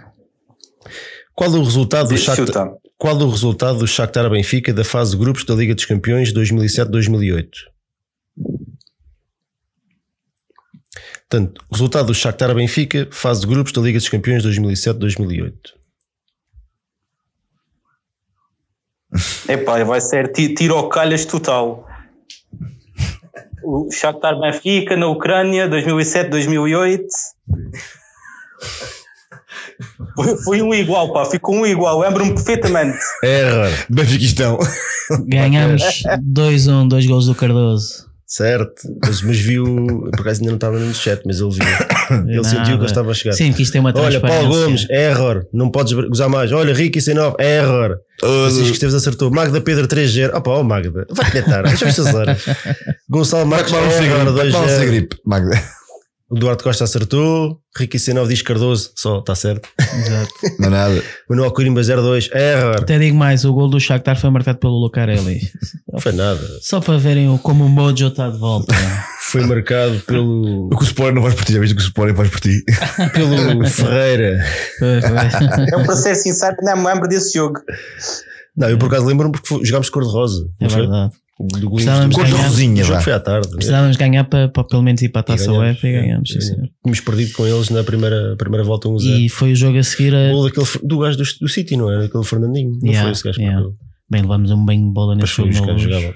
[1.40, 2.18] Qual o resultado do.
[2.18, 6.34] Shakhtar, qual o resultado do Shakhtar Benfica da fase de grupos da Liga dos Campeões
[6.34, 7.48] 2007-2008?
[11.30, 15.54] Portanto, resultado do Shakhtar Benfica, fase de grupos da Liga dos Campeões 2007-2008.
[19.48, 21.88] Epá, vai ser ti- tiro ao calhas total.
[23.64, 27.00] O Shakhtar Benfica na Ucrânia, 2007-2008.
[30.14, 32.98] Foi, foi um igual, pá, ficou um igual, lembro-me perfeitamente.
[33.22, 33.70] Error.
[33.88, 34.58] Benfiquistão.
[35.26, 35.82] Ganhámos
[36.32, 38.10] 2-1, dois gols do Cardoso.
[38.26, 39.64] Certo, mas, mas viu,
[40.12, 42.28] por acaso ainda não estava no chat, mas ele viu.
[42.28, 42.86] Ele sentiu que eu Nada.
[42.86, 43.32] estava a chegar.
[43.32, 44.48] Sim, que isto tem uma Olha, Paulo.
[44.48, 46.52] Gomes, error, não podes gozar mais.
[46.52, 47.98] Olha, Ricky sem 9, error.
[48.20, 49.32] Francisco Esteves acertou.
[49.32, 50.32] Magda Pedro 3-0.
[50.32, 52.40] Opa, ó Magda, vai-te deitar, deixa estas horas.
[53.10, 54.78] Gonçalo Marques, error, segripe, tomar um 2-0.
[54.78, 55.62] segripe, Magda.
[56.30, 57.58] O Duarte Costa acertou.
[57.76, 59.68] Ricky 9 diz Cardoso, só, está certo.
[59.78, 60.30] Exato.
[60.60, 61.02] Não é nada.
[61.28, 62.76] Manuel Corimba 0-2, error.
[62.76, 65.40] Até digo mais, o gol do Shakhtar foi marcado pelo Lucarelli.
[65.92, 66.40] Não foi nada.
[66.60, 68.72] Só para verem o- como o Mojo está de volta.
[69.30, 71.84] Foi marcado pelo, O que o Sporting não vais por ti, já viste que o
[71.84, 72.64] Sporting faz por ti?
[73.14, 74.44] pelo Ferreira.
[74.76, 75.66] Foi, foi.
[75.72, 77.60] Eu, para ser sincero, não me lembro desse jogo.
[78.56, 80.48] Não, eu por acaso lembro-me porque jogámos cor-de-rosa.
[80.60, 80.86] É não foi?
[81.58, 82.84] Do Precisávamos do- ganhar.
[82.84, 83.48] Jogo foi à tarde.
[83.48, 85.50] Precisávamos ganhar para, para pelo menos ir para a taça.
[85.52, 86.28] UEFA e ganhamos.
[86.30, 86.68] sim, É, senhor.
[86.82, 89.00] Tínhamos perdido com eles na primeira, primeira volta 1-0.
[89.24, 90.28] E foi o jogo a seguir a.
[90.30, 92.04] O gol daquele, do gajo do, do City, não era?
[92.04, 92.70] Aquele Fernandinho.
[92.82, 93.66] Não Yeah, foi esse gajo que yeah.
[94.12, 95.50] Bem, levamos um banho de bola nesse jogo.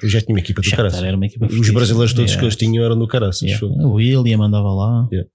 [0.03, 1.01] Eu já tinha uma equipa do caraças.
[1.01, 2.39] Os brasileiros todos Yeah.
[2.41, 3.43] que eles tinham eram do caraças.
[3.43, 3.67] Yeah.
[3.87, 5.09] O William andava lá.
[5.13, 5.29] Yeah.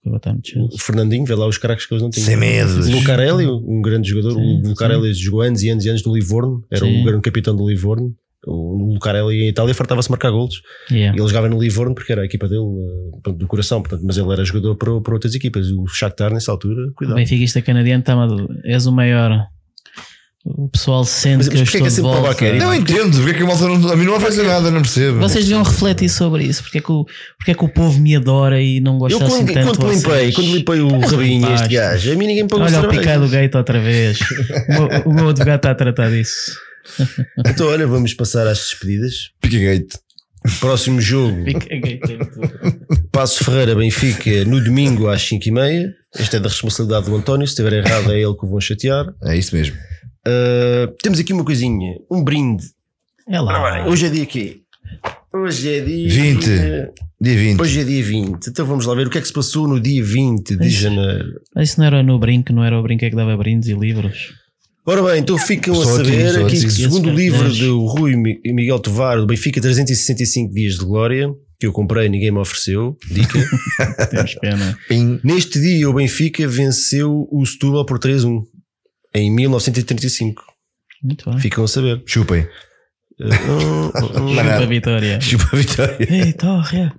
[0.69, 2.25] O Fernandinho, vê lá os craques que eles não tinham.
[2.25, 2.85] Sem medos.
[2.87, 4.33] O Lucarelli, um grande jogador.
[4.33, 6.61] Sim, o Lucarelli jogou anos e anos e anos no Livorno.
[6.69, 6.99] Era Sim.
[7.01, 8.13] o grande capitão do Livorno.
[8.47, 10.61] O Lucarelli em Itália fartava-se marcar golos.
[10.89, 11.17] Yeah.
[11.17, 14.17] Ele jogava no Livorno porque era a equipa dele eh, portanto, do coração, portanto, mas
[14.17, 15.67] ele era jogador para, para outras equipas.
[15.71, 17.17] O Shakhtar nessa altura, O cuidado.
[17.17, 18.15] Benfiquista canadiano está
[18.63, 19.45] és o maior.
[20.45, 22.29] O pessoal sente Mas- que mas eu estou que é de para o volta.
[22.29, 22.57] Baqueri?
[22.59, 25.19] Não entendo, porque é que a malta não, a mim não oferece nada, não percebo.
[25.19, 26.63] Vocês deviam refletir sobre isso.
[26.63, 27.05] Porque é, que o,
[27.37, 29.89] porque é que o povo me adora e não gosta Eu assim quando, tanto quando
[29.91, 30.35] de limpei, vocês?
[30.35, 33.53] quando limpei o rabinho a este gajo, a mim ninguém pagou Olha o picado gate
[33.53, 34.17] outra vez.
[34.21, 36.51] o, meu, o meu advogado está a tratar disso.
[37.45, 39.31] Então, olha, vamos passar às despedidas.
[39.41, 39.97] Pickgate.
[40.59, 41.43] Próximo jogo.
[43.11, 45.91] Passo Ferreira Benfica, no domingo às 5h30.
[46.17, 47.45] Este é da responsabilidade do António.
[47.45, 49.13] Se estiver errado, é ele que o vão chatear.
[49.23, 49.75] É isso mesmo.
[50.27, 52.63] Uh, temos aqui uma coisinha, um brinde.
[53.27, 53.87] É lá.
[53.87, 54.61] Hoje é dia quê?
[55.33, 56.45] Hoje é dia 20.
[57.21, 57.61] Dia 20.
[57.61, 58.47] Hoje é dia 20.
[58.47, 60.81] Então vamos lá ver o que é que se passou no dia 20 de Isso.
[60.81, 61.41] janeiro.
[61.57, 64.33] Isso não era no brinco, não era o brinco é que dava brindes e livros.
[64.89, 66.61] Ora bem, então ficam a Só aqui, saber aqui aqui.
[66.61, 71.29] que, segundo o livro do Rui Mi- Miguel Tovar, do Benfica 365 Dias de Glória,
[71.59, 73.37] que eu comprei e ninguém me ofereceu, dica.
[74.09, 74.77] Temos pena.
[74.87, 75.19] Pim.
[75.23, 78.41] Neste dia o Benfica venceu o Setúbal por 3-1
[79.13, 80.41] em 1935.
[81.03, 81.39] Muito bem.
[81.39, 82.01] Ficam a saber.
[82.07, 82.47] Chupem.
[83.19, 84.29] Uh, uh, uh.
[84.29, 85.21] Chupa a vitória.
[85.21, 85.97] Chupa a vitória.
[86.09, 86.91] Ei, torre.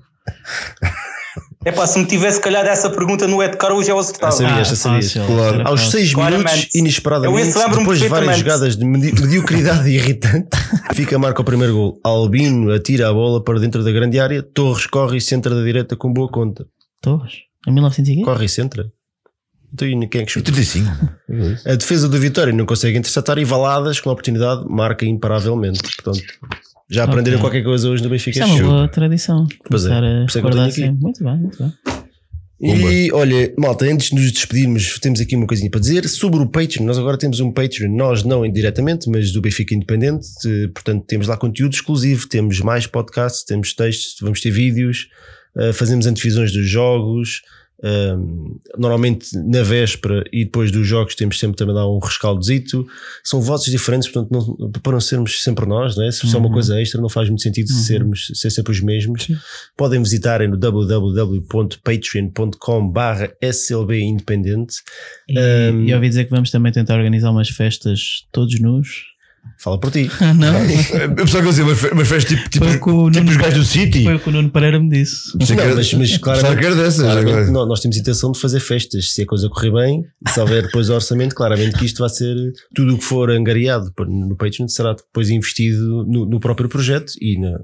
[1.63, 4.33] É pá, se me tivesse calhado essa pergunta no Ed Caro, já eu acertava.
[4.33, 5.13] Sabias, já sabias.
[5.13, 5.69] fácil, Claro.
[5.69, 5.99] Aos fácil.
[5.99, 6.51] 6 Claramente.
[6.53, 10.49] minutos, inesperadamente, depois de várias jogadas de medi- mediocridade irritante,
[10.95, 12.01] fica marca o primeiro gol.
[12.03, 15.95] Albino atira a bola para dentro da grande área, Torres corre e centra da direita
[15.97, 16.67] com boa conta.
[17.03, 17.35] Torres?
[17.69, 18.23] Em 1900 e quê?
[18.23, 18.91] Corre e centra.
[19.73, 20.51] Então, e quem é que chuta?
[20.51, 20.89] 35.
[21.67, 25.81] A defesa do Vitória não consegue interceptar e Valadas, com a oportunidade, marca imparavelmente.
[25.83, 26.25] Portanto,
[26.91, 27.49] já aprenderam Ok.
[27.49, 28.31] qualquer coisa hoje no Benfica.
[28.39, 28.69] Isso é uma Show.
[28.69, 29.47] boa tradição.
[29.69, 31.01] Pois é, a por isso é recordar sempre.
[31.03, 31.73] Muito bem, muito bem.
[32.63, 36.47] E olha, malta, antes de nos despedirmos, temos aqui uma coisinha para dizer sobre o
[36.47, 36.85] Patreon.
[36.85, 40.27] Nós agora temos um Patreon, nós não indiretamente, mas do Benfica Independente.
[40.47, 45.09] eh, Portanto, temos lá conteúdo exclusivo, temos mais podcasts, temos textos, vamos ter vídeos,
[45.57, 47.41] eh, fazemos antevisões dos jogos.
[47.83, 52.87] Ehm, normalmente na véspera e depois dos jogos temos sempre também lá um rescaldozito.
[53.25, 56.11] São votos diferentes, portanto, não, para não sermos sempre nós, né?
[56.11, 56.53] se é uma Uhum.
[56.53, 59.29] coisa extra, não faz muito sentido sermos ser sempre os mesmos.
[59.77, 64.77] Podem visitar no www.patreon.com barra SLB Independente.
[65.29, 69.11] E, Um, e ouvi dizer que vamos também tentar organizar umas festas todos nus.
[69.59, 70.11] Fala por ti.
[70.21, 70.49] Ah, não?
[70.59, 73.65] Eu pensava que eu ia dizer, mas, fez tipo, tipo, tipo Nuno- os gajos do
[73.65, 74.05] City.
[74.05, 75.37] Foi o que o Nuno Pereira me disse.
[75.39, 78.61] Não, era- mas, mas claramente, que era dessas claramente nó- nós temos intenção de fazer
[78.61, 79.13] festas.
[79.13, 82.35] Se a coisa correr bem, e se houver depois orçamento, claramente que isto vai ser
[82.75, 87.39] tudo o que for angariado no Patreon será depois investido no, no próprio projeto e
[87.39, 87.59] na-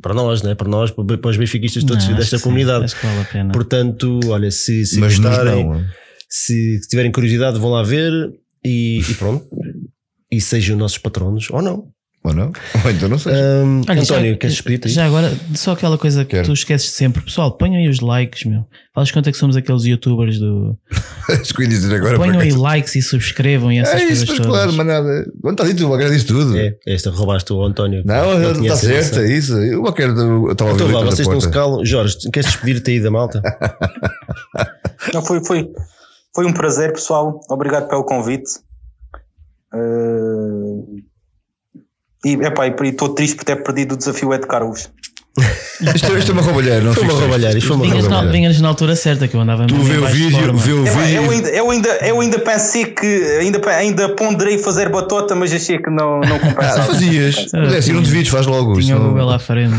[0.00, 0.54] para nós, né?
[0.54, 2.84] para nós, para os benfiquistas todos Não, desta sim, comunidade.
[2.86, 3.52] Acho que vale a pena.
[3.52, 5.84] Portanto, olha, se, se Mas gostarem, não.
[6.28, 8.12] se tiverem curiosidade, vão lá ver
[8.64, 9.44] e, e pronto.
[10.30, 11.86] E sejam nossos patronos ou não.
[12.24, 12.46] Ou não?
[12.84, 13.32] Ou então não sei.
[13.32, 14.88] Ahm, Olha, António, já- queres despedir-te?
[14.88, 14.92] aí?
[14.92, 16.46] Já agora, só aquela coisa que Quero.
[16.48, 17.22] tu esqueces sempre.
[17.22, 18.64] Pessoal, ponham aí os likes, meu.
[18.92, 20.76] Fazes conta que somos aqueles youtubers do.
[21.30, 22.16] Acho que eu ia dizer agora.
[22.16, 24.52] Ponham aí likes e subscrevam e essas É coisas isso, mas todas.
[24.52, 25.26] claro, mas nada.
[25.70, 25.86] Está?
[25.86, 26.58] O Baquer disse tudo.
[26.58, 28.02] É, esta roubaste o António.
[28.04, 29.56] Não, Ele está certo, é isso.
[29.78, 31.84] O Baquer estava Então vá, vocês não se calam.
[31.86, 33.40] Jorge, queres despedir-te aí da malta?
[35.14, 35.68] Não, foi, foi,
[36.34, 37.40] foi um prazer, pessoal.
[37.48, 38.50] Obrigado pelo convite.
[39.74, 41.02] Eh,
[42.24, 44.90] e epá, estou triste por ter perdido o desafio Ed Carlos.
[45.94, 48.32] Isto, isto é uma roubalheira, não Foi uma roubalheira, isto foi uma Vinhas na, roubalheira.
[48.32, 51.22] vinhas na altura certa que eu andava Tu vê o vídeo, vê o Epá, eu,
[51.22, 51.30] vídeo.
[51.30, 53.06] ainda, eu, ainda, eu ainda pensei que
[53.40, 56.82] ainda, ainda ponderei fazer batota, mas achei que não, não Ah, compensava.
[56.82, 57.46] fazias.
[57.54, 58.80] Mas é assim, não devias, faz logo.
[58.80, 59.76] Tinha o Google à frente.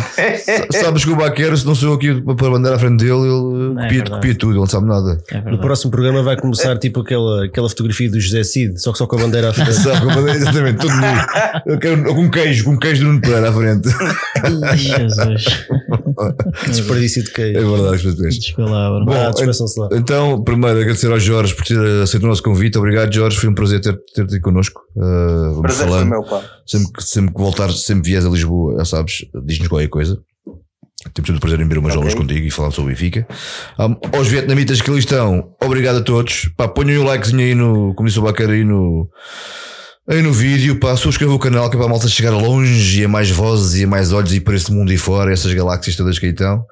[0.71, 3.11] Sa- Sabes que o Baquer, se não sou eu aqui para mandar à frente dele,
[3.27, 5.21] ele é copia, copia tudo, ele não sabe nada.
[5.31, 8.97] É No próximo programa vai começar tipo aquela, aquela fotografia do José Cid, só que
[8.97, 9.73] só com a bandeira à frente.
[9.73, 11.07] Sabe, como- exatamente, tudo nu.
[11.73, 13.89] Eu quero com queijo, com queijo do Nuno Pereira à frente.
[14.77, 15.48] Jesus.
[16.63, 17.71] que desperdício de É queijo.
[17.71, 18.35] verdade, as pessoas.
[18.35, 18.71] Desculpa,
[19.05, 19.31] Bom, Ah,
[19.77, 19.89] lá.
[19.97, 22.77] Então, primeiro agradecer ao Jorge por ter aceito o nosso convite.
[22.77, 23.37] Obrigado, Jorge.
[23.37, 24.81] Foi um prazer ter- ter-te aqui connosco.
[24.95, 26.41] Uh, vamos Prazer meu, pá.
[26.65, 30.19] Sempre que, sempre que voltar, sempre vies a Lisboa, já sabes, diz-nos qualquer coisa.
[31.13, 32.01] Temos todo o prazer em beber umas Ok.
[32.01, 33.25] aulas contigo e falar sobre o Benfica.
[33.79, 36.49] Um, aos vietnamitas que ali estão, obrigado a todos.
[36.57, 39.09] Pá, ponham um likezinho aí no, como disse o Bacar aí no,
[40.09, 40.79] aí no vídeo.
[40.79, 43.79] Pá, subscrevam o canal que é para a malta chegar longe e a mais vozes
[43.79, 46.31] e a mais olhos e por esse mundo e fora, essas galáxias todas que aí
[46.31, 46.65] estão.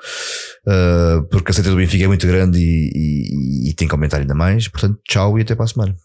[0.67, 4.17] Uh, porque a seita do Benfica é muito grande e, e- e tem que aumentar
[4.17, 4.67] ainda mais.
[4.67, 5.95] Portanto, tchau e até para a semana.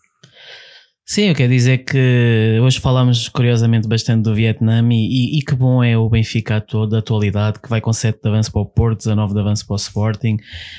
[1.13, 5.55] Sim, eu quero dizer que hoje falamos curiosamente bastante do Vietnã e, e, e que
[5.55, 8.65] bom é o Benfica atual, da atualidade, que vai com 7 de avanço para o
[8.65, 10.39] Porto, 19 de avanço para o Sporting.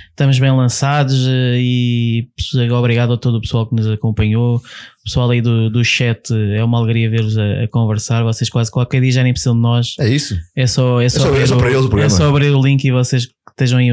[0.10, 2.28] Estamos bem lançados eh, e
[2.72, 4.56] obrigado a todo o pessoal que nos acompanhou.
[4.56, 8.24] O pessoal aí do, do chat, é uma alegria ver-vos a, a, conversar.
[8.24, 9.94] Vocês quase qualquer dia já nem precisam de nós.
[10.00, 10.36] É isso.
[10.56, 13.28] É só, é só, é só, abrir, o, é só abrir o link e vocês
[13.52, 13.90] estejam aí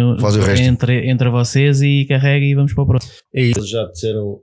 [0.65, 3.12] entre, entre vocês e carreguem e vamos para o próximo.
[3.35, 3.59] É isso.
[3.59, 4.39] Eles já disseram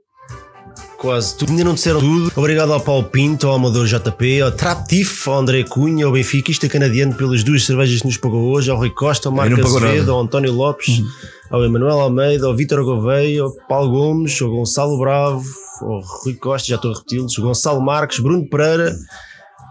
[0.98, 1.52] quase tudo.
[1.52, 2.32] Ainda não disseram tudo.
[2.36, 7.14] Obrigado ao Paulo Pinto, ao Amador JP, ao Traptif, ao André Cunha, ao Benfiquista canadiano
[7.14, 10.52] pelas duas cervejas que nos pagou hoje, ao Rui Costa, ao Marco Azevedo, ao António
[10.52, 11.08] Lopes, uhum.
[11.52, 15.46] ao Emanuel Almeida, ao Vítor Gouveia, ao Paulo Gomes, ao Gonçalo Bravo,
[15.82, 18.96] ao Rui Costa, já estou a repeti-los, Gonçalo Marques, Bruno Pereira.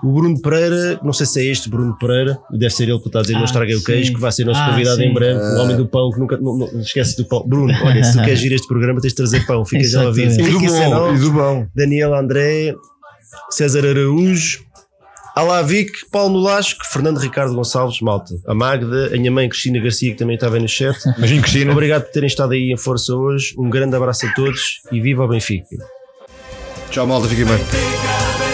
[0.05, 3.21] O Bruno Pereira, não sei se é este Bruno Pereira, deve ser ele que está
[3.21, 5.05] a dizer ah, não estraguei o queijo, que vai ser nosso ah, convidado sim.
[5.05, 7.43] em breve, o homem do pão, que nunca não, não, esquece do pão.
[7.47, 10.07] Bruno, olha, se tu queres ir este programa, tens de trazer pão, fica já a
[10.07, 10.31] ouvir.
[10.31, 11.67] E do bom, e do bom.
[11.75, 12.75] Daniel André,
[13.51, 14.67] César Araújo,
[15.37, 18.35] Alavic, Paulo Nolasco, Fernando Ricardo Gonçalves, malta.
[18.47, 20.97] A Magda, a minha mãe Cristina Garcia, que também estava aí no chat.
[21.19, 21.73] Imagina, Cristina.
[21.73, 23.55] Obrigado por terem estado aí em força hoje.
[23.59, 25.77] Um grande abraço a todos e viva o Benfica.
[26.91, 27.29] Tchau, malta.
[27.29, 28.46] Fiquem bem.